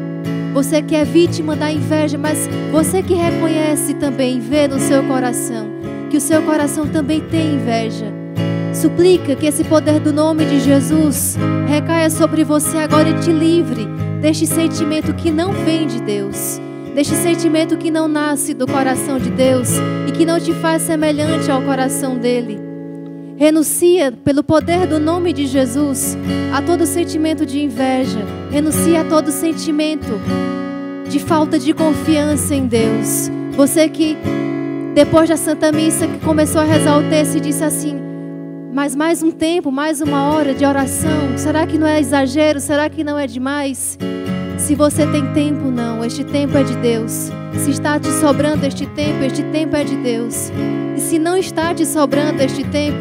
Você 0.53 0.83
que 0.83 0.95
é 0.95 1.03
vítima 1.03 1.55
da 1.55 1.71
inveja, 1.71 2.19
mas 2.19 2.47
você 2.71 3.01
que 3.01 3.15
reconhece 3.15 3.95
também, 3.95 4.39
vê 4.39 4.67
no 4.67 4.79
seu 4.79 5.03
coração, 5.03 5.67
que 6.11 6.17
o 6.17 6.21
seu 6.21 6.43
coração 6.43 6.87
também 6.87 7.21
tem 7.21 7.55
inveja. 7.55 8.05
Suplica 8.73 9.35
que 9.35 9.47
esse 9.47 9.63
poder 9.63 9.99
do 9.99 10.13
nome 10.13 10.45
de 10.45 10.59
Jesus 10.59 11.35
recaia 11.67 12.09
sobre 12.11 12.43
você 12.43 12.77
agora 12.77 13.09
e 13.09 13.19
te 13.19 13.31
livre 13.31 13.87
deste 14.21 14.45
sentimento 14.45 15.13
que 15.13 15.31
não 15.31 15.51
vem 15.51 15.87
de 15.87 15.99
Deus, 16.01 16.59
deste 16.93 17.15
sentimento 17.15 17.77
que 17.77 17.91
não 17.91 18.07
nasce 18.07 18.53
do 18.53 18.67
coração 18.67 19.19
de 19.19 19.29
Deus 19.29 19.69
e 20.07 20.11
que 20.11 20.25
não 20.25 20.39
te 20.39 20.53
faz 20.53 20.81
semelhante 20.81 21.49
ao 21.49 21.61
coração 21.61 22.17
dele. 22.17 22.59
Renuncia 23.37 24.11
pelo 24.11 24.43
poder 24.43 24.85
do 24.85 24.99
nome 24.99 25.31
de 25.31 25.47
Jesus 25.47 26.17
a 26.53 26.61
todo 26.61 26.85
sentimento 26.85 27.45
de 27.45 27.61
inveja, 27.63 28.19
renuncia 28.51 29.01
a 29.01 29.05
todo 29.05 29.31
sentimento 29.31 30.19
de 31.07 31.19
falta 31.19 31.57
de 31.57 31.73
confiança 31.73 32.53
em 32.53 32.67
Deus. 32.67 33.31
Você 33.51 33.87
que 33.87 34.17
depois 34.93 35.29
da 35.29 35.37
Santa 35.37 35.71
Missa 35.71 36.07
que 36.07 36.19
começou 36.19 36.59
a 36.61 36.65
rezar 36.65 36.97
o 36.97 37.09
texto 37.09 37.37
e 37.37 37.39
disse 37.39 37.63
assim: 37.63 37.97
"Mas 38.73 38.95
mais 38.95 39.23
um 39.23 39.31
tempo, 39.31 39.71
mais 39.71 40.01
uma 40.01 40.33
hora 40.33 40.53
de 40.53 40.65
oração, 40.65 41.37
será 41.37 41.65
que 41.65 41.77
não 41.77 41.87
é 41.87 41.99
exagero? 41.99 42.59
Será 42.59 42.89
que 42.89 43.05
não 43.05 43.17
é 43.17 43.25
demais?" 43.25 43.97
Se 44.69 44.75
você 44.75 45.07
tem 45.07 45.25
tempo, 45.33 45.71
não, 45.71 46.05
este 46.05 46.23
tempo 46.23 46.55
é 46.55 46.61
de 46.61 46.75
Deus. 46.75 47.31
Se 47.57 47.71
está 47.71 47.99
te 47.99 48.07
sobrando 48.19 48.67
este 48.67 48.85
tempo, 48.85 49.23
este 49.23 49.41
tempo 49.45 49.75
é 49.75 49.83
de 49.83 49.95
Deus. 49.95 50.51
E 50.95 50.99
se 50.99 51.17
não 51.17 51.35
está 51.35 51.73
te 51.73 51.83
sobrando 51.87 52.39
este 52.43 52.63
tempo, 52.65 52.99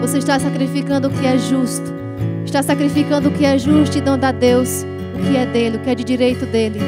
você 0.00 0.18
está 0.18 0.38
sacrificando 0.38 1.08
o 1.08 1.10
que 1.10 1.26
é 1.26 1.36
justo. 1.36 1.92
Está 2.44 2.62
sacrificando 2.62 3.30
o 3.30 3.32
que 3.32 3.44
é 3.44 3.58
justo 3.58 3.98
e 3.98 4.00
dando 4.00 4.22
a 4.22 4.30
Deus 4.30 4.86
o 5.16 5.28
que 5.28 5.36
é 5.36 5.44
dele, 5.44 5.78
o 5.78 5.80
que 5.80 5.90
é 5.90 5.94
de 5.96 6.04
direito 6.04 6.46
dele. 6.46 6.78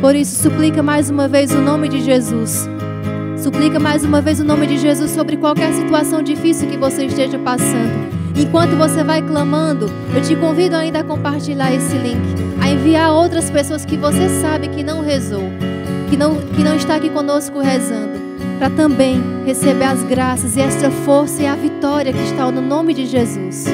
Por 0.00 0.14
isso, 0.14 0.40
suplica 0.40 0.80
mais 0.80 1.10
uma 1.10 1.26
vez 1.26 1.50
o 1.50 1.60
nome 1.60 1.88
de 1.88 2.00
Jesus. 2.02 2.68
Suplica 3.36 3.80
mais 3.80 4.04
uma 4.04 4.20
vez 4.20 4.38
o 4.38 4.44
nome 4.44 4.68
de 4.68 4.78
Jesus 4.78 5.10
sobre 5.10 5.36
qualquer 5.36 5.72
situação 5.72 6.22
difícil 6.22 6.68
que 6.68 6.76
você 6.76 7.06
esteja 7.06 7.36
passando. 7.40 8.12
Enquanto 8.36 8.76
você 8.76 9.02
vai 9.02 9.20
clamando, 9.20 9.86
eu 10.14 10.22
te 10.22 10.36
convido 10.36 10.76
ainda 10.76 11.00
a 11.00 11.04
compartilhar 11.04 11.74
esse 11.74 11.96
link, 11.96 12.41
a 12.60 12.68
enviar 12.68 13.12
outras 13.12 13.50
pessoas 13.50 13.84
que 13.84 13.96
você 13.96 14.28
sabe 14.40 14.68
que 14.68 14.82
não 14.82 15.00
rezou, 15.00 15.44
que 16.10 16.16
não, 16.16 16.36
que 16.36 16.62
não 16.62 16.76
está 16.76 16.96
aqui 16.96 17.10
conosco 17.10 17.58
rezando, 17.60 18.20
para 18.58 18.70
também 18.70 19.22
receber 19.44 19.84
as 19.84 20.02
graças 20.02 20.56
e 20.56 20.60
essa 20.60 20.90
força 20.90 21.42
e 21.42 21.46
a 21.46 21.54
vitória 21.54 22.12
que 22.12 22.22
está 22.22 22.50
no 22.50 22.60
nome 22.60 22.94
de 22.94 23.06
Jesus. 23.06 23.66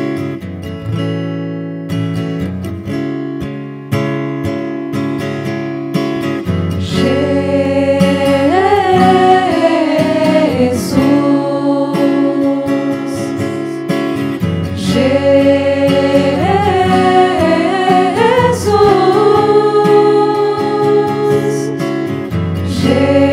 Nada 22.84 23.27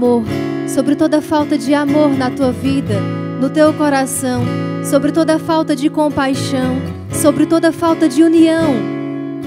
desamor, 0.00 0.22
sobre 0.66 0.96
toda 0.96 1.20
falta 1.20 1.58
de 1.58 1.74
amor 1.74 2.10
na 2.16 2.30
tua 2.30 2.50
vida, 2.50 2.98
no 3.40 3.50
teu 3.50 3.72
coração, 3.74 4.42
sobre 4.82 5.12
toda 5.12 5.38
falta 5.38 5.76
de 5.76 5.90
compaixão, 5.90 6.76
sobre 7.12 7.44
toda 7.44 7.70
falta 7.70 8.08
de 8.08 8.22
união 8.22 8.74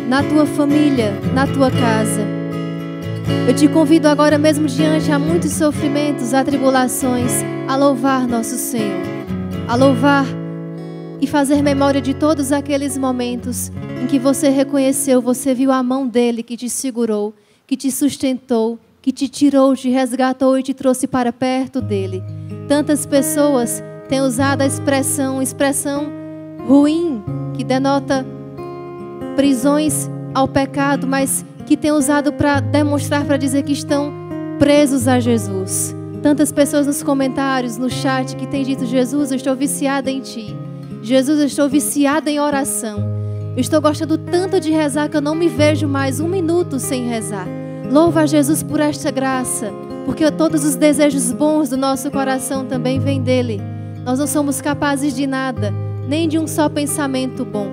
na 0.07 0.21
tua 0.21 0.45
família, 0.45 1.11
na 1.33 1.47
tua 1.47 1.71
casa. 1.71 2.21
Eu 3.47 3.55
te 3.55 3.67
convido 3.67 4.07
agora 4.07 4.37
mesmo 4.37 4.67
diante 4.67 5.11
a 5.11 5.17
muitos 5.17 5.51
sofrimentos, 5.53 6.33
atribulações, 6.33 7.31
a 7.67 7.75
louvar 7.75 8.27
nosso 8.27 8.55
Senhor, 8.55 9.01
a 9.67 9.75
louvar 9.75 10.25
e 11.19 11.25
fazer 11.25 11.63
memória 11.63 12.01
de 12.01 12.13
todos 12.13 12.51
aqueles 12.51 12.97
momentos 12.97 13.71
em 14.01 14.07
que 14.07 14.19
você 14.19 14.49
reconheceu, 14.49 15.21
você 15.21 15.53
viu 15.53 15.71
a 15.71 15.81
mão 15.81 16.05
dele 16.07 16.43
que 16.43 16.57
te 16.57 16.69
segurou, 16.69 17.33
que 17.65 17.77
te 17.77 17.89
sustentou, 17.89 18.77
que 19.03 19.11
te 19.11 19.27
tirou, 19.27 19.75
te 19.75 19.89
resgatou 19.89 20.57
e 20.57 20.63
te 20.63 20.73
trouxe 20.73 21.07
para 21.07 21.33
perto 21.33 21.81
dele. 21.81 22.23
Tantas 22.69 23.05
pessoas 23.05 23.83
têm 24.07 24.21
usado 24.21 24.61
a 24.61 24.65
expressão, 24.65 25.41
expressão 25.41 26.09
ruim, 26.65 27.21
que 27.53 27.65
denota 27.65 28.25
prisões 29.35 30.09
ao 30.33 30.47
pecado, 30.47 31.05
mas 31.05 31.43
que 31.65 31.75
têm 31.75 31.91
usado 31.91 32.31
para 32.31 32.61
demonstrar, 32.61 33.25
para 33.25 33.35
dizer 33.35 33.63
que 33.63 33.73
estão 33.73 34.09
presos 34.57 35.05
a 35.05 35.19
Jesus. 35.19 35.93
Tantas 36.21 36.53
pessoas 36.53 36.87
nos 36.87 37.03
comentários, 37.03 37.77
no 37.77 37.89
chat, 37.89 38.37
que 38.37 38.47
têm 38.47 38.63
dito: 38.63 38.85
Jesus, 38.85 39.31
eu 39.31 39.35
estou 39.35 39.53
viciada 39.53 40.09
em 40.09 40.21
Ti. 40.21 40.55
Jesus, 41.01 41.41
eu 41.41 41.47
estou 41.47 41.67
viciada 41.67 42.31
em 42.31 42.39
oração. 42.39 43.03
Eu 43.53 43.59
estou 43.59 43.81
gostando 43.81 44.17
tanto 44.17 44.61
de 44.61 44.71
rezar 44.71 45.09
que 45.09 45.17
eu 45.17 45.21
não 45.21 45.35
me 45.35 45.49
vejo 45.49 45.89
mais 45.89 46.21
um 46.21 46.27
minuto 46.29 46.79
sem 46.79 47.05
rezar. 47.05 47.62
Louva 47.93 48.21
a 48.21 48.25
Jesus 48.25 48.63
por 48.63 48.79
esta 48.79 49.11
graça, 49.11 49.71
porque 50.03 50.31
todos 50.31 50.65
os 50.65 50.73
desejos 50.73 51.31
bons 51.31 51.69
do 51.69 51.77
nosso 51.77 52.09
coração 52.09 52.65
também 52.65 52.99
vêm 52.99 53.21
dele. 53.21 53.61
Nós 54.03 54.17
não 54.17 54.25
somos 54.25 54.59
capazes 54.59 55.15
de 55.15 55.27
nada, 55.27 55.71
nem 56.07 56.27
de 56.27 56.39
um 56.39 56.47
só 56.47 56.67
pensamento 56.67 57.45
bom. 57.45 57.67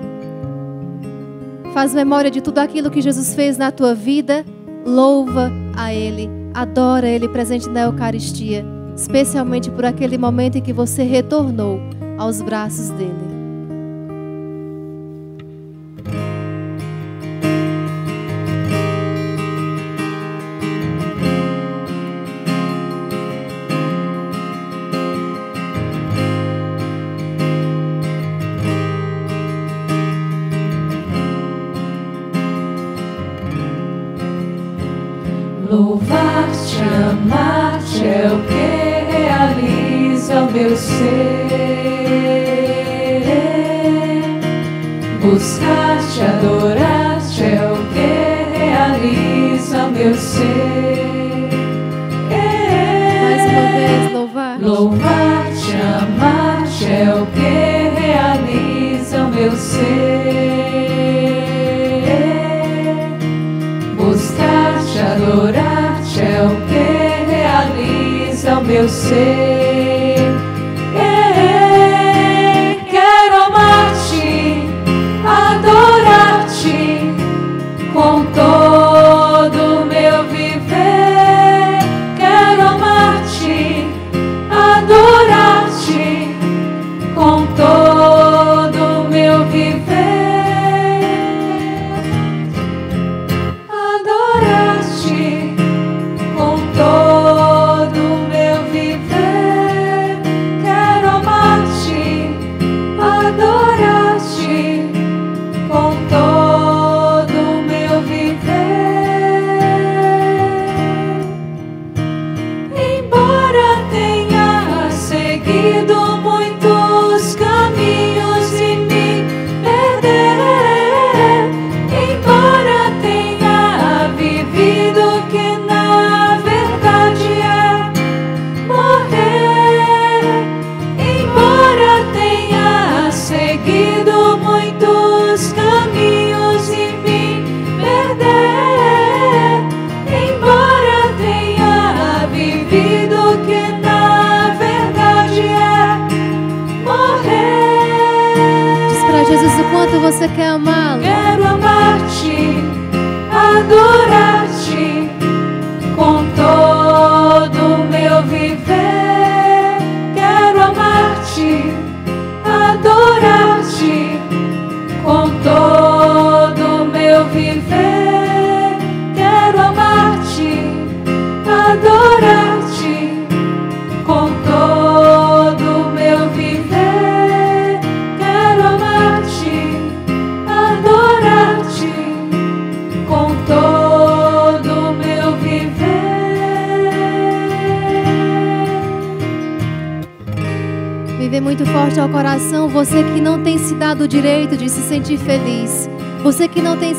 Faz 1.73 1.95
memória 1.95 2.29
de 2.29 2.39
tudo 2.39 2.59
aquilo 2.59 2.91
que 2.91 3.01
Jesus 3.01 3.33
fez 3.33 3.57
na 3.57 3.71
tua 3.71 3.95
vida, 3.95 4.45
louva 4.85 5.51
a 5.75 5.91
Ele, 5.91 6.29
adora 6.53 7.09
Ele 7.09 7.27
presente 7.27 7.67
na 7.67 7.81
Eucaristia, 7.81 8.63
especialmente 8.95 9.71
por 9.71 9.85
aquele 9.85 10.19
momento 10.19 10.55
em 10.55 10.61
que 10.61 10.71
você 10.71 11.01
retornou 11.01 11.79
aos 12.19 12.43
braços 12.43 12.91
dele. 12.91 13.30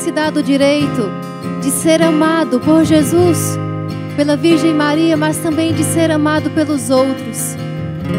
Se 0.03 0.11
dado 0.11 0.41
o 0.41 0.43
direito 0.43 1.09
de 1.61 1.71
ser 1.71 2.01
amado 2.01 2.59
por 2.59 2.83
Jesus, 2.83 3.57
pela 4.17 4.35
Virgem 4.35 4.73
Maria, 4.73 5.15
mas 5.15 5.37
também 5.37 5.73
de 5.73 5.81
ser 5.81 6.11
amado 6.11 6.49
pelos 6.49 6.89
outros. 6.89 7.55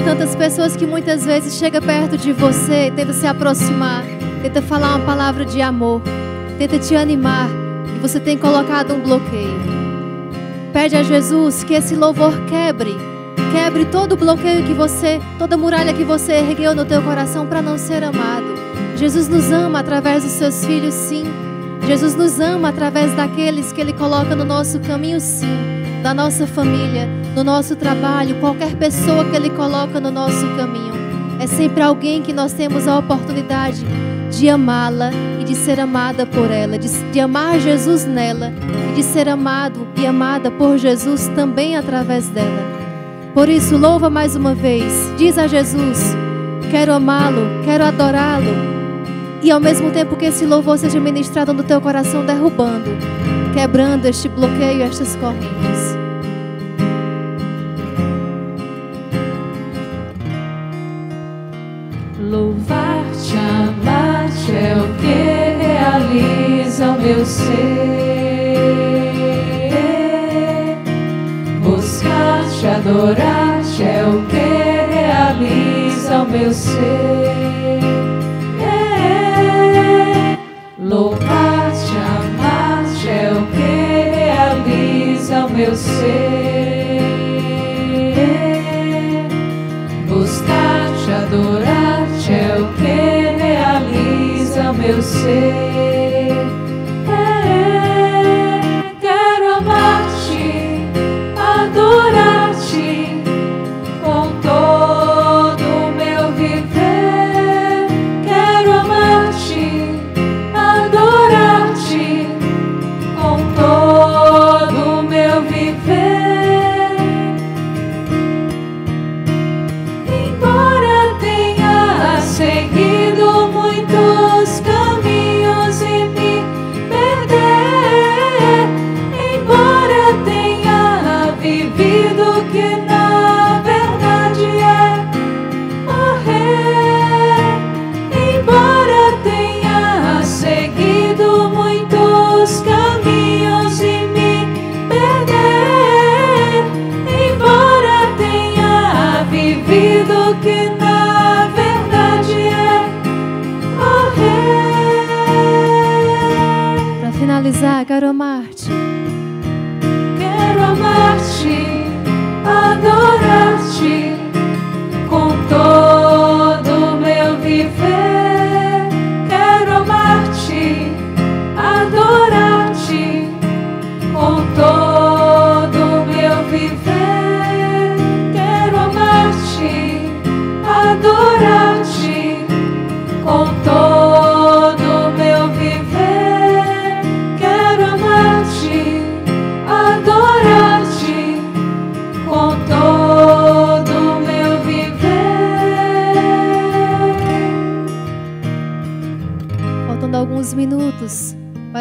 Tantas 0.02 0.34
pessoas 0.34 0.74
que 0.74 0.86
muitas 0.86 1.26
vezes 1.26 1.56
chegam 1.56 1.82
perto 1.82 2.16
de 2.16 2.32
você, 2.32 2.90
tenta 2.96 3.12
se 3.12 3.26
aproximar, 3.26 4.02
tenta 4.40 4.62
falar 4.62 4.96
uma 4.96 5.04
palavra 5.04 5.44
de 5.44 5.60
amor, 5.60 6.00
tenta 6.56 6.78
te 6.78 6.96
animar 6.96 7.50
e 7.94 7.98
você 7.98 8.18
tem 8.18 8.38
colocado 8.38 8.94
um 8.94 9.00
bloqueio. 9.00 9.60
Pede 10.72 10.96
a 10.96 11.02
Jesus 11.02 11.64
que 11.64 11.74
esse 11.74 11.94
louvor 11.94 12.32
quebre, 12.46 12.96
quebre 13.52 13.84
todo 13.84 14.12
o 14.12 14.16
bloqueio 14.16 14.64
que 14.64 14.72
você, 14.72 15.20
toda 15.38 15.54
muralha 15.54 15.92
que 15.92 16.02
você 16.02 16.32
ergueu 16.32 16.74
no 16.74 16.86
teu 16.86 17.02
coração 17.02 17.46
para 17.46 17.60
não 17.60 17.76
ser 17.76 18.02
amado. 18.02 18.54
Jesus 18.96 19.28
nos 19.28 19.52
ama 19.52 19.80
através 19.80 20.24
dos 20.24 20.32
seus 20.32 20.64
filhos, 20.64 20.94
sim. 20.94 21.24
Jesus 21.86 22.14
nos 22.14 22.40
ama 22.40 22.70
através 22.70 23.14
daqueles 23.14 23.72
que 23.72 23.80
Ele 23.80 23.92
coloca 23.92 24.34
no 24.34 24.44
nosso 24.44 24.80
caminho, 24.80 25.20
sim. 25.20 25.46
Da 26.02 26.14
nossa 26.14 26.46
família, 26.46 27.08
no 27.34 27.44
nosso 27.44 27.76
trabalho, 27.76 28.36
qualquer 28.40 28.74
pessoa 28.76 29.24
que 29.24 29.36
Ele 29.36 29.50
coloca 29.50 30.00
no 30.00 30.10
nosso 30.10 30.46
caminho. 30.56 30.94
É 31.38 31.46
sempre 31.46 31.82
alguém 31.82 32.22
que 32.22 32.32
nós 32.32 32.52
temos 32.52 32.88
a 32.88 32.98
oportunidade 32.98 33.84
de 34.30 34.48
amá-la 34.48 35.10
e 35.40 35.44
de 35.44 35.54
ser 35.54 35.78
amada 35.78 36.26
por 36.26 36.50
ela, 36.50 36.78
de, 36.78 36.88
de 36.88 37.20
amar 37.20 37.58
Jesus 37.60 38.04
nela 38.04 38.52
e 38.90 38.96
de 38.96 39.02
ser 39.02 39.28
amado 39.28 39.86
e 39.96 40.06
amada 40.06 40.50
por 40.50 40.78
Jesus 40.78 41.28
também 41.34 41.76
através 41.76 42.28
dela. 42.28 42.64
Por 43.34 43.48
isso, 43.48 43.76
louva 43.76 44.08
mais 44.08 44.36
uma 44.36 44.54
vez, 44.54 44.92
diz 45.18 45.36
a 45.36 45.46
Jesus: 45.46 46.14
Quero 46.70 46.92
amá-lo, 46.92 47.62
quero 47.64 47.84
adorá-lo. 47.84 48.73
E 49.44 49.50
ao 49.50 49.60
mesmo 49.60 49.90
tempo 49.90 50.16
que 50.16 50.24
esse 50.24 50.46
louvor 50.46 50.78
seja 50.78 50.98
ministrado 50.98 51.52
no 51.52 51.62
teu 51.62 51.78
coração, 51.78 52.24
derrubando, 52.24 52.88
quebrando 53.52 54.06
este 54.06 54.26
bloqueio, 54.26 54.82
estas 54.82 55.14
correntes. 55.16 55.93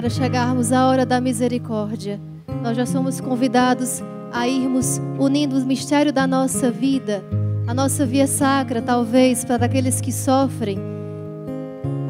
Para 0.04 0.10
chegarmos 0.10 0.74
à 0.74 0.86
hora 0.90 1.06
da 1.06 1.22
misericórdia. 1.22 2.20
Nós 2.62 2.76
já 2.76 2.86
somos 2.86 3.22
convidados 3.22 4.04
a 4.34 4.46
irmos 4.46 5.00
unindo 5.18 5.58
o 5.58 5.66
mistério 5.66 6.12
da 6.12 6.28
nossa 6.28 6.70
vida, 6.70 7.24
a 7.66 7.74
nossa 7.74 8.06
via 8.06 8.28
sacra, 8.28 8.82
talvez, 8.82 9.46
para 9.46 9.66
aqueles 9.66 10.02
que 10.02 10.12
sofrem, 10.12 10.78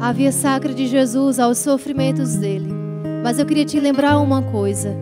a 0.00 0.10
via 0.10 0.32
sacra 0.32 0.74
de 0.74 0.88
Jesus 0.88 1.38
aos 1.38 1.58
sofrimentos 1.58 2.34
dele. 2.34 2.68
Mas 3.22 3.38
eu 3.38 3.46
queria 3.46 3.64
te 3.64 3.78
lembrar 3.78 4.18
uma 4.18 4.42
coisa: 4.42 4.92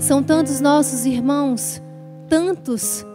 são 0.00 0.20
tantos 0.20 0.60
nossos 0.60 1.06
irmãos, 1.06 1.80
tantos 2.28 3.06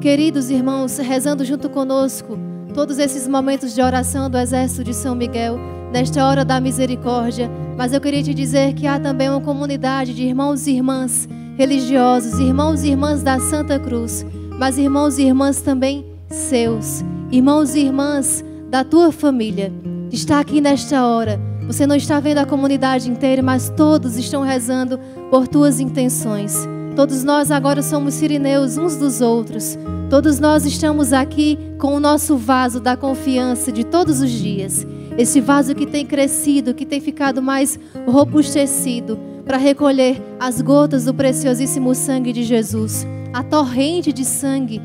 queridos 0.00 0.48
irmãos, 0.48 0.96
rezando 0.96 1.44
junto 1.44 1.68
conosco 1.68 2.38
todos 2.72 2.98
esses 2.98 3.28
momentos 3.28 3.74
de 3.74 3.82
oração 3.82 4.30
do 4.30 4.38
Exército 4.38 4.82
de 4.82 4.94
São 4.94 5.14
Miguel, 5.14 5.58
nesta 5.92 6.26
hora 6.26 6.44
da 6.44 6.60
misericórdia. 6.60 7.50
Mas 7.76 7.92
eu 7.92 8.00
queria 8.00 8.22
te 8.22 8.32
dizer 8.32 8.72
que 8.74 8.86
há 8.86 8.98
também 8.98 9.28
uma 9.28 9.40
comunidade 9.40 10.14
de 10.14 10.24
irmãos 10.24 10.66
e 10.66 10.72
irmãs 10.72 11.28
religiosos, 11.56 12.38
irmãos 12.40 12.82
e 12.82 12.88
irmãs 12.88 13.22
da 13.22 13.38
Santa 13.38 13.78
Cruz, 13.78 14.24
mas 14.58 14.78
irmãos 14.78 15.18
e 15.18 15.22
irmãs 15.22 15.60
também 15.60 16.06
seus, 16.28 17.04
irmãos 17.30 17.74
e 17.74 17.80
irmãs 17.80 18.42
da 18.70 18.82
tua 18.82 19.12
família. 19.12 19.72
Está 20.10 20.40
aqui 20.40 20.60
nesta 20.60 21.06
hora. 21.06 21.38
Você 21.66 21.86
não 21.86 21.94
está 21.94 22.18
vendo 22.18 22.38
a 22.38 22.46
comunidade 22.46 23.10
inteira, 23.10 23.42
mas 23.42 23.70
todos 23.70 24.16
estão 24.16 24.42
rezando 24.42 24.98
por 25.30 25.46
tuas 25.46 25.78
intenções. 25.78 26.66
Todos 26.96 27.22
nós 27.22 27.50
agora 27.50 27.82
somos 27.82 28.14
sirineus 28.14 28.76
uns 28.76 28.96
dos 28.96 29.20
outros. 29.20 29.78
Todos 30.10 30.38
nós 30.38 30.66
estamos 30.66 31.12
aqui 31.12 31.58
com 31.78 31.94
o 31.94 32.00
nosso 32.00 32.36
vaso 32.36 32.80
da 32.80 32.96
confiança 32.96 33.72
de 33.72 33.84
todos 33.84 34.20
os 34.20 34.30
dias. 34.30 34.86
Esse 35.18 35.40
vaso 35.40 35.74
que 35.74 35.86
tem 35.86 36.06
crescido, 36.06 36.74
que 36.74 36.86
tem 36.86 37.00
ficado 37.00 37.42
mais 37.42 37.78
robustecido 38.06 39.18
para 39.44 39.56
recolher 39.56 40.22
as 40.40 40.60
gotas 40.60 41.04
do 41.04 41.14
preciosíssimo 41.14 41.94
sangue 41.94 42.32
de 42.32 42.42
Jesus, 42.42 43.06
a 43.32 43.42
torrente 43.42 44.12
de 44.12 44.24
sangue 44.24 44.80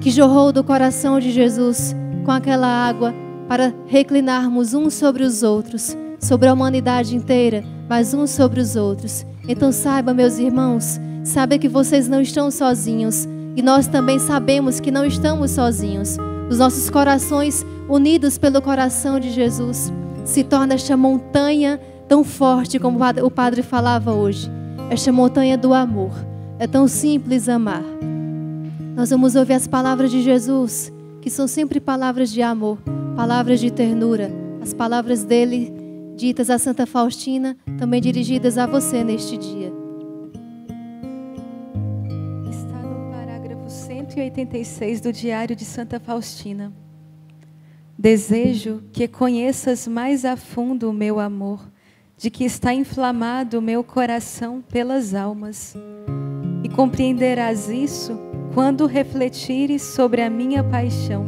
que 0.00 0.10
jorrou 0.10 0.52
do 0.52 0.62
coração 0.62 1.18
de 1.18 1.30
Jesus 1.30 1.94
com 2.24 2.30
aquela 2.30 2.66
água 2.66 3.14
para 3.48 3.72
reclinarmos 3.86 4.74
uns 4.74 4.94
sobre 4.94 5.22
os 5.22 5.42
outros, 5.42 5.96
sobre 6.18 6.48
a 6.48 6.52
humanidade 6.52 7.16
inteira, 7.16 7.64
mas 7.88 8.12
uns 8.12 8.30
sobre 8.30 8.60
os 8.60 8.76
outros. 8.76 9.24
Então 9.48 9.70
saiba, 9.72 10.12
meus 10.12 10.38
irmãos, 10.38 11.00
saiba 11.24 11.58
que 11.58 11.68
vocês 11.68 12.08
não 12.08 12.20
estão 12.20 12.50
sozinhos 12.50 13.26
e 13.56 13.62
nós 13.62 13.86
também 13.86 14.18
sabemos 14.18 14.80
que 14.80 14.90
não 14.90 15.04
estamos 15.04 15.52
sozinhos. 15.52 16.16
Os 16.48 16.58
nossos 16.58 16.88
corações, 16.88 17.66
unidos 17.88 18.38
pelo 18.38 18.62
coração 18.62 19.18
de 19.18 19.30
Jesus, 19.30 19.92
se 20.24 20.44
torna 20.44 20.74
esta 20.74 20.96
montanha 20.96 21.80
tão 22.08 22.22
forte 22.22 22.78
como 22.78 22.98
o 23.22 23.30
Padre 23.30 23.62
falava 23.62 24.12
hoje. 24.12 24.50
Esta 24.88 25.10
montanha 25.10 25.58
do 25.58 25.74
amor. 25.74 26.12
É 26.58 26.66
tão 26.66 26.86
simples 26.86 27.48
amar. 27.48 27.82
Nós 28.94 29.10
vamos 29.10 29.34
ouvir 29.34 29.54
as 29.54 29.66
palavras 29.66 30.10
de 30.10 30.22
Jesus, 30.22 30.90
que 31.20 31.28
são 31.28 31.46
sempre 31.46 31.80
palavras 31.80 32.30
de 32.30 32.40
amor, 32.40 32.78
palavras 33.14 33.60
de 33.60 33.70
ternura. 33.70 34.30
As 34.62 34.72
palavras 34.72 35.22
dele, 35.22 35.72
ditas 36.16 36.48
a 36.48 36.58
Santa 36.58 36.86
Faustina, 36.86 37.56
também 37.76 38.00
dirigidas 38.00 38.56
a 38.56 38.66
você 38.66 39.04
neste 39.04 39.36
dia. 39.36 39.75
186 44.16 45.02
do 45.02 45.12
Diário 45.12 45.54
de 45.54 45.66
Santa 45.66 46.00
Faustina. 46.00 46.72
Desejo 47.98 48.82
que 48.90 49.06
conheças 49.06 49.86
mais 49.86 50.24
a 50.24 50.38
fundo 50.38 50.88
o 50.88 50.92
meu 50.92 51.20
amor, 51.20 51.70
de 52.16 52.30
que 52.30 52.44
está 52.44 52.72
inflamado 52.72 53.58
o 53.58 53.62
meu 53.62 53.84
coração 53.84 54.62
pelas 54.62 55.14
almas. 55.14 55.76
E 56.64 56.68
compreenderás 56.70 57.68
isso 57.68 58.18
quando 58.54 58.86
refletires 58.86 59.82
sobre 59.82 60.22
a 60.22 60.30
minha 60.30 60.64
paixão. 60.64 61.26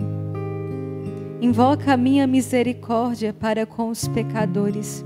Invoca 1.43 1.93
a 1.93 1.97
minha 1.97 2.27
misericórdia 2.27 3.35
para 3.35 3.67
com 3.67 3.91
os 3.91 4.09
pecadores, 4.09 5.05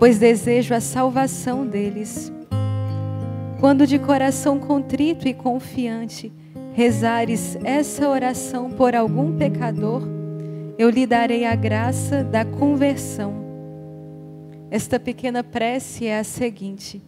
pois 0.00 0.18
desejo 0.18 0.74
a 0.74 0.80
salvação 0.80 1.64
deles. 1.64 2.32
Quando 3.60 3.86
de 3.86 4.00
coração 4.00 4.58
contrito 4.58 5.28
e 5.28 5.32
confiante, 5.32 6.32
rezares 6.74 7.56
essa 7.62 8.08
oração 8.08 8.68
por 8.68 8.96
algum 8.96 9.36
pecador, 9.38 10.02
eu 10.76 10.90
lhe 10.90 11.06
darei 11.06 11.44
a 11.44 11.54
graça 11.54 12.24
da 12.24 12.44
conversão. 12.44 13.32
Esta 14.70 14.98
pequena 14.98 15.44
prece 15.44 16.06
é 16.06 16.18
a 16.18 16.24
seguinte: 16.24 17.00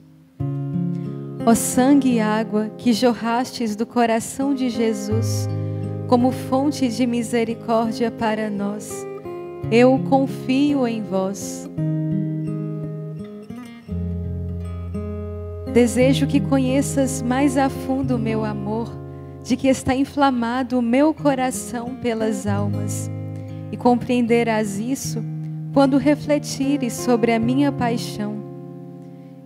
Ó 1.45 1.53
sangue 1.53 2.15
e 2.15 2.21
água 2.21 2.71
que 2.79 2.93
jorrastes 2.93 3.75
do 3.75 3.85
coração 3.85 4.55
de 4.55 4.71
Jesus, 4.71 5.49
como 6.07 6.31
fonte 6.31 6.89
de 6.89 7.05
misericórdia 7.05 8.09
para 8.09 8.49
nós, 8.49 9.05
eu 9.69 9.99
confio 10.09 10.87
em 10.87 11.03
vós. 11.03 11.69
Desejo 15.75 16.29
que 16.29 16.41
conheças 16.41 17.21
mais 17.21 17.59
a 17.59 17.69
fundo 17.69 18.15
o 18.15 18.19
meu 18.19 18.45
amor 18.45 19.06
de 19.47 19.57
que 19.57 19.69
está 19.69 19.95
inflamado 19.95 20.77
o 20.77 20.83
meu 20.83 21.15
coração 21.15 21.95
pelas 21.95 22.49
almas, 22.49 23.09
e 23.71 23.77
compreenderás 23.77 24.81
isso 24.81 25.25
quando 25.73 25.99
refletires 25.99 26.93
sobre 26.95 27.33
a 27.33 27.39
minha 27.39 27.71
paixão. 27.71 28.45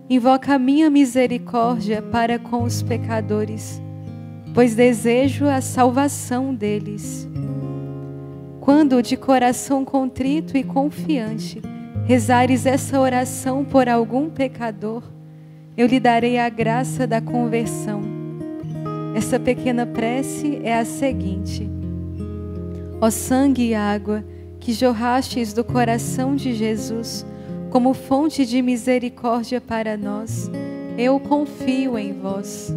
Invoca 0.09 0.55
a 0.55 0.59
minha 0.59 0.89
misericórdia 0.89 2.01
para 2.01 2.39
com 2.39 2.63
os 2.63 2.81
pecadores, 2.81 3.79
pois 4.55 4.73
desejo 4.73 5.45
a 5.45 5.61
salvação 5.61 6.51
deles. 6.51 7.29
Quando 8.59 9.03
de 9.03 9.15
coração 9.15 9.85
contrito 9.85 10.57
e 10.57 10.63
confiante 10.63 11.61
rezares 12.05 12.65
essa 12.65 12.99
oração 12.99 13.63
por 13.63 13.87
algum 13.87 14.31
pecador, 14.31 15.03
eu 15.77 15.85
lhe 15.85 15.99
darei 15.99 16.39
a 16.39 16.49
graça 16.49 17.05
da 17.05 17.21
conversão 17.21 18.10
essa 19.15 19.39
pequena 19.39 19.85
prece 19.85 20.59
é 20.63 20.77
a 20.77 20.85
seguinte: 20.85 21.69
Ó 22.99 23.09
sangue 23.09 23.69
e 23.69 23.75
água 23.75 24.23
que 24.59 24.73
jorrastes 24.73 25.53
do 25.53 25.63
coração 25.63 26.35
de 26.35 26.53
Jesus 26.53 27.25
como 27.71 27.93
fonte 27.93 28.45
de 28.45 28.61
misericórdia 28.61 29.61
para 29.61 29.95
nós, 29.95 30.51
eu 30.97 31.19
confio 31.19 31.97
em 31.97 32.11
vós. 32.13 32.71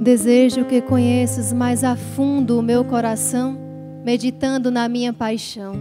Desejo 0.00 0.66
que 0.66 0.82
conheças 0.82 1.52
mais 1.52 1.82
a 1.82 1.96
fundo 1.96 2.58
o 2.58 2.62
meu 2.62 2.84
coração, 2.84 3.58
meditando 4.04 4.70
na 4.70 4.86
minha 4.88 5.12
paixão. 5.12 5.72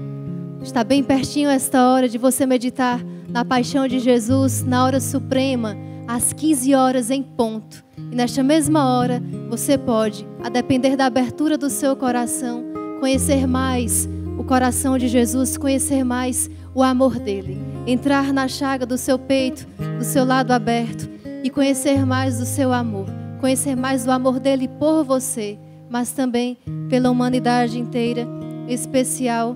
Está 0.64 0.84
bem 0.84 1.04
pertinho 1.04 1.50
esta 1.50 1.90
hora 1.90 2.10
de 2.10 2.18
você 2.18 2.46
meditar 2.46 3.04
na 3.30 3.44
paixão 3.44 3.88
de 3.88 4.00
Jesus, 4.00 4.64
na 4.64 4.86
hora 4.86 5.00
suprema, 5.00 5.78
às 6.08 6.34
15 6.34 6.74
horas 6.74 7.12
em 7.12 7.22
ponto. 7.22 7.87
Nesta 8.18 8.41
mesma 8.41 8.84
hora, 8.84 9.22
você 9.48 9.77
pode, 9.77 10.26
a 10.44 10.49
depender 10.49 10.95
da 10.95 11.06
abertura 11.06 11.56
do 11.56 11.69
seu 11.69 11.95
coração, 11.95 12.64
conhecer 12.99 13.45
mais 13.45 14.10
o 14.39 14.44
coração 14.44 14.98
de 14.98 15.07
Jesus, 15.07 15.56
conhecer 15.56 16.03
mais 16.03 16.49
o 16.73 16.81
amor 16.81 17.19
dele, 17.19 17.60
entrar 17.85 18.34
na 18.34 18.48
chaga 18.48 18.88
do 18.88 18.98
seu 18.98 19.19
peito, 19.19 19.68
do 19.99 20.03
seu 20.03 20.26
lado 20.26 20.49
aberto 20.49 21.07
e 21.44 21.52
conhecer 21.52 22.07
mais 22.07 22.39
do 22.39 22.45
seu 22.48 22.73
amor, 22.73 23.06
conhecer 23.39 23.76
mais 23.76 24.03
do 24.03 24.10
amor 24.10 24.39
dele 24.39 24.68
por 24.68 25.03
você, 25.03 25.60
mas 25.88 26.11
também 26.11 26.57
pela 26.89 27.11
humanidade 27.11 27.77
inteira, 27.77 28.27
em 28.68 28.73
especial 28.73 29.56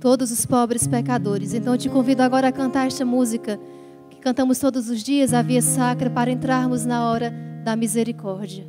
todos 0.00 0.32
os 0.32 0.44
pobres 0.44 0.88
pecadores. 0.88 1.54
Então 1.54 1.74
eu 1.74 1.78
te 1.78 1.88
convido 1.88 2.20
agora 2.20 2.48
a 2.48 2.52
cantar 2.52 2.88
esta 2.88 3.04
música 3.04 3.60
cantamos 4.24 4.58
todos 4.58 4.88
os 4.88 5.02
dias 5.02 5.34
a 5.34 5.42
via 5.42 5.60
sacra 5.60 6.08
para 6.08 6.30
entrarmos 6.30 6.86
na 6.86 7.10
hora 7.10 7.30
da 7.62 7.76
misericórdia. 7.76 8.66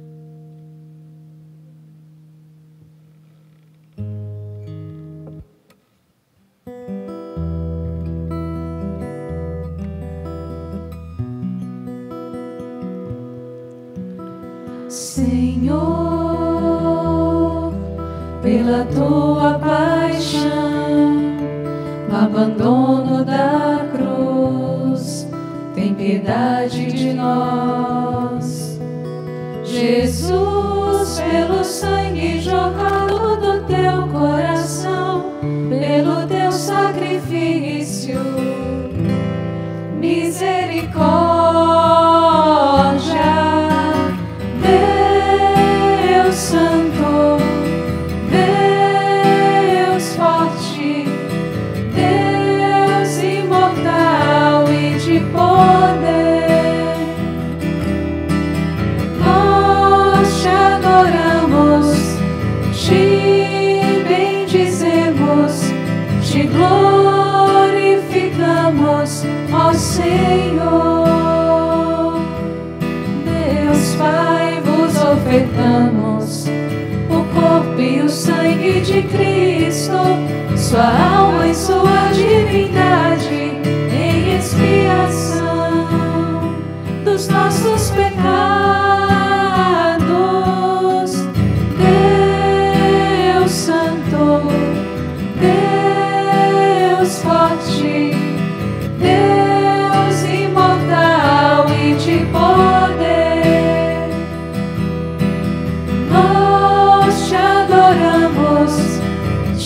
Senhor, 14.89 15.73
pela 18.41 18.83
tua 18.87 19.57
paixão, 19.59 21.15
no 22.09 22.15
abandono 22.17 23.23
da 23.23 23.84
piedade 25.97 26.91
de 26.91 27.13
nós. 27.13 28.79
Jesus, 29.63 31.19
pelo 31.19 31.63
sangue 31.63 32.39
jorrado 32.39 33.37
do 33.37 33.65
teu 33.65 34.07
coração, 34.07 35.31
pelo 35.69 36.27
teu 36.27 36.51
sacrifício, 36.51 38.19
misericórdia 39.99 41.24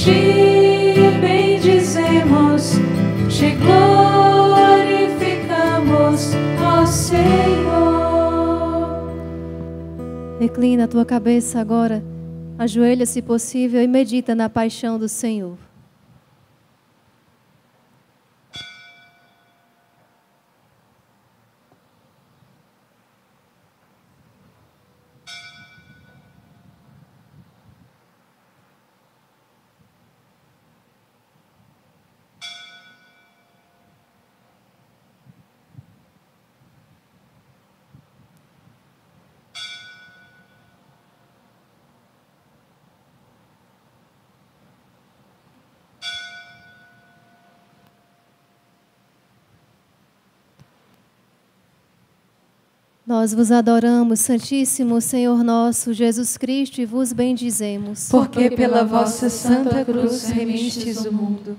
te 0.09 1.11
bendizemos, 1.21 2.73
te 3.29 3.55
glorificamos, 3.55 6.31
ó 6.61 6.85
Senhor. 6.85 7.29
Reclina 10.39 10.85
a 10.85 10.87
tua 10.87 11.05
cabeça 11.05 11.59
agora, 11.59 12.01
ajoelha 12.57 13.05
se 13.05 13.21
possível 13.21 13.79
e 13.81 13.87
medita 13.87 14.33
na 14.33 14.49
paixão 14.49 14.97
do 14.97 15.07
Senhor. 15.07 15.68
Nós 53.19 53.33
vos 53.33 53.51
adoramos, 53.51 54.21
Santíssimo 54.21 55.01
Senhor 55.01 55.43
nosso 55.43 55.93
Jesus 55.93 56.37
Cristo, 56.37 56.79
e 56.79 56.85
vos 56.85 57.11
bendizemos. 57.11 58.07
Porque 58.09 58.49
pela 58.49 58.85
vossa 58.85 59.29
santa 59.29 59.83
cruz 59.83 60.23
remistes 60.29 61.03
o 61.03 61.11
mundo. 61.11 61.57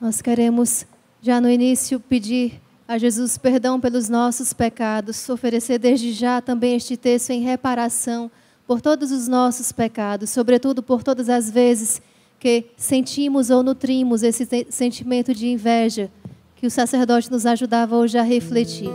Nós 0.00 0.22
queremos, 0.22 0.86
já 1.20 1.40
no 1.40 1.50
início, 1.50 1.98
pedir 1.98 2.60
a 2.86 2.96
Jesus 2.98 3.36
perdão 3.36 3.80
pelos 3.80 4.08
nossos 4.08 4.52
pecados, 4.52 5.28
oferecer 5.28 5.76
desde 5.76 6.12
já 6.12 6.40
também 6.40 6.76
este 6.76 6.96
texto 6.96 7.30
em 7.30 7.40
reparação 7.40 8.30
por 8.64 8.80
todos 8.80 9.10
os 9.10 9.26
nossos 9.26 9.72
pecados, 9.72 10.30
sobretudo 10.30 10.84
por 10.84 11.02
todas 11.02 11.28
as 11.28 11.50
vezes 11.50 12.00
que 12.38 12.66
sentimos 12.76 13.50
ou 13.50 13.64
nutrimos 13.64 14.22
esse 14.22 14.46
sentimento 14.70 15.34
de 15.34 15.48
inveja, 15.48 16.08
que 16.54 16.64
o 16.64 16.70
sacerdote 16.70 17.28
nos 17.28 17.44
ajudava 17.44 17.96
hoje 17.96 18.16
a 18.16 18.22
refletir. 18.22 18.88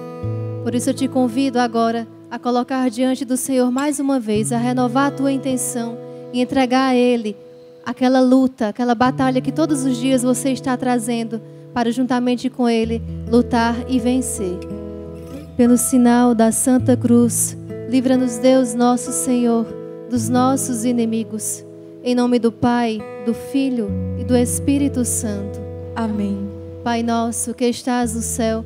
Por 0.66 0.74
isso 0.74 0.90
eu 0.90 0.96
te 0.96 1.08
convido 1.08 1.60
agora 1.60 2.08
a 2.32 2.40
colocar 2.40 2.90
diante 2.90 3.24
do 3.24 3.38
Senhor 3.38 3.70
mais 3.70 4.00
uma 4.00 4.20
vez, 4.20 4.52
a 4.52 4.58
renovar 4.58 5.10
a 5.10 5.16
tua 5.16 5.32
intenção 5.32 5.96
e 6.34 6.42
entregar 6.42 6.88
a 6.88 6.96
Ele 6.96 7.38
aquela 7.86 8.20
luta, 8.20 8.70
aquela 8.70 8.96
batalha 8.96 9.40
que 9.42 9.52
todos 9.52 9.86
os 9.86 9.96
dias 9.96 10.24
você 10.24 10.50
está 10.50 10.76
trazendo 10.76 11.40
para, 11.72 11.92
juntamente 11.92 12.50
com 12.50 12.68
Ele, 12.68 13.00
lutar 13.30 13.76
e 13.88 14.00
vencer. 14.00 14.58
Pelo 15.56 15.78
sinal 15.78 16.34
da 16.34 16.52
Santa 16.52 16.98
Cruz, 16.98 17.56
livra-nos, 17.88 18.40
Deus 18.40 18.74
nosso 18.74 19.12
Senhor, 19.12 19.68
dos 20.10 20.30
nossos 20.30 20.84
inimigos. 20.84 21.64
Em 22.04 22.16
nome 22.16 22.40
do 22.40 22.52
Pai, 22.52 22.98
do 23.24 23.36
Filho 23.36 23.88
e 24.20 24.24
do 24.24 24.36
Espírito 24.36 25.06
Santo. 25.06 25.60
Amém. 25.96 26.50
Pai 26.84 27.04
nosso 27.04 27.54
que 27.54 27.68
estás 27.68 28.16
no 28.16 28.22
céu, 28.24 28.66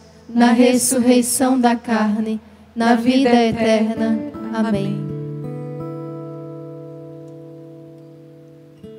na 0.33 0.51
ressurreição 0.51 1.59
da 1.59 1.75
carne, 1.75 2.39
na 2.75 2.95
vida 2.95 3.33
eterna. 3.33 4.17
Amém. 4.53 5.11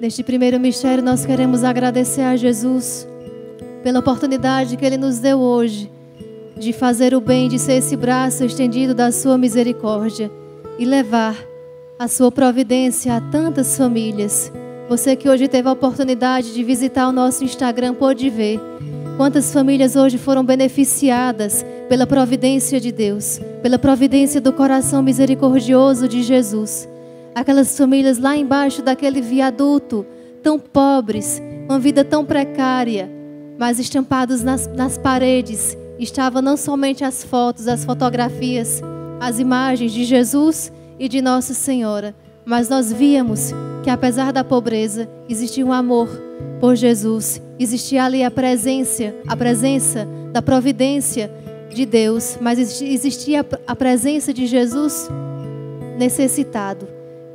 Neste 0.00 0.22
primeiro 0.22 0.58
mistério, 0.58 1.02
nós 1.02 1.24
queremos 1.24 1.62
agradecer 1.62 2.22
a 2.22 2.36
Jesus 2.36 3.06
pela 3.82 4.00
oportunidade 4.00 4.76
que 4.76 4.84
Ele 4.84 4.96
nos 4.96 5.18
deu 5.18 5.38
hoje 5.38 5.90
de 6.56 6.72
fazer 6.72 7.14
o 7.14 7.20
bem, 7.20 7.48
de 7.48 7.58
ser 7.58 7.74
esse 7.74 7.96
braço 7.96 8.44
estendido 8.44 8.94
da 8.94 9.10
Sua 9.12 9.38
misericórdia 9.38 10.30
e 10.78 10.84
levar 10.84 11.36
a 11.98 12.08
Sua 12.08 12.32
providência 12.32 13.16
a 13.16 13.20
tantas 13.20 13.76
famílias. 13.76 14.52
Você 14.88 15.14
que 15.16 15.28
hoje 15.28 15.48
teve 15.48 15.68
a 15.68 15.72
oportunidade 15.72 16.52
de 16.52 16.64
visitar 16.64 17.08
o 17.08 17.12
nosso 17.12 17.44
Instagram 17.44 17.94
pôde 17.94 18.28
ver 18.28 18.60
quantas 19.16 19.52
famílias 19.52 19.96
hoje 19.96 20.18
foram 20.18 20.44
beneficiadas 20.44 21.64
pela 21.88 22.06
providência 22.06 22.80
de 22.80 22.90
Deus, 22.90 23.40
pela 23.62 23.78
providência 23.78 24.40
do 24.40 24.52
coração 24.52 25.02
misericordioso 25.02 26.08
de 26.08 26.22
Jesus. 26.22 26.88
Aquelas 27.34 27.76
famílias 27.76 28.18
lá 28.18 28.36
embaixo 28.36 28.82
daquele 28.82 29.20
viaduto, 29.20 30.06
tão 30.42 30.58
pobres, 30.58 31.40
uma 31.68 31.78
vida 31.78 32.04
tão 32.04 32.24
precária, 32.24 33.10
mas 33.58 33.78
estampados 33.78 34.42
nas, 34.42 34.66
nas 34.66 34.98
paredes 34.98 35.76
estavam 35.98 36.42
não 36.42 36.56
somente 36.56 37.04
as 37.04 37.22
fotos, 37.22 37.68
as 37.68 37.84
fotografias, 37.84 38.82
as 39.20 39.38
imagens 39.38 39.92
de 39.92 40.04
Jesus 40.04 40.72
e 40.98 41.08
de 41.08 41.22
Nossa 41.22 41.54
Senhora, 41.54 42.14
mas 42.44 42.68
nós 42.68 42.92
víamos 42.92 43.52
que 43.82 43.90
apesar 43.90 44.32
da 44.32 44.42
pobreza 44.42 45.08
existia 45.28 45.64
um 45.64 45.72
amor 45.72 46.08
por 46.60 46.74
Jesus, 46.76 47.40
existia 47.62 48.04
ali 48.04 48.22
a 48.22 48.30
presença, 48.30 49.14
a 49.26 49.36
presença 49.36 50.06
da 50.32 50.42
providência 50.42 51.30
de 51.72 51.86
Deus, 51.86 52.36
mas 52.40 52.58
existia 52.82 53.46
a 53.66 53.76
presença 53.76 54.32
de 54.32 54.46
Jesus 54.46 55.08
necessitado, 55.98 56.86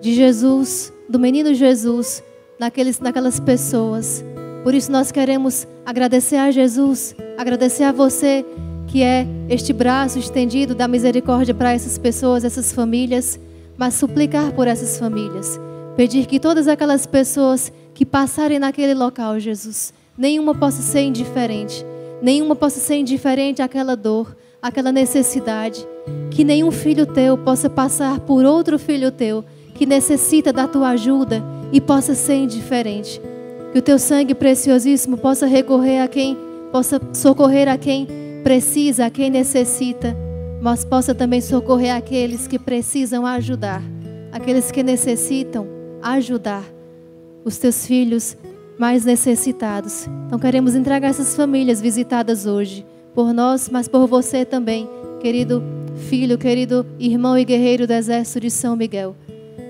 de 0.01 0.13
Jesus, 0.13 0.93
do 1.09 1.19
menino 1.19 1.53
Jesus, 1.53 2.23
naqueles, 2.59 2.99
naquelas 2.99 3.39
pessoas. 3.39 4.23
Por 4.63 4.73
isso 4.73 4.91
nós 4.91 5.11
queremos 5.11 5.67
agradecer 5.85 6.35
a 6.35 6.51
Jesus, 6.51 7.15
agradecer 7.37 7.83
a 7.83 7.91
você 7.91 8.45
que 8.87 9.03
é 9.03 9.27
este 9.49 9.73
braço 9.73 10.17
estendido 10.17 10.73
da 10.73 10.87
misericórdia 10.87 11.53
para 11.53 11.73
essas 11.73 11.97
pessoas, 11.97 12.43
essas 12.43 12.71
famílias, 12.71 13.39
mas 13.77 13.93
suplicar 13.95 14.51
por 14.53 14.67
essas 14.67 14.97
famílias. 14.97 15.59
Pedir 15.95 16.25
que 16.25 16.39
todas 16.39 16.67
aquelas 16.67 17.05
pessoas 17.05 17.71
que 17.93 18.05
passarem 18.05 18.59
naquele 18.59 18.93
local, 18.93 19.39
Jesus, 19.39 19.93
nenhuma 20.17 20.55
possa 20.55 20.81
ser 20.81 21.01
indiferente, 21.01 21.85
nenhuma 22.21 22.55
possa 22.55 22.79
ser 22.79 22.95
indiferente 22.95 23.61
àquela 23.61 23.95
dor, 23.95 24.35
àquela 24.61 24.91
necessidade. 24.91 25.87
Que 26.31 26.43
nenhum 26.43 26.71
filho 26.71 27.05
teu 27.05 27.37
possa 27.37 27.69
passar 27.69 28.19
por 28.21 28.45
outro 28.45 28.79
filho 28.79 29.11
teu 29.11 29.43
que 29.73 29.85
necessita 29.85 30.51
da 30.51 30.67
tua 30.67 30.89
ajuda 30.89 31.43
e 31.71 31.79
possa 31.79 32.15
ser 32.15 32.35
indiferente. 32.35 33.21
Que 33.71 33.79
o 33.79 33.81
teu 33.81 33.99
sangue 33.99 34.33
preciosíssimo 34.33 35.17
possa 35.17 35.45
recorrer 35.45 35.99
a 35.99 36.07
quem 36.07 36.37
possa 36.71 36.99
socorrer 37.13 37.69
a 37.69 37.77
quem 37.77 38.07
precisa, 38.43 39.05
a 39.05 39.09
quem 39.09 39.29
necessita, 39.29 40.15
mas 40.61 40.83
possa 40.83 41.13
também 41.15 41.41
socorrer 41.41 41.95
aqueles 41.95 42.47
que 42.47 42.59
precisam 42.59 43.25
ajudar, 43.25 43.81
aqueles 44.31 44.71
que 44.71 44.83
necessitam 44.83 45.67
ajudar 46.01 46.63
os 47.43 47.57
teus 47.57 47.85
filhos 47.85 48.35
mais 48.77 49.05
necessitados. 49.05 50.07
Então 50.27 50.39
queremos 50.39 50.75
entregar 50.75 51.09
essas 51.09 51.35
famílias 51.35 51.81
visitadas 51.81 52.45
hoje, 52.45 52.85
por 53.13 53.33
nós, 53.33 53.69
mas 53.69 53.87
por 53.87 54.07
você 54.07 54.45
também, 54.45 54.87
querido 55.19 55.63
filho, 56.09 56.37
querido 56.37 56.85
irmão 56.99 57.37
e 57.37 57.43
guerreiro 57.43 57.87
do 57.87 57.93
exército 57.93 58.41
de 58.41 58.51
São 58.51 58.75
Miguel. 58.75 59.15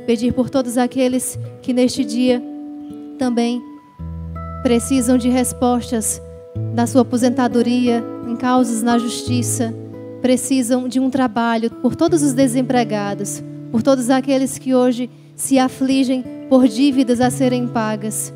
Pedir 0.05 0.34
por 0.34 0.49
todos 0.49 0.77
aqueles 0.77 1.39
que 1.61 1.73
neste 1.73 2.03
dia 2.03 2.41
também 3.17 3.61
precisam 4.63 5.17
de 5.17 5.29
respostas 5.29 6.21
da 6.73 6.85
sua 6.85 7.01
aposentadoria, 7.01 8.03
em 8.27 8.35
causas 8.35 8.84
na 8.84 8.97
justiça, 8.97 9.73
precisam 10.21 10.88
de 10.88 10.99
um 10.99 11.09
trabalho, 11.09 11.71
por 11.71 11.95
todos 11.95 12.21
os 12.23 12.34
desempregados, 12.34 13.41
por 13.71 13.81
todos 13.81 14.09
aqueles 14.09 14.57
que 14.57 14.73
hoje 14.73 15.09
se 15.35 15.59
afligem 15.59 16.23
por 16.49 16.67
dívidas 16.67 17.21
a 17.21 17.29
serem 17.29 17.67
pagas, 17.67 18.34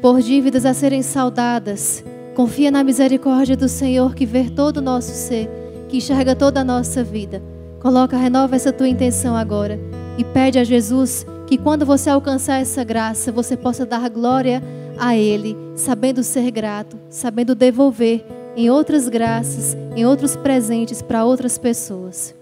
por 0.00 0.20
dívidas 0.20 0.64
a 0.64 0.72
serem 0.72 1.02
saudadas. 1.02 2.04
Confia 2.34 2.70
na 2.70 2.82
misericórdia 2.82 3.56
do 3.56 3.68
Senhor 3.68 4.14
que 4.14 4.24
vê 4.24 4.48
todo 4.48 4.78
o 4.78 4.82
nosso 4.82 5.12
ser, 5.12 5.48
que 5.88 5.98
enxerga 5.98 6.34
toda 6.34 6.60
a 6.60 6.64
nossa 6.64 7.04
vida. 7.04 7.42
Coloca, 7.80 8.16
renova 8.16 8.56
essa 8.56 8.72
tua 8.72 8.88
intenção 8.88 9.36
agora 9.36 9.78
e 10.16 10.24
pede 10.24 10.58
a 10.58 10.64
Jesus 10.64 11.26
que 11.46 11.58
quando 11.58 11.84
você 11.84 12.08
alcançar 12.08 12.60
essa 12.60 12.84
graça, 12.84 13.32
você 13.32 13.56
possa 13.56 13.84
dar 13.84 14.08
glória 14.08 14.62
a 14.98 15.16
Ele, 15.16 15.56
sabendo 15.74 16.22
ser 16.22 16.50
grato, 16.50 16.98
sabendo 17.08 17.54
devolver 17.54 18.24
em 18.56 18.70
outras 18.70 19.08
graças, 19.08 19.76
em 19.96 20.04
outros 20.06 20.36
presentes 20.36 21.02
para 21.02 21.24
outras 21.24 21.58
pessoas. 21.58 22.34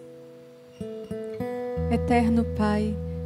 Eterno 1.90 2.44
Pai, 2.56 2.94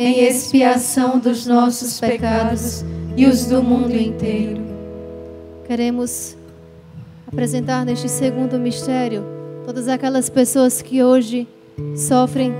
em 0.00 0.24
expiação 0.24 1.18
dos 1.18 1.46
nossos 1.46 2.00
pecados 2.00 2.82
e 3.18 3.26
os 3.26 3.44
do 3.44 3.62
mundo 3.62 3.94
inteiro. 3.94 4.62
Queremos 5.66 6.34
apresentar 7.30 7.84
neste 7.84 8.08
segundo 8.08 8.58
mistério 8.58 9.22
todas 9.62 9.88
aquelas 9.88 10.30
pessoas 10.30 10.80
que 10.80 11.02
hoje 11.02 11.46
sofrem, 11.94 12.50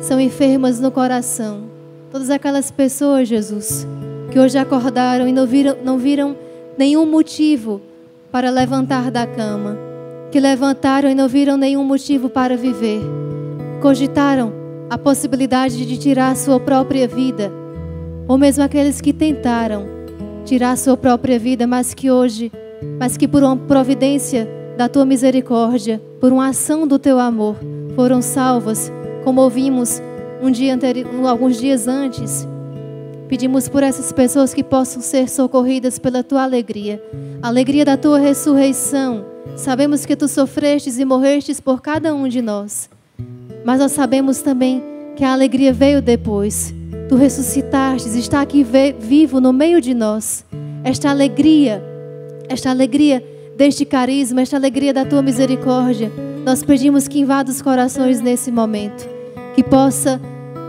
são 0.00 0.18
enfermas 0.18 0.80
no 0.80 0.90
coração. 0.90 1.64
Todas 2.10 2.30
aquelas 2.30 2.70
pessoas, 2.70 3.28
Jesus, 3.28 3.86
que 4.30 4.38
hoje 4.38 4.56
acordaram 4.56 5.28
e 5.28 5.32
não 5.32 5.46
viram, 5.46 5.76
não 5.84 5.98
viram 5.98 6.34
nenhum 6.78 7.04
motivo 7.04 7.82
para 8.32 8.48
levantar 8.48 9.10
da 9.10 9.26
cama, 9.26 9.76
que 10.32 10.40
levantaram 10.40 11.10
e 11.10 11.14
não 11.14 11.28
viram 11.28 11.58
nenhum 11.58 11.84
motivo 11.84 12.30
para 12.30 12.56
viver, 12.56 13.02
cogitaram 13.82 14.57
a 14.90 14.96
possibilidade 14.96 15.84
de 15.84 15.96
tirar 15.96 16.36
sua 16.36 16.58
própria 16.58 17.06
vida, 17.06 17.52
ou 18.26 18.38
mesmo 18.38 18.64
aqueles 18.64 19.00
que 19.00 19.12
tentaram 19.12 19.86
tirar 20.44 20.76
sua 20.76 20.96
própria 20.96 21.38
vida, 21.38 21.66
mas 21.66 21.94
que 21.94 22.10
hoje, 22.10 22.50
mas 22.98 23.16
que 23.16 23.28
por 23.28 23.42
uma 23.42 23.56
providência 23.56 24.48
da 24.76 24.88
tua 24.88 25.04
misericórdia, 25.04 26.00
por 26.20 26.32
uma 26.32 26.48
ação 26.48 26.86
do 26.86 26.98
teu 26.98 27.18
amor, 27.18 27.56
foram 27.94 28.22
salvas, 28.22 28.90
como 29.24 29.40
ouvimos 29.40 30.00
um 30.42 30.50
dia 30.50 30.74
anterior, 30.74 31.08
alguns 31.26 31.58
dias 31.58 31.86
antes 31.88 32.46
Pedimos 33.28 33.68
por 33.68 33.82
essas 33.82 34.10
pessoas 34.10 34.54
que 34.54 34.64
possam 34.64 35.02
ser 35.02 35.28
socorridas 35.28 35.98
pela 35.98 36.24
tua 36.24 36.44
alegria, 36.44 37.02
alegria 37.42 37.84
da 37.84 37.94
tua 37.94 38.18
ressurreição. 38.18 39.22
Sabemos 39.54 40.06
que 40.06 40.16
tu 40.16 40.26
sofrestes 40.26 40.98
e 40.98 41.04
morrestes 41.04 41.60
por 41.60 41.82
cada 41.82 42.14
um 42.14 42.26
de 42.26 42.40
nós, 42.40 42.88
mas 43.64 43.80
nós 43.80 43.92
sabemos 43.92 44.40
também 44.40 44.82
que 45.16 45.24
a 45.24 45.32
alegria 45.32 45.72
veio 45.72 46.00
depois. 46.00 46.74
Tu 47.08 47.16
ressuscitastes, 47.16 48.14
está 48.14 48.40
aqui 48.40 48.64
vivo 48.98 49.40
no 49.40 49.52
meio 49.52 49.80
de 49.80 49.94
nós. 49.94 50.44
Esta 50.84 51.10
alegria, 51.10 51.82
esta 52.48 52.70
alegria 52.70 53.24
deste 53.56 53.84
carisma, 53.84 54.42
esta 54.42 54.56
alegria 54.56 54.92
da 54.92 55.04
tua 55.04 55.22
misericórdia, 55.22 56.12
nós 56.44 56.62
pedimos 56.62 57.08
que 57.08 57.18
invada 57.18 57.50
os 57.50 57.60
corações 57.60 58.20
nesse 58.20 58.52
momento, 58.52 59.08
que 59.54 59.62
possa 59.62 60.20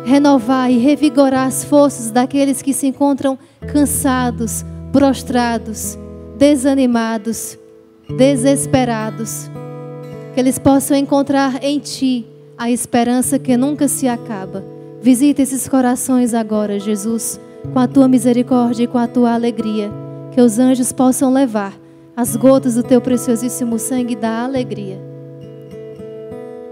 renovar 0.05 0.71
e 0.71 0.77
revigorar 0.77 1.45
as 1.45 1.63
forças 1.63 2.09
daqueles 2.09 2.61
que 2.61 2.73
se 2.73 2.87
encontram 2.87 3.37
cansados, 3.71 4.65
prostrados, 4.91 5.97
desanimados, 6.37 7.57
desesperados. 8.17 9.49
Que 10.33 10.39
eles 10.39 10.57
possam 10.57 10.97
encontrar 10.97 11.63
em 11.63 11.79
Ti 11.79 12.25
a 12.59 12.69
esperança 12.69 13.39
que 13.39 13.55
nunca 13.55 13.87
se 13.87 14.05
acaba. 14.05 14.61
Visita 15.01 15.41
esses 15.41 15.65
corações 15.69 16.33
agora, 16.33 16.77
Jesus, 16.77 17.39
com 17.71 17.79
a 17.79 17.87
Tua 17.87 18.05
misericórdia 18.05 18.83
e 18.83 18.87
com 18.87 18.97
a 18.97 19.07
Tua 19.07 19.33
alegria. 19.33 19.89
Que 20.33 20.41
os 20.41 20.59
anjos 20.59 20.91
possam 20.91 21.31
levar 21.31 21.73
as 22.17 22.35
gotas 22.35 22.75
do 22.75 22.83
Teu 22.83 22.99
preciosíssimo 22.99 23.79
sangue 23.79 24.13
da 24.13 24.43
alegria 24.43 25.07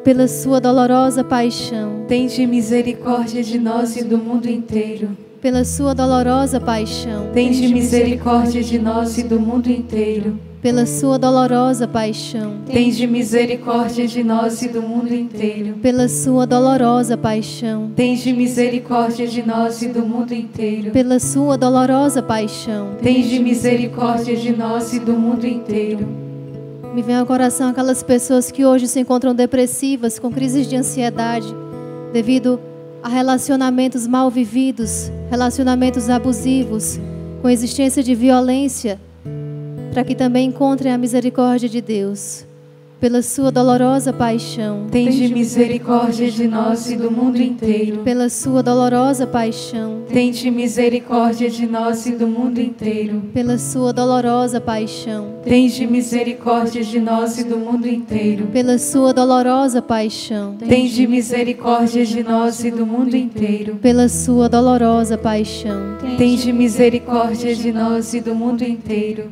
pela 0.03 0.25
sua 0.25 0.61
dolorosa 0.61 1.21
paixão. 1.21 2.05
Tende 2.07 2.47
misericórdia 2.47 3.43
de 3.43 3.59
nós 3.59 3.97
e 3.97 4.05
do 4.05 4.17
mundo 4.17 4.47
inteiro. 4.47 5.09
Pela 5.41 5.65
sua 5.65 5.93
dolorosa 5.93 6.61
paixão. 6.61 7.27
Tende 7.33 7.67
misericórdia 7.67 8.63
de 8.63 8.79
nós 8.79 9.17
e 9.17 9.23
do 9.23 9.37
mundo 9.37 9.69
inteiro 9.69 10.39
pela 10.61 10.85
sua 10.85 11.17
dolorosa 11.19 11.87
paixão, 11.87 12.55
Tende 12.65 13.05
misericórdia 13.07 14.07
de 14.07 14.23
nós 14.23 14.61
e 14.61 14.67
do 14.67 14.81
mundo 14.81 15.13
inteiro. 15.13 15.75
pela 15.81 16.07
sua 16.09 16.45
dolorosa 16.47 17.15
paixão, 17.15 17.91
Tende 17.95 18.33
misericórdia 18.33 19.27
de 19.27 19.43
nós 19.45 19.81
e 19.81 19.87
do 19.87 20.01
mundo 20.05 20.33
inteiro. 20.33 20.91
pela 20.91 21.19
sua 21.19 21.57
dolorosa 21.57 22.21
paixão. 22.23 22.89
Tende 23.01 23.39
misericórdia 23.39 24.35
de 24.35 24.51
nós 24.55 24.93
e 24.93 24.99
do 24.99 25.13
mundo 25.13 25.45
inteiro. 25.45 26.07
Me 26.93 27.01
vem 27.03 27.15
ao 27.15 27.25
coração 27.25 27.69
aquelas 27.69 28.01
pessoas 28.01 28.49
que 28.51 28.65
hoje 28.65 28.87
se 28.87 28.99
encontram 28.99 29.35
depressivas, 29.35 30.17
com 30.17 30.31
crises 30.31 30.67
de 30.67 30.75
ansiedade, 30.75 31.47
devido 32.11 32.59
a 33.03 33.09
relacionamentos 33.09 34.07
mal 34.07 34.31
vividos, 34.31 35.11
relacionamentos 35.29 36.09
abusivos, 36.09 36.99
com 37.43 37.47
existência 37.49 38.01
de 38.01 38.15
violência, 38.15 38.99
para 39.97 40.03
que 40.05 40.13
também 40.13 40.49
encontrem 40.49 40.93
a 40.93 40.97
misericórdia 40.97 41.67
de 41.67 41.81
Deus. 41.81 42.45
Pela 42.99 43.23
sua 43.23 43.51
dolorosa 43.51 44.13
paixão, 44.13 44.85
Tende 44.91 45.27
misericórdia 45.33 46.29
de 46.29 46.47
nós 46.47 46.87
e 46.89 46.95
do 46.95 47.09
mundo 47.09 47.41
inteiro. 47.41 48.03
pela 48.03 48.29
sua 48.29 48.61
dolorosa 48.61 49.25
paixão, 49.25 50.03
Tende 50.07 50.51
misericórdia 50.51 51.49
de 51.49 51.65
nós 51.65 52.05
e 52.05 52.11
do 52.11 52.27
mundo 52.27 52.59
inteiro. 52.59 53.23
pela 53.33 53.57
sua 53.57 53.91
dolorosa 53.91 54.61
paixão, 54.61 55.33
Tende 55.43 55.87
misericórdia 55.87 56.83
de 56.83 56.99
nós 56.99 57.39
e 57.39 57.43
do 57.43 57.57
mundo 57.57 57.87
inteiro. 57.87 58.47
pela 58.53 58.77
sua 58.77 59.11
dolorosa 59.13 59.81
paixão, 59.81 60.55
Tende 60.57 61.07
misericórdia 61.07 62.05
de 62.05 62.21
nós 62.23 62.63
e 62.63 62.69
do 62.69 62.85
mundo 62.85 63.15
inteiro. 63.15 63.75
pela 63.81 64.07
sua 64.09 64.47
dolorosa 64.47 65.17
paixão. 65.17 65.97
Tende 66.19 66.53
misericórdia 66.53 67.55
de 67.55 67.71
nós 67.71 68.13
e 68.13 68.21
do 68.21 68.35
mundo 68.35 68.61
inteiro. 68.63 69.25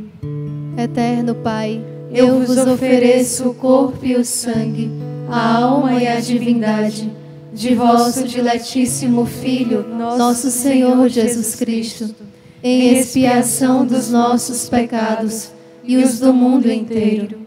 Eterno 0.77 1.35
Pai, 1.35 1.81
Eu 2.11 2.39
vos 2.41 2.57
ofereço 2.57 3.49
o 3.49 3.53
corpo 3.53 4.06
e 4.06 4.15
o 4.15 4.26
sangue, 4.26 4.91
a 5.30 5.57
alma 5.57 5.93
e 5.93 6.07
a 6.07 6.19
divindade 6.19 7.11
de 7.53 7.73
vosso 7.73 8.27
diletíssimo 8.27 9.26
Filho, 9.26 9.85
nosso 10.18 10.52
Senhor 10.52 11.07
Jesus 11.07 11.56
Cristo, 11.56 12.14
em 12.61 12.93
expiação 12.93 13.85
dos 13.85 14.11
nossos 14.11 14.68
pecados 14.68 15.52
e 15.84 15.95
os 15.97 16.19
do 16.19 16.34
mundo 16.34 16.69
inteiro. 16.69 17.39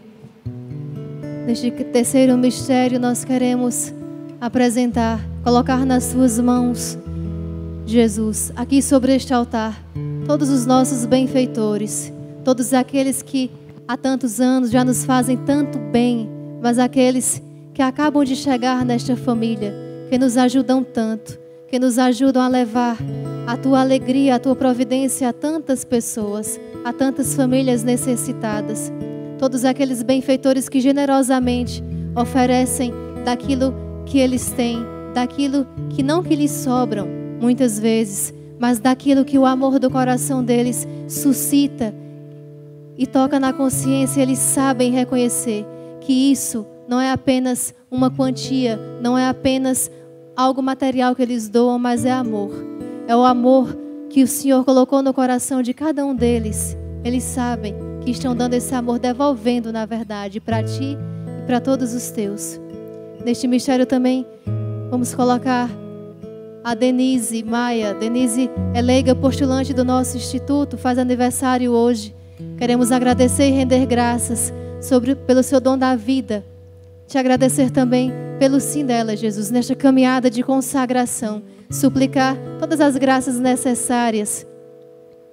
Neste 1.45 1.69
terceiro 1.69 2.37
mistério, 2.37 2.99
nós 2.99 3.23
queremos 3.23 3.93
apresentar, 4.41 5.23
colocar 5.43 5.85
nas 5.85 6.05
Suas 6.05 6.39
mãos, 6.39 6.97
Jesus, 7.85 8.51
aqui 8.55 8.81
sobre 8.81 9.15
este 9.15 9.33
altar, 9.33 9.83
todos 10.25 10.49
os 10.49 10.65
nossos 10.65 11.05
benfeitores, 11.05 12.11
todos 12.43 12.73
aqueles 12.73 13.21
que 13.21 13.51
há 13.87 13.97
tantos 13.97 14.39
anos 14.39 14.71
já 14.71 14.83
nos 14.83 15.05
fazem 15.05 15.37
tanto 15.37 15.77
bem, 15.77 16.29
mas 16.61 16.77
aqueles 16.79 17.41
que 17.73 17.81
acabam 17.81 18.23
de 18.23 18.35
chegar 18.35 18.85
nesta 18.85 19.15
família, 19.15 19.73
que 20.09 20.17
nos 20.17 20.37
ajudam 20.37 20.83
tanto, 20.83 21.39
que 21.67 21.79
nos 21.79 21.97
ajudam 21.97 22.41
a 22.41 22.47
levar 22.47 22.97
a 23.47 23.57
tua 23.57 23.81
alegria, 23.81 24.35
a 24.35 24.39
tua 24.39 24.55
providência 24.55 25.29
a 25.29 25.33
tantas 25.33 25.83
pessoas, 25.83 26.59
a 26.83 26.93
tantas 26.93 27.35
famílias 27.35 27.83
necessitadas. 27.83 28.91
Todos 29.37 29.65
aqueles 29.65 30.03
benfeitores 30.03 30.67
que 30.67 30.81
generosamente 30.81 31.83
oferecem 32.15 32.93
daquilo 33.23 33.73
que 34.05 34.19
eles 34.19 34.51
têm, 34.51 34.79
daquilo 35.13 35.65
que 35.89 36.03
não 36.03 36.21
que 36.21 36.35
lhes 36.35 36.51
sobram, 36.51 37.07
muitas 37.39 37.79
vezes, 37.79 38.33
mas 38.59 38.79
daquilo 38.79 39.23
que 39.23 39.37
o 39.37 39.45
amor 39.45 39.79
do 39.79 39.89
coração 39.89 40.43
deles 40.43 40.87
suscita 41.07 41.93
e 42.99 43.07
toca 43.07 43.39
na 43.39 43.53
consciência, 43.53 44.21
eles 44.21 44.39
sabem 44.39 44.91
reconhecer 44.91 45.65
que 46.01 46.11
isso 46.11 46.67
não 46.85 46.99
é 46.99 47.11
apenas 47.11 47.73
uma 47.89 48.11
quantia, 48.11 48.77
não 49.01 49.17
é 49.17 49.25
apenas 49.25 49.89
algo 50.35 50.61
material 50.61 51.15
que 51.15 51.21
eles 51.21 51.47
doam, 51.47 51.79
mas 51.79 52.03
é 52.03 52.11
amor. 52.11 52.51
É 53.07 53.15
o 53.15 53.23
amor 53.23 53.73
que 54.09 54.21
o 54.21 54.27
Senhor 54.27 54.65
colocou 54.65 55.01
no 55.01 55.13
coração 55.13 55.61
de 55.61 55.73
cada 55.73 56.05
um 56.05 56.13
deles. 56.13 56.77
Eles 57.01 57.23
sabem 57.23 57.73
que 58.01 58.11
estão 58.11 58.35
dando 58.35 58.55
esse 58.55 58.75
amor, 58.75 58.99
devolvendo, 58.99 59.71
na 59.71 59.85
verdade, 59.85 60.41
para 60.41 60.61
ti 60.61 60.97
e 61.41 61.45
para 61.47 61.61
todos 61.61 61.93
os 61.93 62.09
teus. 62.11 62.59
Neste 63.23 63.47
mistério 63.47 63.85
também 63.85 64.27
vamos 64.89 65.15
colocar 65.15 65.69
a 66.65 66.75
Denise 66.75 67.43
Maia. 67.43 67.93
Denise 67.93 68.49
é 68.73 68.81
leiga 68.81 69.15
postulante 69.15 69.73
do 69.73 69.85
nosso 69.85 70.17
instituto, 70.17 70.77
faz 70.77 70.97
aniversário 70.97 71.71
hoje. 71.71 72.18
Queremos 72.57 72.91
agradecer 72.91 73.49
e 73.49 73.51
render 73.51 73.85
graças 73.85 74.53
sobre, 74.81 75.15
pelo 75.15 75.43
seu 75.43 75.59
dom 75.59 75.77
da 75.77 75.95
vida. 75.95 76.43
Te 77.07 77.17
agradecer 77.17 77.69
também 77.69 78.11
pelo 78.37 78.59
sim 78.59 78.85
dela, 78.85 79.15
Jesus, 79.15 79.49
nesta 79.49 79.75
caminhada 79.75 80.29
de 80.29 80.43
consagração. 80.43 81.41
Suplicar 81.69 82.37
todas 82.59 82.79
as 82.79 82.95
graças 82.97 83.39
necessárias 83.39 84.45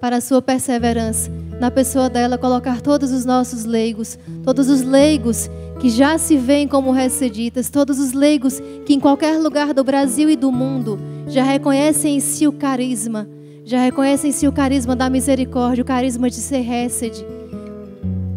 para 0.01 0.17
a 0.17 0.21
sua 0.21 0.43
perseverança. 0.43 1.31
Na 1.59 1.71
pessoa 1.71 2.11
dela, 2.11 2.37
colocar 2.37 2.81
todos 2.81 3.13
os 3.13 3.25
nossos 3.25 3.65
leigos, 3.65 4.19
todos 4.45 4.69
os 4.69 4.83
leigos 4.83 5.49
que 5.81 5.89
já 5.89 6.19
se 6.19 6.37
veem 6.37 6.69
como 6.69 6.91
receditas, 6.91 7.71
todos 7.71 7.99
os 7.99 8.13
leigos 8.13 8.61
que 8.85 8.95
em 8.95 9.01
qualquer 9.01 9.39
lugar 9.39 9.73
do 9.73 9.85
Brasil 9.85 10.29
e 10.29 10.37
do 10.37 10.53
mundo 10.53 10.99
já 11.27 11.43
reconhecem 11.43 12.17
em 12.17 12.21
si 12.21 12.47
o 12.47 12.53
carisma, 12.53 13.29
já 13.67 13.81
reconhecem 13.81 14.31
em 14.31 14.33
si 14.33 14.47
o 14.47 14.53
carisma 14.53 14.95
da 14.95 15.11
misericórdia, 15.11 15.83
o 15.83 15.85
carisma 15.85 16.31
de 16.31 16.37
ser 16.37 16.61
recede. 16.61 17.27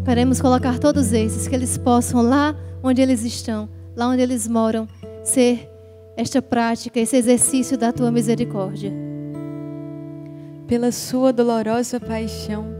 Queremos 0.04 0.40
colocar 0.40 0.80
todos 0.80 1.12
esses, 1.12 1.46
que 1.46 1.54
eles 1.54 1.78
possam 1.78 2.20
lá 2.20 2.56
onde 2.82 3.00
eles 3.00 3.22
estão, 3.22 3.68
lá 3.94 4.08
onde 4.08 4.20
eles 4.20 4.48
moram, 4.48 4.88
ser 5.22 5.70
esta 6.16 6.42
prática, 6.42 6.98
esse 6.98 7.16
exercício 7.16 7.78
da 7.78 7.92
tua 7.92 8.10
misericórdia. 8.10 8.92
Pela 10.66 10.90
sua 10.90 11.32
dolorosa 11.32 12.00
paixão, 12.00 12.66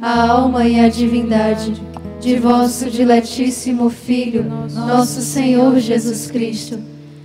a 0.00 0.30
alma 0.30 0.66
e 0.66 0.78
a 0.78 0.88
divindade 0.88 1.74
de 2.20 2.36
vosso 2.38 2.90
diletíssimo 2.90 3.88
Filho, 3.88 4.44
nosso 4.72 5.20
Senhor 5.20 5.78
Jesus 5.78 6.30
Cristo, 6.30 6.78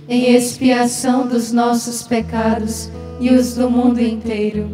em 0.08 0.34
expiação 0.34 1.26
dos 1.26 1.52
nossos 1.52 2.02
pecados 2.02 2.90
e 3.20 3.30
os 3.30 3.54
do 3.54 3.70
mundo 3.70 4.00
inteiro. 4.00 4.68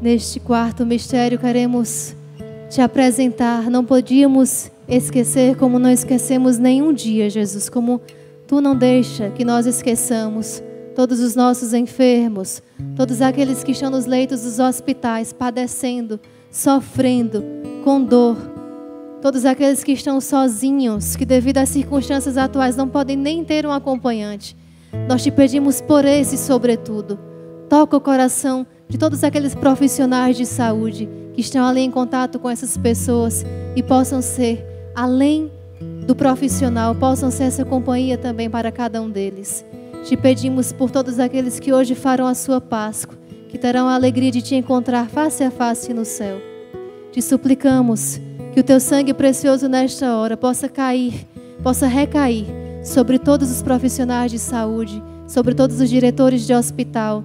Neste 0.00 0.40
quarto 0.40 0.84
mistério 0.84 1.38
queremos 1.38 2.14
te 2.68 2.80
apresentar, 2.80 3.70
não 3.70 3.84
podíamos 3.84 4.70
esquecer 4.88 5.56
como 5.56 5.78
não 5.78 5.90
esquecemos 5.90 6.58
nenhum 6.58 6.92
dia, 6.92 7.30
Jesus, 7.30 7.68
como 7.68 8.00
tu 8.46 8.60
não 8.60 8.74
deixa 8.74 9.30
que 9.30 9.44
nós 9.44 9.66
esqueçamos 9.66 10.62
todos 10.94 11.20
os 11.20 11.34
nossos 11.34 11.72
enfermos, 11.72 12.62
todos 12.96 13.22
aqueles 13.22 13.62
que 13.62 13.72
estão 13.72 13.90
nos 13.90 14.06
leitos 14.06 14.42
dos 14.42 14.58
hospitais, 14.58 15.32
padecendo, 15.32 16.20
sofrendo, 16.52 17.42
com 17.82 18.04
dor, 18.04 18.36
todos 19.22 19.46
aqueles 19.46 19.82
que 19.82 19.92
estão 19.92 20.20
sozinhos, 20.20 21.16
que 21.16 21.24
devido 21.24 21.58
às 21.58 21.70
circunstâncias 21.70 22.36
atuais 22.36 22.76
não 22.76 22.86
podem 22.86 23.16
nem 23.16 23.42
ter 23.42 23.64
um 23.64 23.72
acompanhante. 23.72 24.54
Nós 25.08 25.22
te 25.22 25.30
pedimos 25.30 25.80
por 25.80 26.04
esse, 26.04 26.36
sobretudo, 26.36 27.18
toca 27.70 27.96
o 27.96 28.00
coração 28.00 28.66
de 28.86 28.98
todos 28.98 29.24
aqueles 29.24 29.54
profissionais 29.54 30.36
de 30.36 30.44
saúde 30.44 31.08
que 31.32 31.40
estão 31.40 31.66
ali 31.66 31.80
em 31.80 31.90
contato 31.90 32.38
com 32.38 32.50
essas 32.50 32.76
pessoas 32.76 33.46
e 33.74 33.82
possam 33.82 34.20
ser, 34.20 34.62
além 34.94 35.50
do 36.06 36.14
profissional, 36.14 36.94
possam 36.94 37.30
ser 37.30 37.44
essa 37.44 37.64
companhia 37.64 38.18
também 38.18 38.50
para 38.50 38.70
cada 38.70 39.00
um 39.00 39.08
deles. 39.08 39.64
Te 40.04 40.18
pedimos 40.18 40.70
por 40.70 40.90
todos 40.90 41.18
aqueles 41.18 41.58
que 41.58 41.72
hoje 41.72 41.94
farão 41.94 42.26
a 42.26 42.34
sua 42.34 42.60
Páscoa, 42.60 43.16
que 43.52 43.58
terão 43.58 43.86
a 43.86 43.94
alegria 43.94 44.30
de 44.30 44.40
te 44.40 44.54
encontrar 44.54 45.10
face 45.10 45.44
a 45.44 45.50
face 45.50 45.92
no 45.92 46.06
céu. 46.06 46.40
Te 47.12 47.20
suplicamos 47.20 48.18
que 48.54 48.60
o 48.60 48.62
teu 48.64 48.80
sangue 48.80 49.12
precioso 49.12 49.68
nesta 49.68 50.16
hora 50.16 50.38
possa 50.38 50.70
cair, 50.70 51.26
possa 51.62 51.86
recair 51.86 52.46
sobre 52.82 53.18
todos 53.18 53.50
os 53.50 53.62
profissionais 53.62 54.32
de 54.32 54.38
saúde, 54.38 55.02
sobre 55.28 55.54
todos 55.54 55.82
os 55.82 55.90
diretores 55.90 56.46
de 56.46 56.54
hospital, 56.54 57.22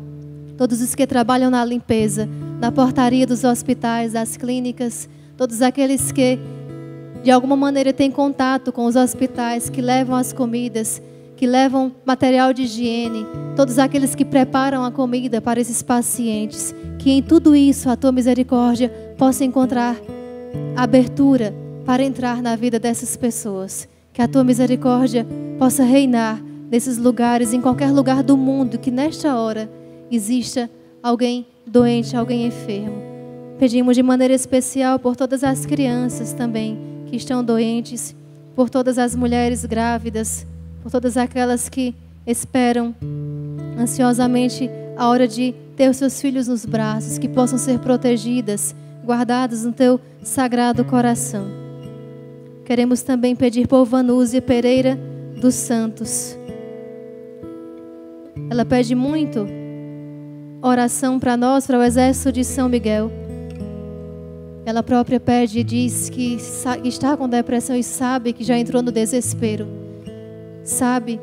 todos 0.57 0.81
os 0.81 0.93
que 0.93 1.07
trabalham 1.07 1.49
na 1.49 1.63
limpeza, 1.63 2.27
na 2.59 2.73
portaria 2.73 3.25
dos 3.25 3.45
hospitais, 3.45 4.11
das 4.11 4.35
clínicas, 4.35 5.07
todos 5.37 5.61
aqueles 5.61 6.11
que 6.11 6.37
de 7.23 7.31
alguma 7.31 7.55
maneira 7.55 7.93
têm 7.93 8.11
contato 8.11 8.73
com 8.73 8.83
os 8.83 8.97
hospitais, 8.97 9.69
que 9.69 9.81
levam 9.81 10.13
as 10.13 10.33
comidas, 10.33 11.01
que 11.37 11.45
levam 11.45 11.93
material 12.03 12.51
de 12.51 12.63
higiene, 12.63 13.25
todos 13.55 13.77
aqueles 13.77 14.15
que 14.15 14.25
preparam 14.25 14.83
a 14.83 14.91
comida 14.91 15.39
para 15.39 15.61
esses 15.61 15.83
pacientes, 15.83 16.73
que 16.97 17.11
em 17.11 17.21
tudo 17.21 17.55
isso 17.55 17.89
a 17.89 17.95
tua 17.95 18.11
misericórdia 18.11 18.89
possa 19.17 19.45
encontrar 19.45 19.95
abertura 20.75 21.53
para 21.85 22.03
entrar 22.03 22.41
na 22.41 22.55
vida 22.55 22.79
dessas 22.79 23.15
pessoas. 23.15 23.87
Que 24.11 24.21
a 24.21 24.27
tua 24.27 24.43
misericórdia 24.43 25.27
possa 25.59 25.83
reinar 25.83 26.41
nesses 26.71 26.97
lugares, 26.97 27.53
em 27.53 27.61
qualquer 27.61 27.91
lugar 27.91 28.23
do 28.23 28.35
mundo, 28.35 28.79
que 28.79 28.89
nesta 28.89 29.37
hora 29.37 29.69
exista 30.09 30.69
alguém 31.03 31.45
doente, 31.65 32.17
alguém 32.17 32.47
enfermo. 32.47 32.97
Pedimos 33.59 33.95
de 33.95 34.01
maneira 34.01 34.33
especial 34.33 34.97
por 34.97 35.15
todas 35.15 35.43
as 35.43 35.67
crianças 35.67 36.33
também 36.33 36.79
que 37.05 37.15
estão 37.15 37.43
doentes, 37.43 38.15
por 38.55 38.69
todas 38.69 38.97
as 38.97 39.15
mulheres 39.15 39.63
grávidas, 39.65 40.45
por 40.87 40.91
todas 40.91 41.17
aquelas 41.17 41.67
que 41.67 41.93
esperam 42.25 42.95
ansiosamente 43.77 44.69
a 44.95 45.09
hora 45.09 45.27
de 45.27 45.53
ter 45.75 45.89
os 45.89 45.97
seus 45.97 46.21
filhos 46.21 46.47
nos 46.47 46.65
braços, 46.65 47.17
que 47.17 47.27
possam 47.27 47.57
ser 47.57 47.77
protegidas, 47.79 48.73
guardadas 49.03 49.65
no 49.65 49.73
teu 49.73 49.99
sagrado 50.23 50.85
coração. 50.85 51.45
Queremos 52.63 53.01
também 53.01 53.35
pedir 53.35 53.67
por 53.67 53.83
Vanúzia 53.83 54.41
Pereira 54.41 54.97
dos 55.35 55.55
Santos. 55.55 56.37
Ela 58.49 58.63
pede 58.63 58.95
muito 58.95 59.45
oração 60.61 61.19
para 61.19 61.35
nós, 61.35 61.67
para 61.67 61.79
o 61.79 61.83
exército 61.83 62.31
de 62.31 62.45
São 62.45 62.69
Miguel. 62.69 63.11
Ela 64.65 64.81
própria 64.81 65.19
pede 65.19 65.59
e 65.59 65.63
diz 65.65 66.09
que 66.09 66.37
está 66.85 67.17
com 67.17 67.27
depressão 67.27 67.75
e 67.75 67.83
sabe 67.83 68.31
que 68.31 68.45
já 68.45 68.57
entrou 68.57 68.81
no 68.81 68.91
desespero. 68.91 69.86
Sabe 70.67 71.17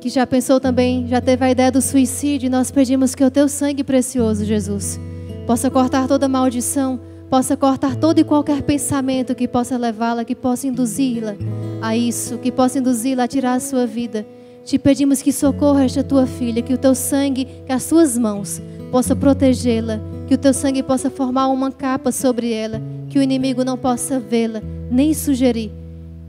que 0.00 0.08
já 0.08 0.26
pensou 0.26 0.58
também, 0.58 1.06
já 1.06 1.20
teve 1.20 1.44
a 1.44 1.50
ideia 1.50 1.70
do 1.70 1.82
suicídio. 1.82 2.46
E 2.46 2.50
nós 2.50 2.70
pedimos 2.70 3.14
que 3.14 3.22
o 3.22 3.30
teu 3.30 3.46
sangue 3.46 3.84
precioso, 3.84 4.42
Jesus, 4.42 4.98
possa 5.46 5.70
cortar 5.70 6.08
toda 6.08 6.26
maldição, 6.26 6.98
possa 7.28 7.58
cortar 7.58 7.94
todo 7.94 8.18
e 8.18 8.24
qualquer 8.24 8.62
pensamento 8.62 9.34
que 9.34 9.46
possa 9.46 9.76
levá-la, 9.76 10.24
que 10.24 10.34
possa 10.34 10.66
induzi-la 10.66 11.36
a 11.82 11.94
isso, 11.94 12.38
que 12.38 12.50
possa 12.50 12.78
induzi-la 12.78 13.24
a 13.24 13.28
tirar 13.28 13.52
a 13.52 13.60
sua 13.60 13.86
vida. 13.86 14.24
Te 14.64 14.78
pedimos 14.78 15.20
que 15.20 15.30
socorra 15.30 15.84
esta 15.84 16.02
tua 16.02 16.26
filha, 16.26 16.62
que 16.62 16.72
o 16.72 16.78
teu 16.78 16.94
sangue, 16.94 17.46
que 17.66 17.72
as 17.72 17.82
suas 17.82 18.16
mãos 18.16 18.62
possa 18.90 19.14
protegê-la, 19.14 20.00
que 20.26 20.34
o 20.34 20.38
teu 20.38 20.54
sangue 20.54 20.82
possa 20.82 21.10
formar 21.10 21.48
uma 21.48 21.70
capa 21.70 22.10
sobre 22.10 22.50
ela, 22.50 22.80
que 23.10 23.18
o 23.18 23.22
inimigo 23.22 23.62
não 23.62 23.76
possa 23.76 24.18
vê-la, 24.18 24.62
nem 24.90 25.12
sugerir 25.12 25.70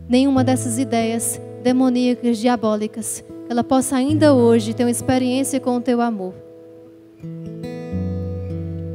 nenhuma 0.09 0.43
dessas 0.43 0.77
ideias 0.77 1.39
demoníacas, 1.63 2.37
diabólicas. 2.37 3.23
Que 3.47 3.51
ela 3.51 3.63
possa 3.63 3.95
ainda 3.95 4.33
hoje 4.33 4.73
ter 4.73 4.83
uma 4.83 4.91
experiência 4.91 5.59
com 5.59 5.77
o 5.77 5.81
teu 5.81 6.01
amor 6.01 6.42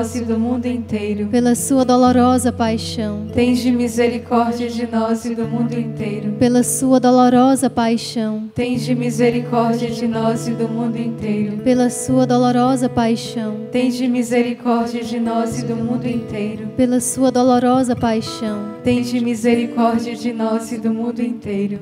nós 0.00 0.14
e 0.14 0.22
do 0.22 0.38
mundo 0.38 0.64
inteiro. 0.64 1.26
Pela 1.26 1.54
sua 1.54 1.84
dolorosa 1.84 2.50
paixão. 2.50 3.26
Tende 3.34 3.70
misericórdia 3.70 4.70
de 4.70 4.86
nós 4.86 5.26
e 5.26 5.34
do 5.34 5.44
mundo 5.44 5.78
inteiro. 5.78 6.32
Pela 6.38 6.62
sua 6.62 6.98
dolorosa 6.98 7.68
paixão. 7.68 8.50
Tende 8.54 8.94
misericórdia 8.94 9.90
de 9.90 10.08
nós 10.08 10.48
e 10.48 10.52
do 10.52 10.66
mundo 10.66 10.96
inteiro. 10.96 11.58
Pela 11.58 11.90
sua 11.90 12.26
dolorosa 12.26 12.88
paixão. 12.88 13.68
Tende 13.70 14.08
misericórdia 14.08 15.04
de 15.04 15.20
nós 15.20 15.58
e 15.58 15.66
do 15.66 15.76
mundo 15.76 16.06
inteiro. 16.06 16.68
Pela 16.78 16.98
sua 16.98 17.30
dolorosa 17.30 17.94
paixão. 17.94 18.76
Tende 18.82 19.20
misericórdia 19.20 20.16
de 20.16 20.32
nós 20.32 20.72
e 20.72 20.78
do 20.78 20.94
mundo 20.94 21.20
inteiro. 21.20 21.78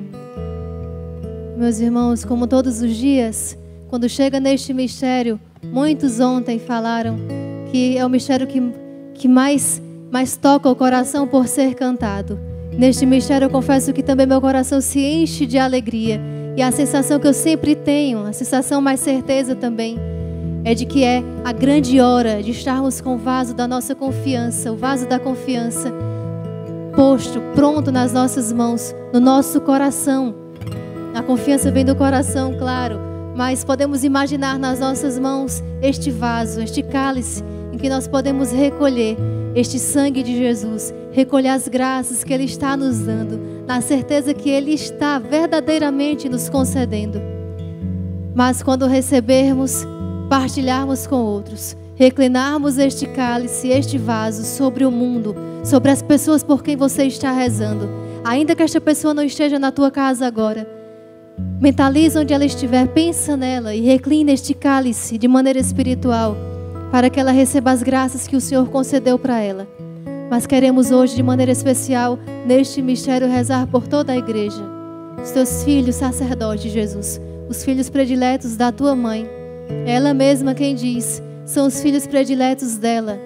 Meus 1.57 1.79
irmãos, 1.79 2.25
como 2.25 2.47
todos 2.47 2.81
os 2.81 2.93
dias, 2.97 3.57
quando 3.87 4.09
chega 4.09 4.41
neste 4.41 4.73
mistério, 4.73 5.39
muitos 5.63 6.19
ontem 6.19 6.59
falaram 6.59 7.17
que 7.71 7.97
é 7.97 8.05
o 8.05 8.09
mistério 8.09 8.47
que, 8.47 8.61
que 9.13 9.27
mais, 9.27 9.81
mais 10.11 10.35
toca 10.35 10.69
o 10.69 10.75
coração 10.75 11.27
por 11.27 11.47
ser 11.47 11.75
cantado. 11.75 12.39
Neste 12.71 13.05
mistério 13.05 13.45
eu 13.45 13.49
confesso 13.49 13.91
que 13.93 14.01
também 14.01 14.25
meu 14.25 14.39
coração 14.39 14.79
se 14.81 14.99
enche 14.99 15.45
de 15.45 15.57
alegria. 15.57 16.21
E 16.55 16.61
a 16.61 16.71
sensação 16.71 17.19
que 17.19 17.27
eu 17.27 17.33
sempre 17.33 17.75
tenho, 17.75 18.25
a 18.25 18.33
sensação 18.33 18.81
mais 18.81 18.99
certeza 18.99 19.55
também, 19.55 19.97
é 20.63 20.73
de 20.73 20.85
que 20.85 21.03
é 21.03 21.23
a 21.43 21.51
grande 21.51 21.99
hora 22.01 22.43
de 22.43 22.51
estarmos 22.51 22.99
com 22.99 23.15
o 23.15 23.17
vaso 23.17 23.53
da 23.53 23.67
nossa 23.67 23.95
confiança, 23.95 24.71
o 24.71 24.75
vaso 24.75 25.07
da 25.07 25.19
confiança 25.19 25.93
posto, 26.95 27.39
pronto 27.55 27.91
nas 27.91 28.11
nossas 28.11 28.51
mãos, 28.51 28.93
no 29.13 29.19
nosso 29.19 29.61
coração. 29.61 30.35
A 31.13 31.23
confiança 31.23 31.71
vem 31.71 31.85
do 31.85 31.95
coração, 31.95 32.57
claro, 32.57 32.99
mas 33.35 33.63
podemos 33.63 34.03
imaginar 34.03 34.59
nas 34.59 34.79
nossas 34.79 35.17
mãos 35.17 35.63
este 35.81 36.11
vaso, 36.11 36.61
este 36.61 36.83
cálice 36.83 37.43
que 37.79 37.89
nós 37.89 38.07
podemos 38.07 38.51
recolher 38.51 39.17
este 39.55 39.79
sangue 39.79 40.21
de 40.21 40.37
Jesus, 40.37 40.93
recolher 41.11 41.49
as 41.49 41.67
graças 41.67 42.23
que 42.23 42.33
Ele 42.33 42.43
está 42.43 42.77
nos 42.77 42.99
dando, 42.99 43.39
na 43.65 43.81
certeza 43.81 44.33
que 44.33 44.49
Ele 44.49 44.73
está 44.73 45.17
verdadeiramente 45.17 46.29
nos 46.29 46.49
concedendo. 46.49 47.19
Mas 48.35 48.61
quando 48.61 48.85
recebermos, 48.85 49.85
partilharmos 50.29 51.07
com 51.07 51.23
outros, 51.23 51.75
reclinarmos 51.95 52.77
este 52.77 53.07
cálice, 53.07 53.69
este 53.69 53.97
vaso 53.97 54.43
sobre 54.43 54.85
o 54.85 54.91
mundo, 54.91 55.35
sobre 55.63 55.89
as 55.89 56.01
pessoas 56.01 56.43
por 56.43 56.61
quem 56.61 56.75
você 56.75 57.05
está 57.05 57.31
rezando, 57.31 57.89
ainda 58.23 58.55
que 58.55 58.63
esta 58.63 58.79
pessoa 58.79 59.13
não 59.13 59.23
esteja 59.23 59.57
na 59.57 59.71
tua 59.71 59.89
casa 59.89 60.27
agora, 60.27 60.67
mentaliza 61.59 62.21
onde 62.21 62.33
ela 62.33 62.45
estiver, 62.45 62.87
pensa 62.87 63.35
nela 63.35 63.73
e 63.73 63.81
reclina 63.81 64.31
este 64.31 64.53
cálice 64.53 65.17
de 65.17 65.27
maneira 65.27 65.59
espiritual 65.59 66.37
para 66.91 67.09
que 67.09 67.19
ela 67.19 67.31
receba 67.31 67.71
as 67.71 67.83
graças 67.83 68.27
que 68.27 68.35
o 68.35 68.41
Senhor 68.41 68.67
concedeu 68.69 69.17
para 69.19 69.39
ela. 69.39 69.67
Mas 70.29 70.45
queremos 70.45 70.91
hoje, 70.91 71.15
de 71.15 71.23
maneira 71.23 71.51
especial, 71.51 72.19
neste 72.45 72.81
mistério, 72.81 73.27
rezar 73.27 73.67
por 73.67 73.87
toda 73.87 74.13
a 74.13 74.17
igreja. 74.17 74.63
Os 75.21 75.31
teus 75.31 75.63
filhos, 75.63 75.95
sacerdote 75.95 76.69
Jesus, 76.69 77.19
os 77.49 77.63
filhos 77.63 77.89
prediletos 77.89 78.55
da 78.55 78.71
tua 78.71 78.95
mãe. 78.95 79.27
Ela 79.85 80.13
mesma 80.13 80.53
quem 80.53 80.75
diz, 80.75 81.21
são 81.45 81.67
os 81.67 81.81
filhos 81.81 82.05
prediletos 82.05 82.77
dela. 82.77 83.19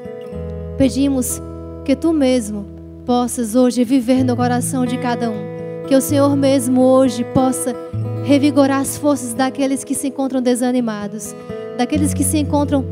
Pedimos 0.77 1.41
que 1.83 1.95
tu 1.95 2.13
mesmo 2.13 2.65
possas 3.05 3.53
hoje 3.53 3.83
viver 3.83 4.23
no 4.23 4.35
coração 4.35 4.85
de 4.85 4.97
cada 4.97 5.29
um. 5.29 5.85
Que 5.87 5.95
o 5.95 6.01
Senhor 6.01 6.35
mesmo 6.35 6.81
hoje 6.81 7.25
possa 7.25 7.75
revigorar 8.23 8.79
as 8.79 8.97
forças 8.97 9.33
daqueles 9.33 9.83
que 9.83 9.93
se 9.93 10.07
encontram 10.07 10.41
desanimados, 10.41 11.35
daqueles 11.77 12.13
que 12.13 12.23
se 12.23 12.37
encontram 12.37 12.85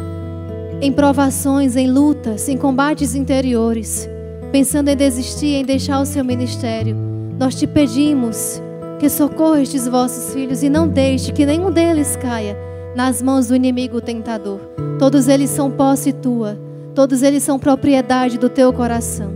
em 0.82 0.92
provações, 0.92 1.76
em 1.76 1.90
lutas, 1.90 2.50
em 2.50 2.58
combates 2.58 3.14
interiores, 3.14 4.10
pensando 4.52 4.90
em 4.90 4.96
desistir, 4.96 5.56
em 5.56 5.64
deixar 5.64 6.02
o 6.02 6.06
seu 6.06 6.26
ministério, 6.26 6.96
nós 7.40 7.54
te 7.54 7.68
pedimos 7.68 8.60
que 9.00 9.08
socorra 9.08 9.62
estes 9.62 9.88
vossos 9.88 10.34
filhos 10.34 10.64
e 10.64 10.70
não 10.70 10.88
deixe 10.88 11.32
que 11.32 11.46
nenhum 11.46 11.72
deles 11.72 12.16
caia 12.16 12.58
nas 12.96 13.22
mãos 13.22 13.48
do 13.48 13.56
inimigo 13.56 14.02
tentador. 14.02 14.60
Todos 14.98 15.28
eles 15.28 15.52
são 15.52 15.70
posse 15.70 16.12
tua, 16.12 16.58
todos 16.96 17.22
eles 17.22 17.44
são 17.44 17.60
propriedade 17.60 18.40
do 18.40 18.50
teu 18.50 18.74
coração. 18.74 19.32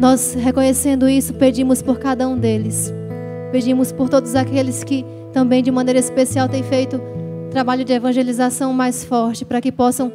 Nós, 0.00 0.34
reconhecendo 0.34 1.08
isso, 1.08 1.34
pedimos 1.34 1.82
por 1.82 1.98
cada 1.98 2.28
um 2.28 2.38
deles. 2.38 2.92
Pedimos 3.50 3.90
por 3.90 4.08
todos 4.08 4.36
aqueles 4.36 4.84
que 4.84 5.04
também 5.32 5.62
de 5.62 5.70
maneira 5.70 5.98
especial 5.98 6.48
têm 6.48 6.62
feito 6.62 7.00
trabalho 7.50 7.84
de 7.84 7.92
evangelização 7.92 8.72
mais 8.72 9.04
forte 9.04 9.44
para 9.44 9.60
que 9.60 9.72
possam 9.72 10.12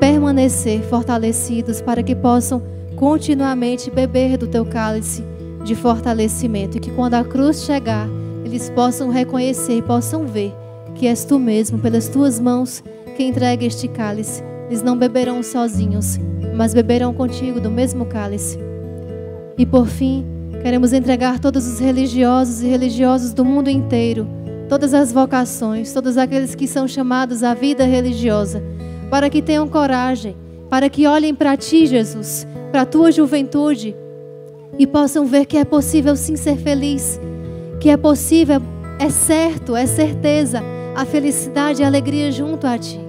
permanecer 0.00 0.82
fortalecidos, 0.82 1.80
para 1.80 2.02
que 2.02 2.14
possam 2.14 2.62
continuamente 2.96 3.90
beber 3.90 4.36
do 4.36 4.46
teu 4.46 4.64
cálice 4.64 5.24
de 5.64 5.74
fortalecimento 5.74 6.76
e 6.76 6.80
que 6.80 6.90
quando 6.90 7.14
a 7.14 7.24
cruz 7.24 7.64
chegar, 7.64 8.08
eles 8.44 8.70
possam 8.70 9.10
reconhecer 9.10 9.78
e 9.78 9.82
possam 9.82 10.26
ver 10.26 10.54
que 10.94 11.06
és 11.06 11.24
tu 11.24 11.38
mesmo, 11.38 11.78
pelas 11.78 12.08
tuas 12.08 12.40
mãos, 12.40 12.82
que 13.16 13.22
entrega 13.22 13.64
este 13.64 13.86
cálice. 13.86 14.42
Eles 14.66 14.82
não 14.82 14.96
beberão 14.96 15.42
sozinhos, 15.42 16.18
mas 16.56 16.74
beberão 16.74 17.14
contigo 17.14 17.60
do 17.60 17.70
mesmo 17.70 18.04
cálice. 18.04 18.58
E 19.56 19.64
por 19.64 19.86
fim, 19.86 20.26
queremos 20.62 20.92
entregar 20.92 21.38
todos 21.38 21.66
os 21.66 21.78
religiosos 21.78 22.62
e 22.62 22.66
religiosos 22.66 23.32
do 23.32 23.44
mundo 23.44 23.70
inteiro, 23.70 24.26
todas 24.68 24.92
as 24.92 25.12
vocações, 25.12 25.92
todos 25.92 26.18
aqueles 26.18 26.54
que 26.54 26.68
são 26.68 26.86
chamados 26.86 27.42
à 27.42 27.54
vida 27.54 27.84
religiosa, 27.84 28.62
para 29.10 29.30
que 29.30 29.40
tenham 29.40 29.66
coragem, 29.66 30.36
para 30.68 30.90
que 30.90 31.06
olhem 31.06 31.34
para 31.34 31.56
ti, 31.56 31.86
Jesus, 31.86 32.46
para 32.70 32.82
a 32.82 32.86
tua 32.86 33.10
juventude 33.10 33.96
e 34.78 34.86
possam 34.86 35.24
ver 35.24 35.46
que 35.46 35.56
é 35.56 35.64
possível 35.64 36.14
sim 36.14 36.36
ser 36.36 36.56
feliz, 36.58 37.18
que 37.80 37.88
é 37.88 37.96
possível, 37.96 38.60
é 38.98 39.08
certo, 39.08 39.74
é 39.74 39.86
certeza, 39.86 40.62
a 40.94 41.04
felicidade 41.04 41.80
e 41.80 41.84
a 41.84 41.86
alegria 41.86 42.30
junto 42.30 42.66
a 42.66 42.76
ti. 42.76 43.00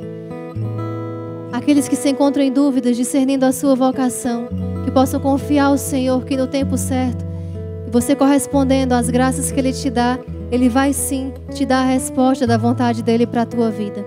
Aqueles 1.52 1.88
que 1.88 1.96
se 1.96 2.10
encontram 2.10 2.44
em 2.44 2.52
dúvidas, 2.52 2.96
discernindo 2.96 3.46
a 3.46 3.52
sua 3.52 3.76
vocação, 3.76 4.48
que 4.86 4.92
possam 4.92 5.20
confiar 5.20 5.66
ao 5.66 5.78
Senhor 5.78 6.24
que 6.24 6.38
no 6.38 6.48
tempo 6.48 6.78
certo, 6.78 7.26
você 7.92 8.16
correspondendo 8.16 8.94
às 8.94 9.10
graças 9.10 9.52
que 9.52 9.60
Ele 9.60 9.74
te 9.74 9.90
dá, 9.90 10.18
Ele 10.52 10.68
vai 10.68 10.94
sim 10.94 11.32
te 11.54 11.66
dar 11.66 11.82
a 11.82 11.92
resposta 11.92 12.48
da 12.48 12.58
vontade 12.58 13.04
dEle 13.04 13.28
para 13.28 13.44
a 13.44 13.46
tua 13.46 13.70
vida. 13.70 14.04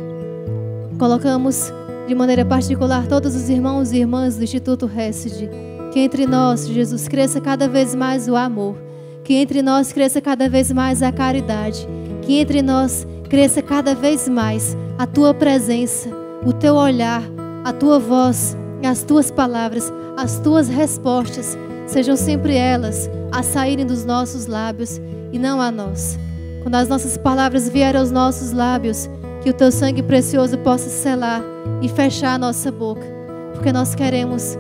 Colocamos 0.98 1.72
de 2.06 2.14
maneira 2.14 2.44
particular 2.44 3.06
todos 3.06 3.34
os 3.34 3.48
irmãos 3.48 3.92
e 3.92 3.98
irmãs 3.98 4.36
do 4.36 4.44
Instituto 4.44 4.90
Hesed, 4.90 5.48
que 5.92 6.00
entre 6.00 6.26
nós, 6.26 6.66
Jesus, 6.66 7.06
cresça 7.06 7.40
cada 7.40 7.68
vez 7.68 7.94
mais 7.94 8.28
o 8.28 8.34
amor, 8.34 8.76
que 9.22 9.34
entre 9.34 9.62
nós 9.62 9.92
cresça 9.92 10.20
cada 10.20 10.48
vez 10.48 10.72
mais 10.72 11.02
a 11.02 11.12
caridade, 11.12 11.86
que 12.22 12.38
entre 12.38 12.60
nós 12.60 13.06
cresça 13.28 13.62
cada 13.62 13.94
vez 13.94 14.28
mais 14.28 14.76
a 14.98 15.06
tua 15.06 15.32
presença, 15.32 16.10
o 16.44 16.52
teu 16.52 16.74
olhar, 16.74 17.22
a 17.64 17.72
tua 17.72 17.98
voz, 17.98 18.56
as 18.84 19.04
tuas 19.04 19.30
palavras, 19.30 19.92
as 20.16 20.40
tuas 20.40 20.68
respostas, 20.68 21.56
sejam 21.86 22.16
sempre 22.16 22.56
elas 22.56 23.08
a 23.30 23.42
saírem 23.42 23.86
dos 23.86 24.04
nossos 24.04 24.46
lábios 24.46 25.00
e 25.32 25.38
não 25.38 25.60
a 25.60 25.70
nós. 25.70 26.18
Quando 26.62 26.76
as 26.76 26.88
nossas 26.88 27.16
palavras 27.16 27.68
vierem 27.68 28.00
aos 28.00 28.12
nossos 28.12 28.52
lábios, 28.52 29.10
que 29.42 29.50
o 29.50 29.52
teu 29.52 29.72
sangue 29.72 30.02
precioso 30.02 30.56
possa 30.58 30.88
selar 30.88 31.42
e 31.80 31.88
fechar 31.88 32.34
a 32.34 32.38
nossa 32.38 32.70
boca, 32.70 33.04
porque 33.52 33.72
nós 33.72 33.96
queremos 33.96 34.56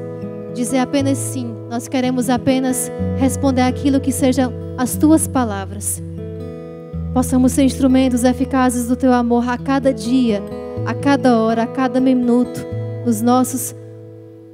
dizer 0.52 0.78
apenas 0.78 1.16
sim, 1.16 1.54
nós 1.70 1.86
queremos 1.86 2.28
apenas 2.28 2.90
responder 3.16 3.62
aquilo 3.62 4.00
que 4.00 4.10
sejam 4.10 4.52
as 4.76 4.96
tuas 4.96 5.28
palavras. 5.28 6.02
Possamos 7.14 7.52
ser 7.52 7.62
instrumentos 7.62 8.24
eficazes 8.24 8.88
do 8.88 8.96
teu 8.96 9.12
amor 9.12 9.48
a 9.48 9.56
cada 9.56 9.94
dia, 9.94 10.42
a 10.84 10.94
cada 10.94 11.38
hora, 11.38 11.62
a 11.62 11.66
cada 11.68 12.00
minuto, 12.00 12.66
nos 13.06 13.22
nossos 13.22 13.76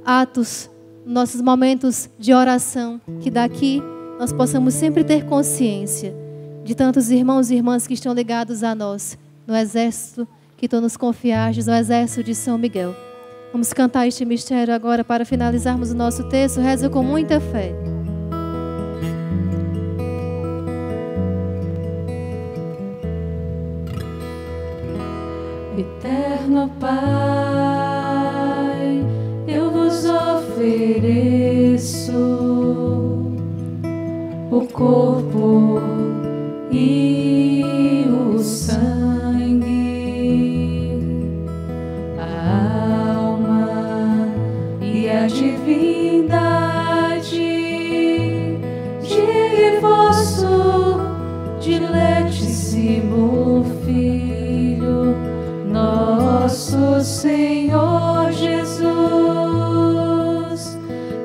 atos, 0.05 0.69
nossos 1.03 1.41
momentos 1.41 2.09
de 2.19 2.31
oração, 2.31 3.01
que 3.21 3.31
daqui 3.31 3.81
nós 4.19 4.31
possamos 4.31 4.75
sempre 4.75 5.03
ter 5.03 5.25
consciência 5.25 6.28
de 6.69 6.75
tantos 6.75 7.09
irmãos 7.09 7.49
e 7.49 7.55
irmãs 7.55 7.87
que 7.87 7.95
estão 7.95 8.13
ligados 8.13 8.63
a 8.63 8.75
nós 8.75 9.17
no 9.47 9.55
exército 9.55 10.27
que 10.55 10.67
tu 10.67 10.79
nos 10.79 10.95
confiaste, 10.95 11.65
no 11.65 11.73
exército 11.73 12.23
de 12.23 12.35
São 12.35 12.59
Miguel. 12.59 12.95
Vamos 13.51 13.73
cantar 13.73 14.07
este 14.07 14.23
mistério 14.23 14.71
agora 14.71 15.03
para 15.03 15.25
finalizarmos 15.25 15.89
o 15.89 15.95
nosso 15.95 16.29
texto. 16.29 16.61
Reza 16.61 16.87
com 16.87 17.01
muita 17.01 17.39
fé. 17.39 17.73
Eterno 25.75 26.69
Pai, 26.79 26.93
eu 29.47 29.71
vos 29.71 30.05
ofereço 30.05 31.31
o 34.51 34.67
corpo 34.71 36.18
e 36.71 38.05
o 38.07 38.37
sangue, 38.39 39.65
a 42.19 43.15
alma 43.15 44.27
e 44.79 45.09
a 45.09 45.25
divindade 45.25 46.29
de 49.01 49.79
vosso 49.81 50.99
diletíssimo 51.59 53.65
Filho, 53.83 55.15
nosso 55.65 57.01
Senhor 57.01 58.31
Jesus 58.31 58.99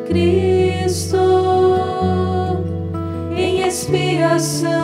Cristo 0.07 1.19
em 3.37 3.67
expiação 3.67 4.84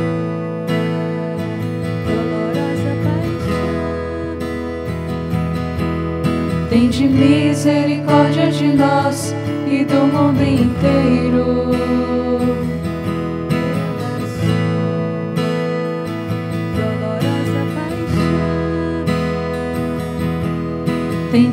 Tende 6.71 7.09
misericórdia 7.09 8.51
de 8.53 8.69
nós 8.69 9.35
e 9.69 9.85
do 9.85 10.07
mundo 10.07 10.43
inteiro. 10.43 11.67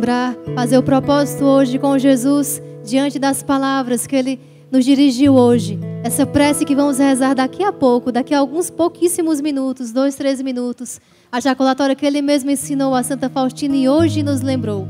Lembrar, 0.00 0.34
fazer 0.54 0.78
o 0.78 0.82
propósito 0.82 1.44
hoje 1.44 1.78
com 1.78 1.98
Jesus, 1.98 2.62
diante 2.82 3.18
das 3.18 3.42
palavras 3.42 4.06
que 4.06 4.16
Ele 4.16 4.40
nos 4.72 4.82
dirigiu 4.82 5.34
hoje. 5.34 5.78
Essa 6.02 6.24
prece 6.24 6.64
que 6.64 6.74
vamos 6.74 6.96
rezar 6.98 7.34
daqui 7.34 7.62
a 7.62 7.70
pouco, 7.70 8.10
daqui 8.10 8.34
a 8.34 8.38
alguns 8.38 8.70
pouquíssimos 8.70 9.42
minutos, 9.42 9.92
dois, 9.92 10.14
três 10.14 10.40
minutos. 10.40 10.98
A 11.30 11.38
jaculatória 11.38 11.94
que 11.94 12.06
Ele 12.06 12.22
mesmo 12.22 12.50
ensinou 12.50 12.94
a 12.94 13.02
Santa 13.02 13.28
Faustina 13.28 13.76
e 13.76 13.90
hoje 13.90 14.22
nos 14.22 14.40
lembrou. 14.40 14.88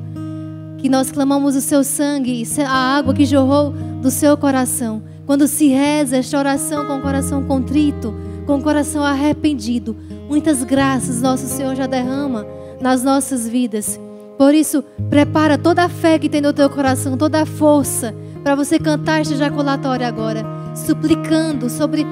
Que 0.78 0.88
nós 0.88 1.10
clamamos 1.10 1.56
o 1.56 1.60
Seu 1.60 1.82
sangue, 1.82 2.44
a 2.64 2.96
água 2.96 3.12
que 3.12 3.26
jorrou 3.26 3.72
do 4.00 4.12
Seu 4.12 4.36
coração. 4.36 5.02
Quando 5.26 5.48
se 5.48 5.66
reza 5.70 6.18
esta 6.18 6.38
oração 6.38 6.86
com 6.86 6.98
o 6.98 7.02
coração 7.02 7.42
contrito, 7.42 8.14
com 8.46 8.58
o 8.58 8.62
coração 8.62 9.02
arrependido, 9.02 9.96
muitas 10.28 10.62
graças 10.62 11.20
nosso 11.20 11.48
Senhor 11.48 11.74
já 11.74 11.88
derrama 11.88 12.46
nas 12.80 13.02
nossas 13.02 13.48
vidas. 13.48 13.98
Por 14.40 14.54
isso, 14.54 14.82
prepara 15.10 15.58
toda 15.58 15.84
a 15.84 15.88
fé 15.90 16.18
que 16.18 16.26
tem 16.26 16.40
no 16.40 16.54
teu 16.54 16.70
coração, 16.70 17.14
toda 17.14 17.42
a 17.42 17.44
força 17.44 18.14
para 18.42 18.54
você 18.54 18.78
cantar 18.78 19.20
este 19.20 19.34
ejaculatório 19.34 20.06
agora, 20.06 20.42
suplicando 20.74 21.68
sobre 21.68 22.06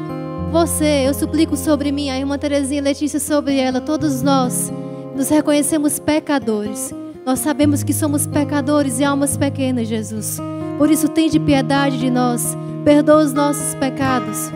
você, 0.52 1.04
eu 1.06 1.14
suplico 1.14 1.56
sobre 1.56 1.90
mim, 1.90 2.10
a 2.10 2.18
irmã 2.18 2.36
Terezinha 2.36 2.82
Letícia 2.82 3.18
sobre 3.18 3.58
ela, 3.58 3.80
todos 3.80 4.20
nós 4.20 4.70
nos 5.16 5.30
reconhecemos 5.30 5.98
pecadores. 5.98 6.92
Nós 7.24 7.38
sabemos 7.38 7.82
que 7.82 7.94
somos 7.94 8.26
pecadores 8.26 8.98
e 8.98 9.04
almas 9.04 9.38
pequenas, 9.38 9.88
Jesus. 9.88 10.38
Por 10.76 10.90
isso, 10.90 11.08
tem 11.08 11.30
de 11.30 11.40
piedade 11.40 11.98
de 11.98 12.10
nós, 12.10 12.54
perdoa 12.84 13.24
os 13.24 13.32
nossos 13.32 13.74
pecados. 13.76 14.50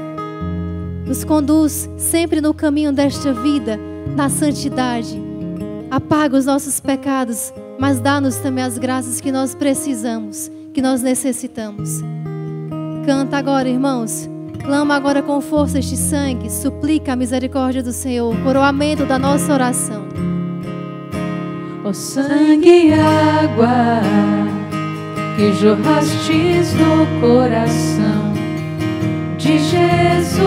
Nos 1.06 1.24
conduz 1.24 1.88
sempre 1.96 2.42
no 2.42 2.52
caminho 2.52 2.92
desta 2.92 3.32
vida, 3.32 3.80
na 4.14 4.28
santidade. 4.28 5.18
Apaga 5.90 6.38
os 6.38 6.46
nossos 6.46 6.80
pecados, 6.80 7.52
mas 7.78 8.00
dá-nos 8.00 8.36
também 8.36 8.64
as 8.64 8.78
graças 8.78 9.20
que 9.20 9.32
nós 9.32 9.54
precisamos, 9.54 10.50
que 10.72 10.82
nós 10.82 11.02
necessitamos. 11.02 12.00
Canta 13.04 13.36
agora, 13.36 13.68
irmãos. 13.68 14.28
Clama 14.64 14.94
agora 14.94 15.22
com 15.22 15.40
força 15.40 15.80
este 15.80 15.96
sangue, 15.96 16.48
suplica 16.48 17.14
a 17.14 17.16
misericórdia 17.16 17.82
do 17.82 17.92
Senhor, 17.92 18.36
coroamento 18.42 19.04
da 19.04 19.18
nossa 19.18 19.52
oração. 19.52 20.02
Ó 21.84 21.92
sangue 21.92 22.88
e 22.88 22.94
água 22.94 24.00
que 25.36 25.52
jorrastes 25.54 26.74
no 26.74 27.06
coração 27.20 28.32
de 29.36 29.58
Jesus, 29.58 30.40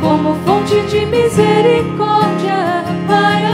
como 0.00 0.34
fonte 0.44 0.80
de 0.88 1.04
misericórdia 1.06 2.84
para 3.08 3.53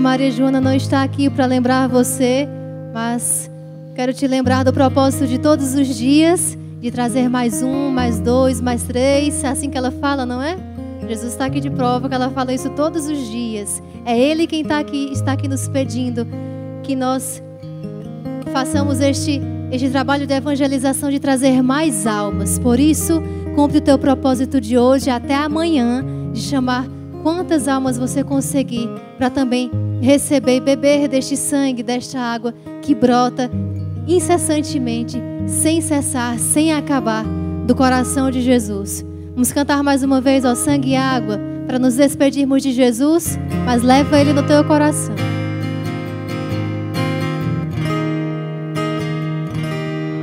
Maria 0.00 0.30
Joana 0.30 0.60
não 0.60 0.74
está 0.74 1.02
aqui 1.02 1.30
para 1.30 1.46
lembrar 1.46 1.88
você, 1.88 2.48
mas 2.92 3.50
quero 3.94 4.12
te 4.12 4.26
lembrar 4.26 4.64
do 4.64 4.72
propósito 4.72 5.26
de 5.26 5.38
todos 5.38 5.74
os 5.74 5.88
dias, 5.96 6.56
de 6.80 6.90
trazer 6.90 7.28
mais 7.28 7.62
um, 7.62 7.90
mais 7.90 8.20
dois, 8.20 8.60
mais 8.60 8.82
três, 8.82 9.42
é 9.44 9.48
assim 9.48 9.70
que 9.70 9.78
ela 9.78 9.90
fala, 9.90 10.26
não 10.26 10.42
é? 10.42 10.56
Jesus 11.08 11.32
está 11.32 11.46
aqui 11.46 11.60
de 11.60 11.70
prova 11.70 12.08
que 12.08 12.14
ela 12.14 12.30
fala 12.30 12.52
isso 12.52 12.68
todos 12.70 13.06
os 13.06 13.30
dias. 13.30 13.82
É 14.04 14.18
Ele 14.18 14.46
quem 14.46 14.62
está 14.62 14.78
aqui, 14.78 15.10
está 15.12 15.32
aqui 15.32 15.48
nos 15.48 15.68
pedindo 15.68 16.26
que 16.82 16.96
nós 16.96 17.42
façamos 18.52 19.00
este, 19.00 19.40
este 19.70 19.88
trabalho 19.90 20.26
de 20.26 20.34
evangelização, 20.34 21.10
de 21.10 21.20
trazer 21.20 21.62
mais 21.62 22.06
almas. 22.06 22.58
Por 22.58 22.80
isso, 22.80 23.22
cumpre 23.54 23.78
o 23.78 23.80
teu 23.80 23.98
propósito 23.98 24.60
de 24.60 24.76
hoje 24.76 25.10
até 25.10 25.34
amanhã, 25.34 26.04
de 26.32 26.40
chamar 26.40 26.86
quantas 27.22 27.66
almas 27.68 27.98
você 27.98 28.22
conseguir, 28.22 28.88
para 29.16 29.30
também 29.30 29.70
receber 30.00 30.56
e 30.56 30.60
beber 30.60 31.08
deste 31.08 31.36
sangue, 31.36 31.82
desta 31.82 32.18
água 32.18 32.54
que 32.82 32.94
brota 32.94 33.50
incessantemente, 34.06 35.20
sem 35.46 35.80
cessar, 35.80 36.38
sem 36.38 36.72
acabar, 36.72 37.24
do 37.66 37.74
coração 37.74 38.30
de 38.30 38.40
Jesus. 38.40 39.04
Vamos 39.32 39.52
cantar 39.52 39.82
mais 39.82 40.02
uma 40.02 40.20
vez, 40.20 40.44
ó 40.44 40.54
sangue 40.54 40.90
e 40.90 40.96
água, 40.96 41.40
para 41.66 41.78
nos 41.78 41.96
despedirmos 41.96 42.62
de 42.62 42.72
Jesus, 42.72 43.38
mas 43.64 43.82
leva 43.82 44.18
ele 44.18 44.32
no 44.32 44.42
teu 44.44 44.64
coração. 44.64 45.14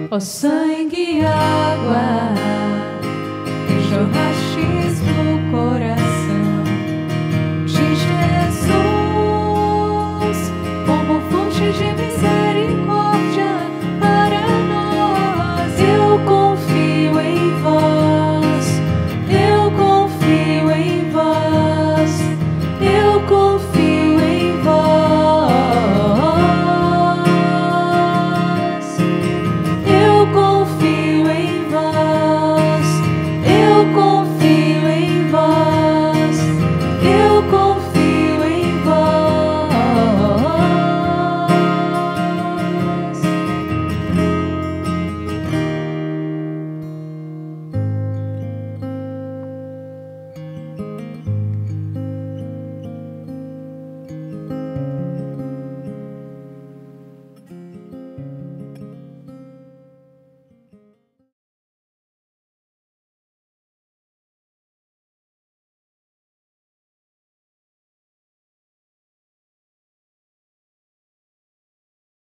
Ó 0.10 0.20
sangue 0.20 1.20
e 1.20 1.26
água 1.26 2.34